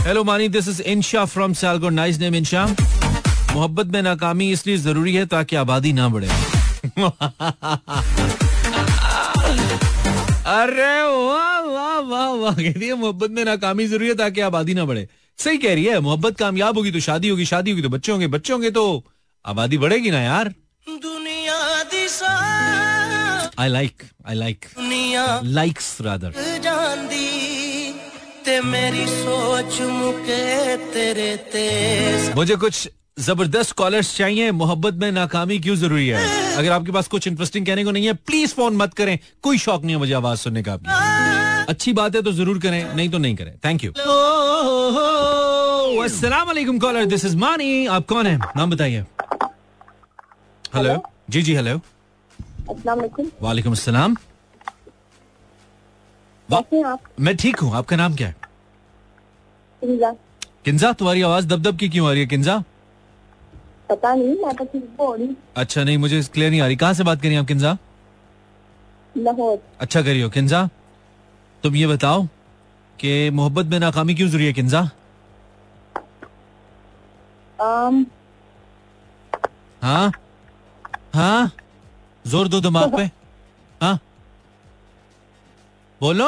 Hello 0.00 0.24
Mani 0.24 0.48
this 0.48 0.68
is 0.68 0.82
Insha 0.82 1.24
from 1.26 1.52
सालगोर 1.52 1.92
nice 1.92 2.18
name 2.20 2.34
Insha 2.34 2.66
मोहब्बत 3.56 3.86
में 3.92 4.02
नाकामी 4.02 4.50
इसलिए 4.52 4.76
ज़रूरी 4.76 5.14
है 5.14 5.24
ताकि 5.26 5.56
आबादी 5.56 5.92
ना 5.92 6.08
बढ़े। 6.14 6.28
अरे 10.46 10.96
वाह 11.12 11.60
वाह 11.68 12.32
वाह 12.32 12.54
कहती 12.54 12.86
है 12.86 12.94
मोहब्बत 12.94 13.30
में 13.30 13.44
नाकामी 13.44 13.86
ज़रूरी 13.86 14.08
है 14.08 14.14
ताकि 14.14 14.40
आबादी 14.48 14.74
ना 14.74 14.84
बढ़े। 14.84 15.06
सही 15.38 15.58
कह 15.58 15.74
रही 15.74 15.84
है 15.84 16.00
मोहब्बत 16.00 16.36
कामयाब 16.38 16.76
होगी 16.76 16.90
तो 16.92 17.00
शादी 17.06 17.28
होगी 17.28 17.44
शादी 17.46 17.70
होगी 17.70 17.82
तो 17.82 17.88
बच्चे 17.88 18.12
होंगे 18.12 18.26
बच्चे 18.34 18.52
होंगे 18.52 18.70
तो 18.70 18.84
आबादी 19.44 19.78
बढ़ेगी 19.78 20.10
ना 20.10 20.20
यार। 20.20 20.52
I 23.58 23.68
like 23.68 24.02
I 24.28 24.34
like 24.34 24.66
likes 25.58 25.88
rather 26.02 26.30
मुझे 32.36 32.56
कुछ 32.56 32.88
ज़बरदस्त 33.16 33.72
कॉलर्स 33.72 34.16
चाहिए 34.16 34.50
मोहब्बत 34.52 34.94
में 34.94 35.10
नाकामी 35.12 35.58
क्यों 35.58 35.74
ज़रूरी 35.76 36.06
है? 36.08 36.56
अगर 36.56 36.72
आपके 36.72 36.92
पास 36.92 37.06
कुछ 37.08 37.26
इंटरेस्टिंग 37.28 37.66
कहने 37.66 37.84
को 37.84 37.90
नहीं 37.90 38.06
है 38.06 38.12
प्लीज़ 38.26 38.54
फ़ोन 38.54 38.76
मत 38.76 38.94
करें। 38.94 39.18
कोई 39.42 39.58
शौक 39.58 39.82
नहीं 39.82 39.94
है 39.94 39.98
मुझे 39.98 40.12
आवाज़ 40.14 40.38
सुनने 40.38 40.62
का 40.62 40.72
आपकी। 40.72 41.64
अच्छी 41.72 41.92
बात 41.92 42.16
है 42.16 42.22
तो 42.22 42.32
ज़रूर 42.32 42.58
करें 42.60 42.94
नहीं 42.94 43.08
तो 43.10 43.18
नहीं 43.18 43.36
करें। 43.36 43.52
थैंक 43.64 43.84
यू 43.84 43.92
अस्सलाम 46.02 46.46
वालेकुम 46.46 46.78
कॉलर 46.78 47.04
दिस 47.06 47.24
इज़ 47.24 47.36
मानी 47.36 47.86
आप 47.86 48.06
कौन 48.08 48.26
है? 48.26 48.36
नाम 48.56 48.70
बताइए। 48.70 49.04
हेलो 50.74 51.02
जी 51.30 51.42
जी 51.42 51.54
हेलो 51.54 51.80
वालेकुम 53.42 53.72
अस्सलाम। 53.72 54.16
आप? 56.48 57.00
मैं 57.20 57.36
ठीक 57.36 57.58
हूँ। 57.58 57.74
आपका 57.76 57.96
नाम 57.96 58.14
क्या 58.16 58.28
है? 58.28 58.36
किंजा 59.82 60.14
किंजा 60.64 60.92
तुम्हारी 60.92 61.22
आवाज़ 61.22 61.46
दब 61.48 61.62
दब 61.62 61.76
की 61.78 61.88
क्यों 61.88 62.08
आ 62.08 62.12
रही 62.12 62.20
है 62.20 62.26
किंजा 62.28 62.62
पता 63.88 64.14
नहीं 64.14 64.34
मैं 64.44 64.54
तो 64.56 64.64
हो 65.00 65.14
रही 65.14 65.36
अच्छा 65.56 65.84
नहीं 65.84 65.98
मुझे 65.98 66.22
क्लियर 66.34 66.50
नहीं 66.50 66.60
आ 66.60 66.66
रही। 66.66 66.76
कहाँ 66.76 66.94
से 66.94 67.04
बात 67.04 67.22
करी 67.22 67.36
आप 67.36 67.46
किंजा 67.46 67.76
लाहौर। 69.14 69.58
अच्छा 69.80 70.02
करियो 70.02 70.28
किंजा 70.30 70.68
तुम 71.62 71.76
ये 71.76 71.86
बताओ 71.86 72.26
कि 72.98 73.30
मोहब्बत 73.30 73.66
में 73.66 73.78
नाकामी 73.80 74.14
क्यों 74.14 74.28
ज़रूरी 74.28 74.46
है 74.46 74.52
किंजा 74.52 74.80
आम, 77.58 78.04
हाँ? 79.82 80.12
हाँ? 81.14 81.50
ज़ोर 82.24 82.48
दो 82.48 82.60
दिमाग 82.60 82.96
पे। 82.96 83.04
हाँ? 83.80 83.98
बोलो। 86.00 86.26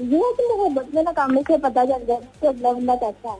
ये 0.00 0.16
है 0.16 0.32
कि 0.32 0.46
मोहब्बत 0.48 0.94
में 0.94 1.02
नाकामी 1.02 1.42
से 1.48 1.56
पता 1.58 1.84
चल 1.84 2.04
जाए 2.06 2.20
कि 2.40 2.46
अगला 2.46 2.72
बंदा 2.72 2.94
कैसा 2.96 3.30
है। 3.30 3.38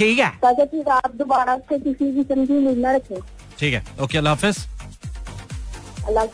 ठीक 0.00 0.18
है? 0.18 0.28
ताकि 0.42 0.80
आप 0.90 1.14
दोबारा 1.16 1.56
से 1.58 1.78
किसी 1.78 2.04
किस्म 2.14 2.44
की 2.46 2.56
उम्मीद 2.56 2.78
न 2.78 2.94
रखें। 2.94 3.20
ठीक 3.58 3.74
है। 3.74 3.82
ओके 4.02 4.18
अल्लाह 4.18 4.34
हाफिज। 4.34 4.56
अल्लाह 6.08 6.24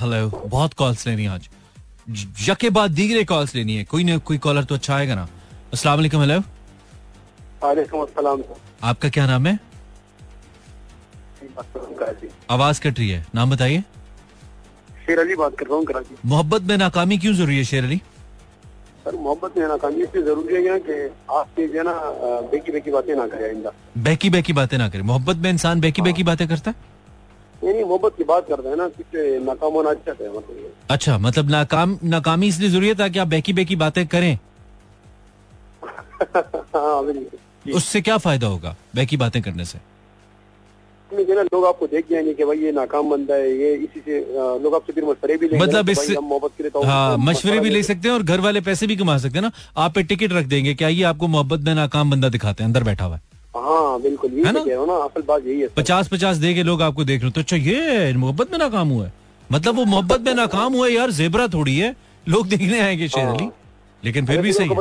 हेलो 0.00 0.28
बहुत 0.46 0.74
कॉल्स 0.74 1.06
लेनी 1.06 1.26
आज। 1.26 1.48
यके 2.48 2.70
बाद 2.70 2.90
दीगरे 3.00 3.24
कॉल्स 3.24 3.54
लेनी 3.54 3.76
है। 3.76 3.84
कोई 3.92 4.04
ना 4.04 4.16
कोई 4.30 4.38
कॉलर 4.48 4.64
तो 4.64 4.74
अच्छा 4.74 4.94
आएगा 4.96 5.14
ना। 5.14 5.28
अस्सलाम 5.72 5.96
वालेकुम 5.98 6.20
हेलो 6.20 6.38
वालेकुम 7.62 8.02
अस्सलाम 8.02 8.42
आपका 8.84 9.08
क्या 9.08 9.26
नाम 9.26 9.46
है? 9.46 9.58
आवाज़ 12.50 12.80
कट 12.80 12.98
रही 12.98 13.10
है। 13.10 13.24
नाम 13.34 13.50
बताइए। 13.50 13.80
शेर 15.06 15.18
अली 15.20 15.34
बात 15.36 15.56
कर 15.58 15.66
रहा 15.66 15.76
हूँ 15.76 16.18
मोहब्बत 16.24 16.62
में 16.62 16.76
नाकामी 16.78 17.18
क्यों 17.18 17.34
ज़रूरी 17.34 17.56
है 17.58 17.64
शेर 17.64 17.84
अली? 17.84 18.00
सर 19.06 19.16
मोहब्बत 19.16 19.56
में 19.58 19.66
नाकामी 19.68 20.02
इसलिए 20.02 20.22
ज़रूरी 20.24 20.54
है 20.54 20.78
कि 20.86 20.94
जो 21.66 21.78
है 21.78 21.82
ना 21.84 21.92
बेकी 22.50 22.72
बेकी 22.72 22.90
बातें 22.90 23.14
ना 23.16 23.26
करें 23.26 23.44
आइंदा। 23.48 23.70
बहकी 24.06 24.30
बहकी 24.30 24.52
बातें 24.52 24.76
ना 24.78 24.88
करें। 24.88 25.02
मोहब्बत 25.10 25.36
में 25.44 25.50
इंसान 25.50 25.80
बहकी 25.80 26.02
बहकी 26.02 26.22
बातें 26.30 26.46
करता 26.48 26.70
है? 26.70 26.76
नहीं 27.64 27.84
मोहब्बत 27.84 28.16
की 28.16 28.24
बात 28.24 28.48
करते 28.48 28.68
हैं 28.68 28.76
ना 28.76 28.88
किससे 28.96 29.38
नाकाम 29.44 29.72
होना 29.72 29.90
अच्छा 29.90 30.12
है 30.20 30.36
मतलब 30.36 30.72
अच्छा 30.90 31.18
मतलब 31.18 31.50
नाकाम 31.50 31.98
नाकामी 32.04 32.48
इसलिए 32.48 32.70
ज़रूरी 32.70 32.88
है 32.88 32.94
ताकि 32.94 33.18
आप 33.18 33.28
बहकी 33.28 33.52
बहकी 33.52 33.76
बातें 33.76 34.06
करें? 34.06 34.38
हाँ 36.76 37.74
उससे 37.74 38.00
क्या 38.00 38.16
फ़ायदा 38.18 38.46
होगा 38.46 38.74
बहकी 38.96 39.16
बातें 39.16 39.42
करने 39.42 39.64
से? 39.64 39.78
इसमें 41.12 41.24
जो 41.26 41.38
है 41.38 41.42
लोग 41.44 41.64
आपको 41.66 41.86
देख 41.86 42.04
जाएँगे 42.10 42.32
कि 42.34 42.44
भाई 42.44 42.58
ये 42.58 42.70
नाकाम 42.72 43.10
बंदा 43.10 43.34
है 43.34 43.50
ये 43.58 43.72
इसी 43.74 44.00
से 44.00 44.18
लोग 44.62 44.74
आपसे 44.74 44.92
फिर 44.92 45.04
मशवरे 45.04 45.36
भी 45.36 45.48
लेंगे 45.48 45.64
मतलब 45.64 45.88
इससे- 45.90 46.18
मोहब्बत 46.22 46.50
के 46.56 46.62
लिए 46.62 46.70
तो 46.70 46.82
हाँ 46.82 47.16
मशवरे 47.18 47.58
भी 47.60 47.70
ले 47.70 47.82
सकते 47.82 48.08
हैं 48.08 48.14
और 48.14 48.22
घर 48.22 48.40
वाले 48.40 48.60
पैसे 48.68 48.86
भी 48.86 48.96
कमा 48.96 49.16
सकते 49.18 49.38
हैं 49.38 49.42
ना। 49.42 49.50
आप 49.84 49.94
पे 49.94 50.02
टिकट 50.02 50.32
रख 50.32 50.46
देंगे 50.46 50.74
क्या 50.74 50.88
ये 50.88 51.02
आपको 51.12 51.26
मोहब्बत 51.36 51.60
में 51.66 51.74
नाकाम 51.74 52.10
बंदा 52.10 52.28
दिखाते 52.28 52.62
हैं 52.62 52.68
अंदर 52.68 52.84
बैठा 52.84 53.04
हुआ 53.04 53.16
है। 53.16 53.22
हाँ 53.56 54.00
बिल्कुल 54.02 54.30
है 54.46 54.52
ना? 54.52 54.60
तो 54.60 54.78
हूँ 54.80 54.86
ना 54.86 54.94
असल 55.04 55.22
बात 55.28 55.46
यही 55.46 55.60
है 55.60 55.68
पचास 55.76 56.08
पचास 56.08 56.36
दे 56.36 56.52
के 56.54 56.62
लोग 56.62 56.82
आपको 56.82 57.04
देख 57.04 57.20
रहे 57.20 57.26
हो 57.26 57.32
तो 57.32 57.40
अच्छा 57.40 57.56
ये 57.56 58.12
मोहब्बत 58.14 58.52
में 58.52 58.58
नाकाम 58.58 58.88
हुआ 58.88 59.04
है। 59.06 59.12
मतलब 59.52 59.76
वो 59.76 59.84
मोहब्बत 59.84 60.20
में 60.26 60.34
नाकाम 60.34 60.74
हुआ 60.74 60.86
है 60.86 60.92
यार 60.94 61.10
जेबरा 61.20 61.46
थोड़ी 61.48 61.76
है। 61.78 61.94
लोग 62.26 62.46
देखने 62.48 62.80
आएँगे 62.80 63.08
शेर 63.08 63.26
अली 63.26 63.48
लेकिन 64.02 64.26
फिर 64.26 64.40
भी 64.42 64.52
सही 64.52 64.68
है। 64.68 64.74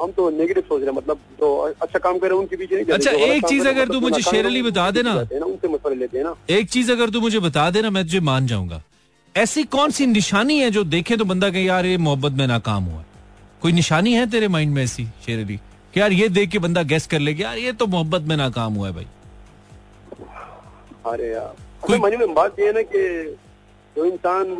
हम 0.00 0.10
तो 0.10 0.28
नेगेटिव 0.30 0.62
सोच 0.68 0.80
रहे 0.80 0.90
हैं 0.90 0.96
मतलब 0.96 1.18
जो 1.40 1.48
अच्छा 1.82 1.98
काम 1.98 2.18
करे 2.18 2.34
उनके 2.34 2.56
पीछे 2.56 2.74
नहीं 2.76 2.84
अच्छा, 2.86 3.10
एक 3.10 3.46
चीज़ 3.46 3.68
अगर 3.68 3.88
तू 3.88 4.00
मुझे 4.00 4.22
शेर 4.22 4.46
अली 4.46 4.62
बता 4.62 4.90
देना। 4.90 5.12
हैं 5.32 5.40
उनसे 5.40 5.68
मशवरे 5.68 5.94
लेते 5.94 6.18
हैं 6.18 6.24
ना। 6.24 6.34
एक 6.50 6.68
चीज़ 6.70 6.92
अगर 6.92 7.10
तू 7.10 7.20
मुझे 7.20 7.38
बता 7.38 7.70
देना 7.70 7.90
मैं 7.90 8.04
तुझे 8.04 8.20
मान 8.20 8.46
जाऊँगा। 8.46 8.82
ऐसी 9.36 9.64
कौन 9.64 9.90
सी 9.90 10.06
निशानी 10.06 10.58
है 10.58 10.70
जो 10.70 10.84
देखे 10.84 11.16
तो 11.16 11.24
बंदा 11.24 11.50
कहे 11.50 11.62
यार 11.62 11.86
ये 11.86 11.96
मोहब्बत 11.96 12.32
में 12.32 12.46
नाकाम 12.46 12.84
हुआ। 12.84 13.04
कोई 13.62 13.72
निशानी 13.72 14.12
है 14.14 14.30
तेरे 14.30 14.48
माइंड 14.48 14.74
में 14.74 14.82
ऐसी 14.84 15.04
शेर 15.26 15.44
अली 15.44 15.56
कि 15.94 16.00
यार 16.00 16.12
ये 16.12 16.28
देख 16.28 16.50
के 16.50 16.58
बंदा 16.58 16.82
गेस 16.82 17.06
कर 17.06 17.18
ले 17.18 17.32
यार 17.32 17.58
ये 17.58 17.72
तो 17.72 17.86
मोहब्बत 17.86 18.22
में 18.22 18.36
नाकाम 18.36 18.74
हुआ 18.74 18.88
है 18.88 18.94
भाई। 18.94 19.06
अरे 21.06 21.32
यार। 21.32 21.54
कोई- 21.82 22.00
कोई 22.00 22.10
मनी 22.10 22.16
में 22.16 22.34
बात 22.34 22.58
ये 22.60 22.66
है 22.66 22.72
ना 22.72 22.82
कि 22.82 23.02
जो 23.96 24.04
इंसान 24.04 24.52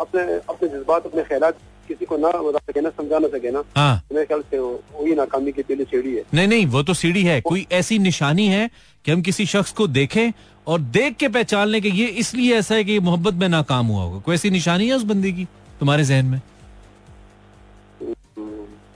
अपने 0.00 0.22
अपने 0.22 0.68
जज्बात 0.68 1.06
अपने 1.06 1.22
ख्याल 1.22 1.50
किसी 1.90 2.04
को 2.06 2.16
ना 2.18 2.28
बता 2.40 2.58
सके 2.60 2.80
ना 2.80 2.90
समझा 2.90 3.18
ना 3.18 3.28
सके 3.28 3.50
ना 3.50 3.62
हाँ। 3.76 4.02
तो 4.08 4.14
मेरे 4.14 4.26
ख्याल 4.26 4.42
से 4.50 4.58
वही 4.58 5.14
नाकामी 5.16 5.52
की 5.52 5.62
पहली 5.62 5.84
सीढ़ी 5.86 6.14
है। 6.14 6.22
नहीं 6.34 6.48
नहीं 6.48 6.66
वो 6.66 6.82
तो 6.82 6.94
सीढ़ी 6.94 7.22
है। 7.24 7.40
कोई 7.42 7.66
ऐसी 7.72 7.98
निशानी 8.00 8.46
है 8.48 8.70
कि 9.04 9.12
हम 9.12 9.22
किसी 9.22 9.46
शख्स 9.46 9.72
को 9.72 9.86
देखें 9.88 10.30
और 10.66 10.80
देख 10.96 11.16
के 11.16 11.28
पहचान 11.30 11.68
लें 11.68 11.80
कि 11.82 11.88
ये 11.90 12.06
इसलिए 12.22 12.56
ऐसा 12.56 12.74
है 12.74 12.84
कि 12.84 12.92
ये 12.92 13.00
मोहब्बत 13.00 13.34
में 13.34 13.48
नाकाम 13.48 13.86
हुआ 13.86 14.02
होगा। 14.02 14.18
कोई 14.20 14.34
ऐसी 14.34 14.50
निशानी 14.50 14.88
है 14.88 14.94
उस 14.94 15.02
बंदी 15.04 15.32
की 15.32 15.44
तुम्हारे 15.80 16.04
जहन 16.04 16.26
में? 16.26 16.40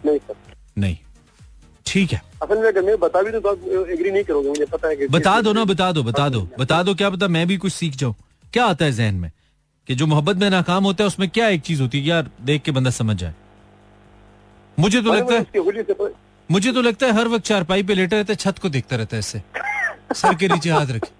नहीं 0.07 0.19
सर। 0.19 0.35
नहीं। 0.79 0.97
ठीक 1.87 2.13
है। 2.13 2.21
असल 2.43 2.59
में 2.59 2.83
मैं 2.83 2.99
बता 3.01 3.23
भी 3.23 3.31
तो 3.31 3.85
एग्री 3.87 4.11
नहीं 4.11 4.25
करोगे 4.25 4.49
मुझे 4.49 4.65
पता 4.67 4.89
है 4.89 4.97
कि 4.97 5.07
बता 5.09 5.41
दो 5.41 5.53
ना 5.53 5.65
बता 5.65 5.91
दो 5.93 6.03
बता 6.03 6.29
दो। 6.29 6.49
बता 6.59 6.83
दो 6.83 6.95
क्या 6.95 7.11
पता 7.11 7.29
मैं 7.29 7.47
भी 7.47 7.57
कुछ 7.57 7.73
सीख 7.73 7.97
जाऊँ। 7.97 8.15
क्या 8.53 8.65
आता 8.67 8.85
है 8.85 8.93
जहन 8.93 9.15
में? 9.15 9.31
कि 9.89 9.95
जो 9.95 10.07
मोहब्बत 10.07 10.37
में 10.37 10.51
नाकाम 10.51 10.85
होता 10.85 11.05
है 11.05 11.07
उसमें 11.07 11.29
क्या 11.29 11.49
एक 11.49 11.61
चीज़ 11.61 11.83
होती 11.83 12.01
है? 12.01 12.07
यार 12.07 12.31
देख 12.43 12.63
के 12.63 12.73
बंदा 12.73 12.91
समझ 12.91 13.17
जाए। 13.17 13.35
मुझे 14.79 15.03
तो 15.03 15.15
लगता 15.15 15.35
है 15.35 15.47
मुझे 16.51 16.73
तो 16.73 16.83
लगता 16.83 17.07
है 17.07 17.13
हर 17.13 17.29
वक्त 17.29 17.45
चारपाई 17.45 17.83
पे 17.83 17.95
लेटा 17.95 18.17
रहता 18.17 18.33
है 18.33 18.37
छत 18.37 18.59
को 18.59 18.69
देखता 18.69 18.97
रहता 18.97 19.17
है 19.17 19.21
इससे 19.21 19.43
सर 20.15 20.35
के 20.35 20.49
नीचे 20.49 20.71
हाथ 20.71 20.87
रखे। 20.87 21.11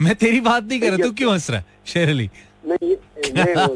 मैं 0.00 0.14
तेरी 0.14 0.40
बात 0.40 0.64
नहीं 0.64 0.80
कर 0.80 0.86
रहा 0.86 0.96
तू 0.96 1.12
क्यों 1.12 1.32
हंस 1.32 1.50
रहा 1.50 1.58
है? 1.58 1.66
शेर 1.86 2.08
अली 2.08 2.30
तो 3.66 3.72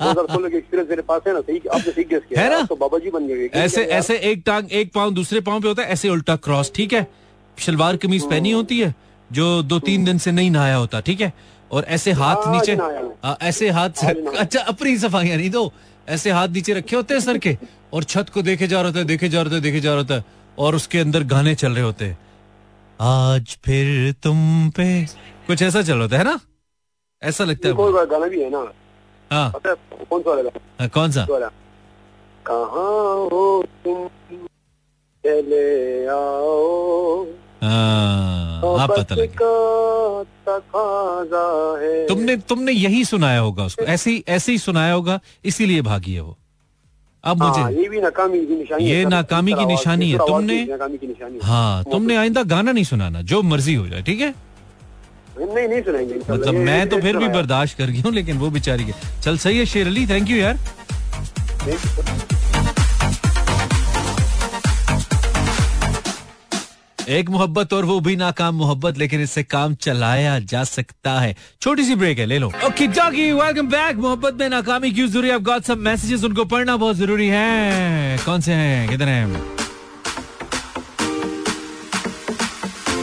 ऐसे 3.59 3.85
ऐसे 3.85 4.17
एक 4.31 4.43
टांग 4.47 4.73
एक 4.73 4.93
पाँव 4.93 5.15
दूसरे 5.15 5.41
पाँव 5.41 5.61
पे 5.61 5.69
होता 5.69 5.83
है 5.83 5.89
ऐसे 5.89 6.09
उल्टा 6.09 6.37
क्रॉस 6.37 6.73
ठीक 6.75 6.93
है? 6.93 7.07
शलवार 7.59 7.97
कमीज 7.97 8.31
पहनी 8.31 8.51
होती 8.51 8.81
है 8.81 8.95
जो 9.31 9.63
दो 9.63 9.81
तीन 9.81 10.05
दिन 10.05 10.19
से 10.19 10.33
नहीं 10.33 10.51
नहाया 10.51 10.77
होता 10.77 11.01
ठीक 11.01 11.21
है? 11.21 11.33
और 11.75 11.85
ऐसे 11.97 12.13
हाथ 12.13 12.49
नीचे 12.49 12.75
नहाया 12.77 13.01
हाँ, 13.25 13.37
ऐसे 13.43 13.69
हाथ 13.77 13.91
से 14.01 14.07
अच्छा 14.39 14.61
अपनी 14.61 14.97
सफाइयाँ 14.99 15.37
नहीं 15.37 15.51
दो। 15.51 15.73
ऐसे 16.09 16.31
हाथ 16.31 16.49
नीचे 16.49 16.75
रखे 16.75 16.97
होते 16.97 17.15
हैं 17.15 17.21
सर 17.21 17.39
के 17.39 17.57
और 17.95 18.05
छत 18.05 18.29
को 18.35 18.43
देखे 18.43 18.67
जा 18.67 18.81
रहा 18.81 18.87
होता 18.89 18.99
है 18.99 19.05
देखे 19.05 19.29
जा 19.29 19.39
रहा 19.39 19.45
होता 19.45 19.57
है 19.57 19.63
देखे 19.63 19.81
जा 19.81 19.91
रहा 19.91 19.99
होता 19.99 20.15
है 20.15 20.25
और 20.59 20.75
उसके 20.75 20.99
अंदर 20.99 21.23
गाने 21.25 21.55
चल 21.55 21.73
रहे 21.73 21.85
होते 21.85 22.05
हैं। 22.05 22.19
आज 23.01 23.57
फिर 23.65 24.13
तुम 24.23 24.71
पे 24.77 24.89
कुछ 25.47 25.63
ऐसा 25.63 25.83
चल 25.83 25.93
रहा 25.93 26.03
होता 26.03 26.19
है 26.19 26.25
ना? 26.25 26.39
ऐसा 27.23 27.45
लगता 27.45 27.69
है 27.69 28.07
गाना 28.07 28.27
भी 28.27 28.43
है 28.43 28.51
ना। 28.51 28.73
हाँ। 29.33 29.53
कौन 29.67 30.23
सा 30.23 30.51
हाँ, 30.81 30.89
कौन 30.89 31.11
सा? 31.11 31.27
कहाँ 32.47 33.29
हो 33.33 33.65
तुम? 33.85 34.09
चले 35.25 36.07
आओ। 36.07 37.25
हाँ, 37.25 37.44
आप 37.65 38.91
पता 38.91 39.15
लगे। 39.15 39.27
है 41.81 42.07
तुमने 42.07 42.37
तुमने 42.37 42.73
यही 42.73 43.05
सुनाया 43.05 43.41
होगा 43.41 43.65
उसको। 43.65 43.83
ऐसे 43.83 44.11
ही 44.11 44.25
ऐसे 44.29 44.53
ही 44.53 44.59
सुनाया 44.59 44.93
होगा 44.93 45.21
इसीलिए 45.45 45.83
भागी 45.83 46.15
है 46.15 46.21
वो। 46.21 46.39
अब 47.25 47.43
हाँ, 47.43 47.65
मुझे 47.65 47.83
ये 47.83 47.89
भी 47.89 48.01
नाकामी 48.01 48.47
की 48.47 48.57
निशानी 48.57 48.85
ये 48.85 48.97
है 48.97 49.05
नाकामी 49.09 49.53
की 49.53 49.65
निशानी 49.67 50.11
है। 50.11 50.19
तुमने- 50.19 50.99
की 51.01 51.07
निशानी 51.07 51.39
हाँ। 51.43 51.85
तुमने 51.85 52.17
आइंदा 52.17 52.43
गाना 52.43 52.73
नहीं 52.73 52.85
सुनाना 52.85 53.23
जो 53.23 53.43
मर्ज़ी 53.43 53.75
हो 53.75 53.89
जाए 53.89 54.03
ठीक 54.03 54.21
है? 54.21 54.35
नहीं 55.41 55.69
नहीं 55.69 55.83
सुनाएँगे। 55.83 56.33
मतलब 56.33 56.55
मैं 56.55 56.89
तो 56.89 57.01
फिर 57.01 57.17
भी 57.17 57.29
बर्दाश्त 57.29 57.79
कर 57.79 57.87
गई 57.87 58.01
हूँ 58.01 58.13
लेकिन 58.13 58.39
वो 58.39 58.51
बेचारी 58.51 58.87
चल 59.23 59.39
सही 59.39 59.59
है 59.59 59.67
शेर 59.67 59.87
अली 59.87 60.07
थैंक 60.07 60.31
यू 60.31 60.37
यार। 60.37 60.59
एक 67.09 67.31
मोहब्बत 67.31 67.73
और 67.73 67.85
वो 67.85 68.01
भी 68.01 68.17
नाकाम 68.17 68.55
मोहब्बत, 68.55 68.99
लेकिन 68.99 69.21
इससे 69.21 69.43
काम 69.43 69.75
चलाया 69.75 70.39
जा 70.39 70.65
सकता 70.65 71.21
है। 71.21 71.37
छोटी 71.61 71.85
सी 71.85 71.95
ब्रेक 71.95 72.19
है, 72.19 72.27
ले 72.27 72.39
लो। 72.39 72.47
ओके 72.47 72.87
डॉगी 72.87 73.33
वेलकम 73.33 73.67
बैक 73.67 73.97
मोहब्बत 73.97 74.35
में 74.35 74.49
नाकामी, 74.49 74.91
क्यों 74.91 75.07
ज़रूरी 75.07 75.29
है? 75.29 75.39
गॉट 75.39 75.63
सब 75.63 75.79
मैसेजेस 75.79 76.25
उनको 76.25 76.45
पढ़ना 76.45 76.77
बहुत 76.77 76.97
ज़रूरी 76.97 77.29
है। 77.29 78.19
कौन 78.19 78.41
से 78.41 78.53
हैं? 78.53 78.89
कितने 78.89 79.11
हैं? 79.11 79.43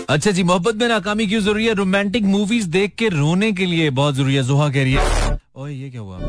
अच्छा 0.09 0.31
जी, 0.31 0.43
मोहब्बत 0.43 0.75
में 0.75 0.87
नाकामी 0.87 1.27
क्यों 1.27 1.41
ज़रूरी 1.41 1.65
है? 1.65 1.73
रोमांटिक 1.73 2.23
मूवीज़ 2.23 2.67
देख 2.69 2.95
के 2.95 3.09
रोने 3.09 3.51
के 3.51 3.65
लिए 3.65 3.89
बहुत 3.89 4.15
ज़रूरी 4.15 4.35
है, 4.35 4.43
जोहा 4.43 4.69
कह 4.69 4.83
रही 4.83 4.93
है। 4.93 5.39
ओए, 5.55 5.73
ये 5.73 5.89
क्या 5.89 6.01
हुआ? 6.01 6.19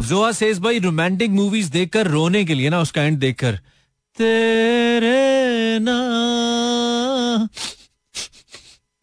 जोहा 0.00 0.32
सेज 0.32 0.58
भाई 0.58 0.78
रोमांटिक 0.78 1.30
मूवीज़ 1.30 1.70
देखकर 1.70 2.06
रोने 2.06 2.44
के 2.44 2.54
लिए 2.54 2.70
ना, 2.70 2.80
उसका 2.80 3.02
एंड 3.02 3.18
देखकर। 3.18 3.60
तेरे 4.16 5.78
ना 5.78 6.15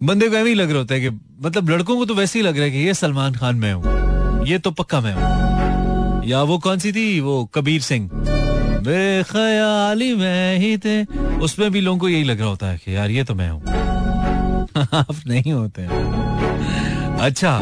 बंदे 0.03 0.29
को 0.29 0.45
ही 0.45 0.53
लग 0.53 0.69
रहा 0.69 0.77
होता 0.77 0.95
है 0.95 1.01
कि 1.01 1.09
मतलब 1.41 1.69
लड़कों 1.69 1.97
को 1.97 2.05
तो 2.05 2.15
वैसे 2.15 2.39
ही 2.39 2.45
लग 2.45 2.55
रहा 2.55 2.63
है 2.63 2.71
कि 2.71 2.77
ये 2.77 2.93
सलमान 2.93 3.33
खान 3.33 3.55
मैं 3.55 3.73
हूँ। 3.73 4.45
ये 4.45 4.59
तो 4.59 4.71
पक्का 4.71 5.01
मैं 5.01 5.13
हूँ। 5.13 6.23
या 6.25 6.41
वो 6.43 6.57
कौन 6.57 6.79
सी 6.79 6.91
थी? 6.91 7.19
वो 7.19 7.45
कबीर 7.45 7.81
सिंह। 7.81 8.09
बेख्याली 8.83 10.15
मैं 10.15 10.57
ही 10.57 10.77
थे। 10.77 11.03
उसमें 11.37 11.71
भी 11.71 11.81
लोगों 11.81 11.99
को 11.99 12.09
यही 12.09 12.23
लग 12.23 12.39
रहा 12.39 12.47
होता 12.47 12.67
है 12.67 12.77
कि 12.77 12.95
यार, 12.95 13.11
ये 13.11 13.23
तो 13.23 13.35
मैं 13.35 13.49
हूँ। 13.49 13.63
आप 14.93 15.15
नहीं 15.27 15.51
होते 15.53 15.81
अच्छा 17.23 17.59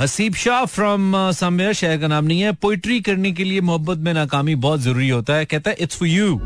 हसीब 0.00 0.34
शाह 0.34 0.64
फ्रॉम 0.64 1.32
समवेयर 1.32 1.72
शहर 1.72 1.98
का 1.98 2.06
नाम 2.08 2.24
नहीं 2.24 2.40
है। 2.40 2.52
पोइट्री 2.52 3.00
करने 3.00 3.32
के 3.32 3.44
लिए 3.44 3.60
मोहब्बत 3.60 3.98
में 3.98 4.14
नाकामी 4.14 4.54
बहुत 4.54 4.80
ज़रूरी 4.80 5.08
होता 5.08 5.34
है। 5.34 5.44
कहता 5.44 5.70
है 5.70 5.76
इट्स 5.80 5.96
फॉर 5.96 6.08
यू 6.08 6.40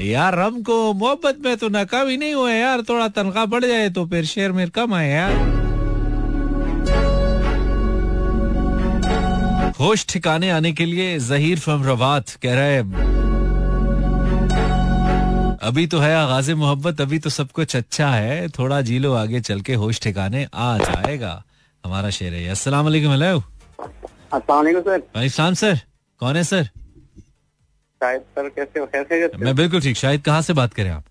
यार 0.00 0.38
हमको 0.38 0.92
मोहब्बत 0.92 1.38
में 1.44 1.56
तो 1.56 1.68
नाकामी 1.68 2.16
नहीं 2.16 2.34
हुआ 2.34 2.50
यार। 2.50 2.82
थोड़ा 2.88 3.08
तनख्वाह 3.08 3.44
बढ़ 3.46 3.64
जाए 3.64 3.88
तो 3.90 4.06
फिर 4.06 4.24
शेर 4.24 4.52
में 4.52 4.68
कम 4.70 4.94
आए 4.94 5.10
यार। 5.10 5.32
होश 9.80 10.06
ठिकाने 10.08 10.50
आने 10.50 10.72
के 10.72 10.84
लिए 10.84 11.18
जहीर 11.18 11.58
फ्रॉम 11.58 11.84
रवात 11.84 12.30
कह 12.42 12.54
रहा 12.54 12.64
है 12.64 13.08
अभी 15.62 15.86
तो 15.86 15.98
है 15.98 16.14
आगाज़ 16.16 16.52
मोहब्बत 16.52 17.00
अभी 17.00 17.18
तो 17.18 17.30
सब 17.30 17.50
कुछ 17.50 17.76
अच्छा 17.76 18.08
है। 18.08 18.48
थोड़ा 18.48 18.80
जी 18.80 18.98
लो 18.98 19.12
आगे 19.14 19.40
चल 19.40 19.60
के 19.60 19.74
होश 19.74 20.00
ठिकाने 20.00 20.46
आ 20.54 20.76
जाएगा 20.78 21.42
हमारा 21.84 22.10
शेर 22.10 22.34
है। 22.34 22.46
असला 22.48 22.80
हेलो। 22.82 23.38
वालेकुम 24.32 25.54
सर। 25.54 25.80
कौन 26.20 26.36
है 26.36 26.44
सर? 26.44 26.68
शायद 28.00 28.20
सर 28.20 28.48
कैसे 28.48 28.84
कैसे 28.86 29.44
मैं 29.44 29.54
बिल्कुल 29.56 29.80
ठीक। 29.80 29.96
शायद 29.96 30.22
कहाँ 30.22 30.42
से 30.42 30.52
बात 30.52 30.74
करें 30.74 30.90
आप? 30.90 31.04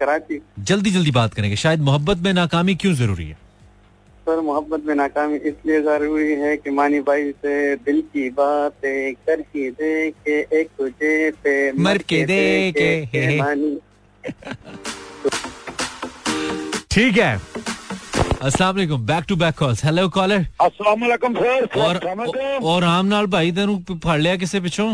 कराची। 0.00 0.40
जल्दी 0.70 0.90
जल्दी 0.90 1.10
बात 1.10 1.34
करेंगे। 1.34 1.56
शायद 1.56 1.80
मोहब्बत 1.82 2.18
में 2.24 2.32
नाकामी 2.32 2.74
क्यों 2.74 2.94
ज़रूरी 2.94 3.24
है? 3.28 3.36
सर 4.26 4.40
मोहब्बत 4.40 4.82
में 4.86 4.94
नाकामी 4.94 5.36
इसलिए 5.50 5.80
ज़रूरी 5.82 6.32
है 6.40 6.56
कि 6.56 6.70
मानी 6.70 7.00
भाई 7.08 7.30
से 7.32 7.54
दिल 7.86 8.00
की 8.12 8.28
बातें 8.38 9.14
कर 9.28 9.40
के 9.56 9.66
एक 10.60 10.68
तुझे 10.78 11.30
पे 11.44 11.54
मर 11.82 11.98
के 12.08 12.24
देखे, 12.26 12.90
हे। 13.14 13.36
मानी। 13.38 13.76
ठीक 16.90 17.18
है। 17.18 17.34
अस्सलाम 18.42 18.74
वालेकुम 18.74 19.06
back 19.06 19.24
to 19.28 19.36
back 19.36 19.54
calls 19.58 19.84
hello 19.84 20.08
caller 20.16 20.46
अस्सलाम 20.60 21.00
वालेकुम 21.00 21.34
सर 21.34 21.80
और 21.80 21.94
और 22.62 22.82
राम 22.82 23.06
नाल 23.06 23.26
भाई 23.34 23.52
तेन 23.52 23.78
फड़ 24.04 24.18
लिया 24.20 24.36
किसे 24.36 24.60
पिछों। 24.60 24.88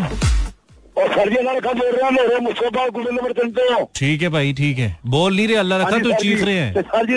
ठीक 3.96 4.22
है 4.22 4.28
भाई 4.28 4.52
ठीक 4.52 4.78
है। 4.78 4.88
बोल 5.06 5.36
नहीं 5.36 5.46
रहे 5.48 5.56
अल्लाह 5.56 5.78
रखा 5.78 5.98
तू 5.98 6.12
चीख 6.22 6.42
रहे 6.42 6.54
हैं। 6.54 6.82
सर 6.82 7.06
जी 7.06 7.16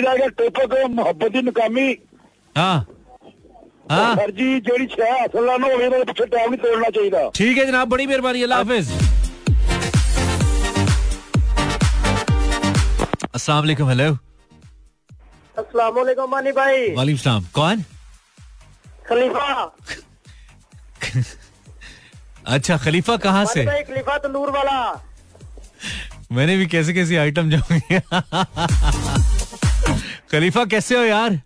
को 1.20 1.40
नकामी। 1.40 1.88
हाँ। 2.56 2.86
हाँ। 3.90 4.14
सर 4.16 4.30
जी 4.30 4.60
छह 4.60 5.14
असल 5.14 5.44
ना 5.44 5.66
हो 5.66 5.78
गई 5.78 6.02
पीछे 6.04 6.26
टाइम 6.26 6.54
तोड़ना 6.56 6.88
चाहिए 6.88 7.28
ठीक 7.36 7.58
है 7.58 7.66
जनाब 7.66 7.88
बड़ी 7.88 8.06
मेहरबानी 8.06 8.42
अल्लाह 8.42 8.58
हाफिज। 8.58 8.86
अस्सलाम 13.34 13.58
वालेकुम 13.58 13.88
हेलो। 13.88 14.10
अस्सलाम 15.58 15.94
वालेकुम 15.94 16.30
मानी 16.30 16.52
भाई। 16.52 16.94
वालेकुम 16.94 17.20
सलाम। 17.22 17.42
कौन? 17.54 17.84
खलीफा। 19.08 19.46
अच्छा 22.46 22.76
खलीफा 22.76 23.16
कहाँ 23.16 23.44
से? 23.46 23.64
खलीफा 23.64 24.16
तंदूर 24.18 24.50
वाला। 24.50 25.02
मैंने 26.32 26.56
भी 26.56 26.66
कैसे 26.66 26.92
कैसे 26.94 27.16
आइटम 27.16 27.50
जाऊँगी 27.50 28.00
खलीफा 30.32 30.64
कैसे 30.64 30.96
हो 30.96 31.02
यार? 31.04 31.36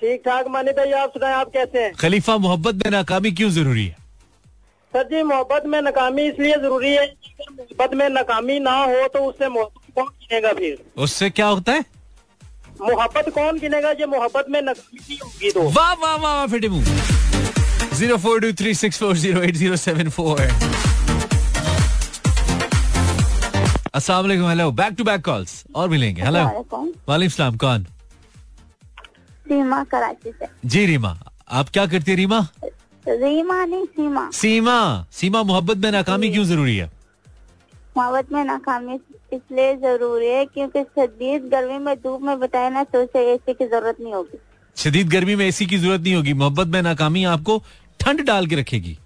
ठीक 0.00 0.20
ठाक 0.26 0.48
मानी 0.50 0.72
भाई 0.78 0.92
आप 1.00 1.10
सुनाए 1.10 1.32
आप 1.34 1.50
कैसे 1.54 1.82
हैं? 1.82 1.92
खलीफा 2.00 2.36
मोहब्बत 2.36 2.84
में 2.84 2.90
नाकामी 2.92 3.30
क्यों 3.32 3.50
ज़रूरी 3.50 3.86
है? 3.86 3.96
सर 4.92 5.02
जी 5.08 5.22
मोहब्बत 5.22 5.66
में 5.66 5.80
नाकामी 5.82 6.22
इसलिए 6.28 6.56
ज़रूरी 6.62 6.92
है 6.92 7.06
अगर 7.06 7.52
मोहब्बत 7.52 7.94
में 7.96 8.08
नाकामी 8.08 8.58
ना 8.60 8.76
हो 8.84 9.06
तो 9.14 9.24
उससे 9.26 9.48
मोहब्बत 9.48 9.94
कौन 9.94 10.06
गिनेगा 10.06 10.52
फिर? 10.58 10.78
उससे 11.02 11.30
क्या 11.30 11.46
होता 11.46 11.72
है? 11.72 11.84
मोहब्बत 12.80 13.28
कौन 13.34 13.58
गिनेगा 13.58 13.92
जो 13.92 14.06
मोहब्बत 14.06 14.46
में 14.50 14.60
नाकामी 14.62 15.18
होगी 15.22 15.50
तो। 15.50 15.68
वाह 15.70 15.92
वाह 15.92 16.16
वाह 16.16 16.34
वाह 16.34 16.46
फिटे 16.46 16.68
मुँह 16.68 17.31
zero 18.02 18.16
four 18.18 18.40
two 18.40 18.50
three 18.58 18.72
six 18.74 18.98
four 18.98 19.16
zero 19.16 19.40
eight 19.42 19.56
zero 19.56 19.76
seven 19.76 20.08
four 20.10 20.40
अस्सलाम 23.94 24.22
वालेकुम 24.22 24.48
hello 24.48 24.70
back 24.72 24.94
to 24.98 25.04
back 25.04 25.24
calls 25.24 25.52
और 25.74 25.88
भी 25.88 25.98
लेंगे 25.98 26.22
हेलो 26.22 26.42
वालेकुम 27.08 27.28
सलाम 27.28 27.56
कौन 27.58 27.84
सीमा 29.46 29.82
कराची 29.84 30.32
से 30.32 30.48
जी 30.66 30.84
रीमा 30.86 31.16
आप 31.52 31.68
क्या 31.68 31.86
करती 31.86 32.10
है 32.10 32.16
रीमा 32.16 32.40
रीमा 33.06 33.64
नहीं 33.64 33.86
सीमा 33.86 34.28
सीमा 34.34 34.78
सीमा 35.12 35.42
मोहब्बत 35.44 35.76
में 35.78 35.90
नाकामी 35.92 36.30
क्यों 36.30 36.44
ज़रूरी 36.46 36.76
है 36.76 36.90
मोहब्बत 37.96 38.32
में 38.32 38.44
नाकामी 38.44 39.00
इसलिए 39.32 39.74
ज़रूरी 39.80 40.28
है 40.28 40.44
क्योंकि 40.48 40.82
शदीद 40.90 41.50
गर्मी 41.52 41.78
में 41.80 41.94
धूप 41.98 42.22
में 42.22 42.38
बताए 42.40 42.70
ना 42.70 42.84
तो 42.86 43.02
उसे 43.04 43.30
एसी 43.32 43.52
की 43.52 43.66
ज़रूरत 43.66 44.00
नहीं 44.00 44.14
होगी 44.14 44.38
शदीद 44.76 45.08
गर्मी 45.10 45.34
में 45.36 45.44
एसी 45.46 45.66
की 45.66 45.78
ज़रूरत 45.78 46.00
नहीं 46.00 46.14
होगी 46.14 46.32
मोहब्बत 46.34 46.66
में 46.68 46.80
नाकामी 46.82 47.24
आपको 47.32 47.62
ठंड 48.02 48.20
डाल 48.26 48.46
के 48.46 48.56
रखेगी। 48.56 48.96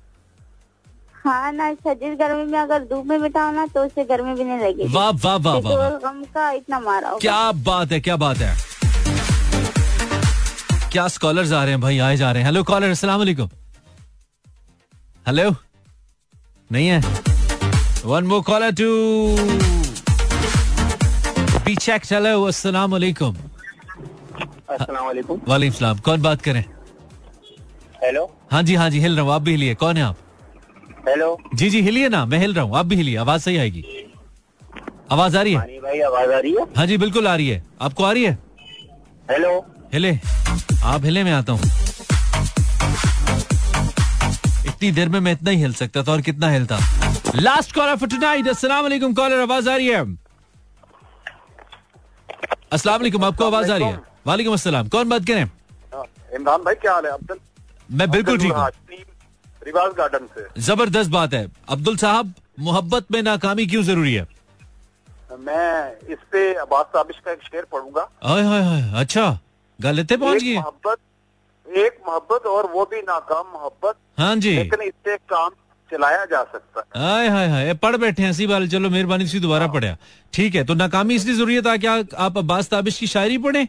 हाँ 1.25 1.53
ना 1.53 1.73
शदीद 1.75 2.13
गर्मी 2.19 2.45
में 2.51 2.59
अगर 2.59 2.85
धूप 2.91 3.07
में 3.07 3.21
बिठाओ 3.23 3.51
ना 3.53 3.67
तो 3.75 3.85
उसे 3.87 4.05
गर्मी 4.05 4.35
भी 4.35 4.45
नहीं 4.45 4.59
लगेगी। 4.59 4.93
वाह 4.95 5.11
वाह 5.25 5.37
वाह 5.37 5.57
वाह 5.59 5.89
गम 6.05 6.23
का 6.35 6.51
इतना 6.53 6.81
मारा 6.81 7.17
क्या 7.21 7.53
बात 7.67 7.93
है 7.93 8.01
क्या 8.01 8.17
बात 8.17 8.39
है। 8.39 8.55
क्या 10.93 11.07
स्कॉलर्स 11.09 11.53
आ 11.53 11.63
रहे 11.63 11.73
हैं 11.73 11.81
भाई 11.81 11.99
आए 11.99 12.17
जा 12.17 12.31
रहे 12.33 12.43
हैं। 12.43 12.49
हेलो 12.49 12.63
कॉलर 12.65 12.91
अस्सलाम 12.91 13.19
वालेकुम। 13.19 13.49
हेलो 15.27 15.51
नहीं 16.71 16.89
है? 16.89 17.01
One 18.05 18.25
more 18.27 18.43
caller 18.43 18.71
to 18.81 18.89
be 21.65 21.75
check 21.77 22.03
hello 22.13 22.43
अस्सलाम 22.45 22.93
वालेकुम। 22.93 23.37
अस्सलाम 24.71 25.05
वालेकुम। 25.05 25.41
वालेकुम 25.49 25.79
सलाम। 25.79 25.99
कौन 25.99 26.23
बात 26.23 26.43
करें? 26.43 26.65
हेलो 28.05 28.25
हाँ 28.53 28.63
जी 28.63 28.75
हाँ 28.75 28.89
जी 28.91 29.01
हिल 29.01 29.17
रहा 29.17 29.25
हूँ। 29.25 29.33
आप 29.33 29.43
भी 29.43 29.51
हिलिए। 29.51 29.75
कौन 29.75 29.97
है 29.97 30.03
आप? 30.03 30.17
हेलो 31.09 31.39
जी 31.55 31.69
जी 31.71 31.81
हिलिए 31.83 32.09
ना। 32.09 32.25
मैं 32.27 32.39
हिल 32.39 32.55
रहा 32.55 32.65
हूँ। 32.65 32.77
आप 32.77 32.87
भी 32.87 32.97
हिलिए। 32.97 33.17
आवाज़ 33.17 33.43
सही 33.43 33.57
आएगी। 33.57 33.85
आवाज़ 35.13 35.37
आ 35.37 35.43
रही 35.43 35.53
है? 35.53 35.81
भाई 35.81 36.01
आवाज़ 36.01 36.33
आ 36.33 36.39
रही 36.39 36.53
है? 36.53 36.65
हाँ 36.77 36.87
जी 36.87 36.99
बिल्कुल 36.99 37.29
आ 37.29 37.35
रही 37.37 37.49
है। 37.49 37.63
आपको 37.83 38.05
आ 38.05 38.13
रही 38.13 38.25
है? 38.25 38.39
हेलो 39.31 39.59
हिले। 39.95 40.13
आप 40.85 41.05
हिले 41.05 41.25
में 41.25 41.33
आता 41.33 41.53
हूँ। 41.53 41.61
इतनी 44.67 44.91
देर 44.93 45.09
में 45.09 45.19
मैं 45.21 45.33
इतना 45.33 45.51
ही 45.51 45.61
हिल 45.61 45.73
सकता 45.75 46.03
था 46.03 46.13
और 46.13 46.21
कितना 46.21 46.51
हिलता। 46.51 46.79
लास्ट 47.37 47.75
कॉलर 47.75 47.97
फॉर 47.97 48.09
टुनाइट 48.09 48.49
अस्सलाम 48.49 48.83
वालेकुम। 48.83 49.15
कॉलर 49.15 49.41
आवाज़ 49.41 49.69
आ 49.71 49.77
रही 49.77 49.89
है। 49.89 50.05
अस्सलाम 52.73 53.01
वालेकुम। 53.01 53.25
आपको 53.25 53.45
आवाज़ 53.47 53.73
आ 53.73 53.77
रही 53.77 53.89
है? 53.89 54.01
वालेकुम। 54.27 54.55
अस्सलाम। 54.55 54.89
कौन 54.89 55.09
बात 55.09 55.27
करें 55.27 55.51
इमरान 56.37 56.63
भाई 56.63 56.75
क्या 56.75 56.93
हाल 56.93 57.05
है? 57.07 57.13
अब्दुल? 57.13 57.39
मैं 57.89 58.11
बिल्कुल 58.11 58.39
ठीक 58.39 58.53
हूँ। 58.53 58.67
रिवाज 59.63 59.93
गार्डन 59.99 60.27
से। 60.29 60.61
ज़बरदस्त 60.63 61.11
बात 61.11 61.35
है। 61.35 61.47
अब्दुल 61.69 61.97
साहब 61.97 62.33
मोहब्बत 62.61 63.13
में 63.13 63.23
नाकामी 63.23 63.67
क्यों 63.67 63.83
ज़रूरी 63.83 64.15
है? 64.15 64.27
मैं 65.41 65.93
इस 66.11 66.19
पे 66.33 66.53
अब्बास 66.57 66.87
ताबिश 66.93 67.17
का 67.25 67.33
एक 67.33 67.43
शेर 67.43 67.65
पढ़ूँगा। 67.73 68.09
आय 68.25 68.43
हाय 68.43 68.63
हाय 68.63 69.01
अच्छा। 69.01 69.39
गल 69.79 70.01
इतने 70.01 70.17
पहुँच 70.17 70.37
एक 70.37 70.43
गई। 70.43 70.55
मोहब्बत 70.55 71.77
एक 71.77 71.99
मोहब्बत 72.07 72.47
और 72.47 72.71
वो 72.73 72.85
भी 72.91 73.01
नाकाम 73.03 73.47
मोहब्बत। 73.53 73.95
हाँ 74.19 74.35
जी। 74.37 74.55
लेकिन 74.57 74.83
इससे 74.83 75.17
काम 75.17 75.51
चलाया 75.93 76.25
जा 76.25 76.43
सकता 76.45 76.81
है। 76.81 77.03
हाय 77.03 77.29
हाय 77.29 77.49
हाय। 77.49 77.75
पढ़ 77.77 77.97
बैठे 77.97 78.23
हैं 78.23 78.31
इसी 78.31 78.47
बार 78.47 78.67
चलो 78.69 78.91
मेहरबानी 78.91 79.27
से 79.27 79.41
दोबारा 79.41 79.67
पढ़ा। 79.69 79.97
ठीक 80.33 80.55
है 80.55 80.65
तो 80.65 80.75
नाकामी 80.75 81.15
इसलिए 81.15 81.35
ज़रूरी 81.35 81.61
था 81.63 81.77
क्या 81.77 81.95
आप 82.19 82.39
अब्बास 82.39 82.69
ताबिश 82.71 82.99
की 82.99 83.07
शायरी 83.07 83.39
पढ़े। 83.39 83.67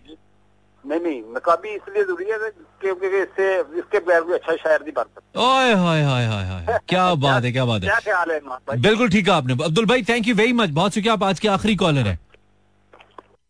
नहीं 0.86 0.99
नहीं 0.99 1.21
नकाबी 1.36 1.69
इसलिए 1.69 2.03
ज़रूरी 2.03 2.25
है 2.32 2.38
क्योंकि 2.82 3.07
इससे 3.21 3.47
इसके 3.80 3.99
बगैर 3.99 4.21
कोई 4.21 4.34
अच्छा 4.34 4.55
शायर 4.55 4.82
नहीं 4.82 4.91
बन 4.97 5.03
सकता। 5.03 5.41
ओए 5.41 5.73
हाय 5.73 6.01
हाय 6.03 6.25
हाय 6.25 6.45
हाय 6.45 6.80
क्या 6.89 7.13
बात 7.23 7.43
है 7.43 7.51
क्या 7.51 7.65
बात 7.65 7.82
क्या 7.82 7.95
है 7.95 8.01
ख्याल 8.01 8.32
है 8.32 8.39
बिल्कुल 8.82 9.09
ठीक 9.09 9.28
है 9.30 9.34
आपने। 9.34 9.53
अब्दुल 9.65 9.86
भाई 9.86 10.03
थैंक 10.09 10.28
यू 10.28 10.36
वेरी 10.36 10.53
मच 10.53 10.69
बहुत 10.80 10.93
शुक्रिया 10.93 11.13
आप 11.13 11.23
आज 11.23 11.39
के 11.39 11.47
आखिरी 11.47 11.75
कॉलर 11.75 12.07
है। 12.07 12.17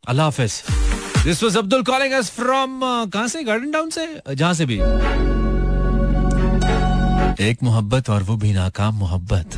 अल्लाह 0.03 0.25
हाफिज। 0.25 0.63
This 1.23 1.43
was 1.43 1.57
Abdul 1.57 1.83
calling 1.83 2.13
us 2.13 2.29
from 2.31 2.79
कहाँ 2.83 3.27
से? 3.27 3.43
गार्डन 3.43 3.71
टाउन 3.71 3.89
से? 3.89 4.07
जहाँ 4.29 4.53
से 4.53 4.65
भी। 4.65 4.79
एक 7.43 7.63
मोहब्बत 7.63 8.09
और 8.09 8.23
वो 8.23 8.35
भी 8.37 8.53
नाकाम 8.53 8.95
मोहब्बत। 8.95 9.57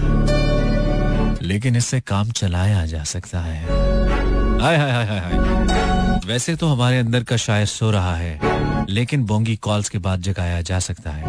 लेकिन 1.44 1.76
इससे 1.76 2.00
काम 2.02 2.32
चलाया 2.32 2.86
जा 2.86 3.04
सकता 3.12 3.40
है। 3.40 3.62
हाय 4.62 4.78
हाय 4.78 4.92
हाय 4.92 5.06
हाय 5.06 5.20
हाय। 5.20 5.99
वैसे 6.30 6.56
तो 6.56 6.68
हमारे 6.68 6.98
अंदर 7.00 7.24
का 7.24 7.36
शायर 7.38 7.66
सो 7.66 7.90
रहा 7.92 8.16
है, 8.16 8.86
लेकिन 8.90 9.24
बोंगी 9.26 9.56
कॉल्स 9.58 9.90
के 9.90 9.98
बाद 10.00 10.22
जगाया 10.22 10.62
जा 10.62 10.80
सकता 10.80 11.12
है। 11.12 11.24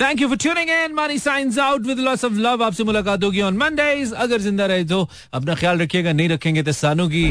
Thank 0.00 0.20
you 0.20 0.28
for 0.28 0.36
tuning 0.36 0.70
in 0.70 0.94
money 0.94 1.18
science 1.18 1.58
out 1.58 1.86
with 1.86 1.98
lots 1.98 2.24
of 2.24 2.32
love 2.46 2.64
आपसे 2.64 2.84
मुलाकात 2.84 3.24
होगी 3.24 3.40
ऑन 3.42 3.56
मंडेज 3.56 4.12
अगर 4.14 4.40
ज़िंदा 4.40 4.66
रहे 4.66 4.84
तो 4.84 5.08
अपना 5.34 5.54
ख्याल 5.54 5.78
रखिएगा, 5.78 6.12
नहीं 6.12 6.28
रखेंगे 6.28 6.62
तो 6.62 6.72
सानू 6.72 7.08
की, 7.08 7.30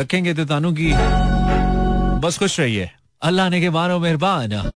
रखेंगे 0.00 0.34
तो 0.34 0.44
तानू 0.44 0.72
की। 0.72 0.92
बस 2.26 2.38
खुश 2.38 2.58
रहिए। 2.60 2.90
अल्लाह 3.22 3.48
ने 3.50 3.60
के 3.60 3.70
मानो 3.70 3.98
मेहरबान। 4.00 4.70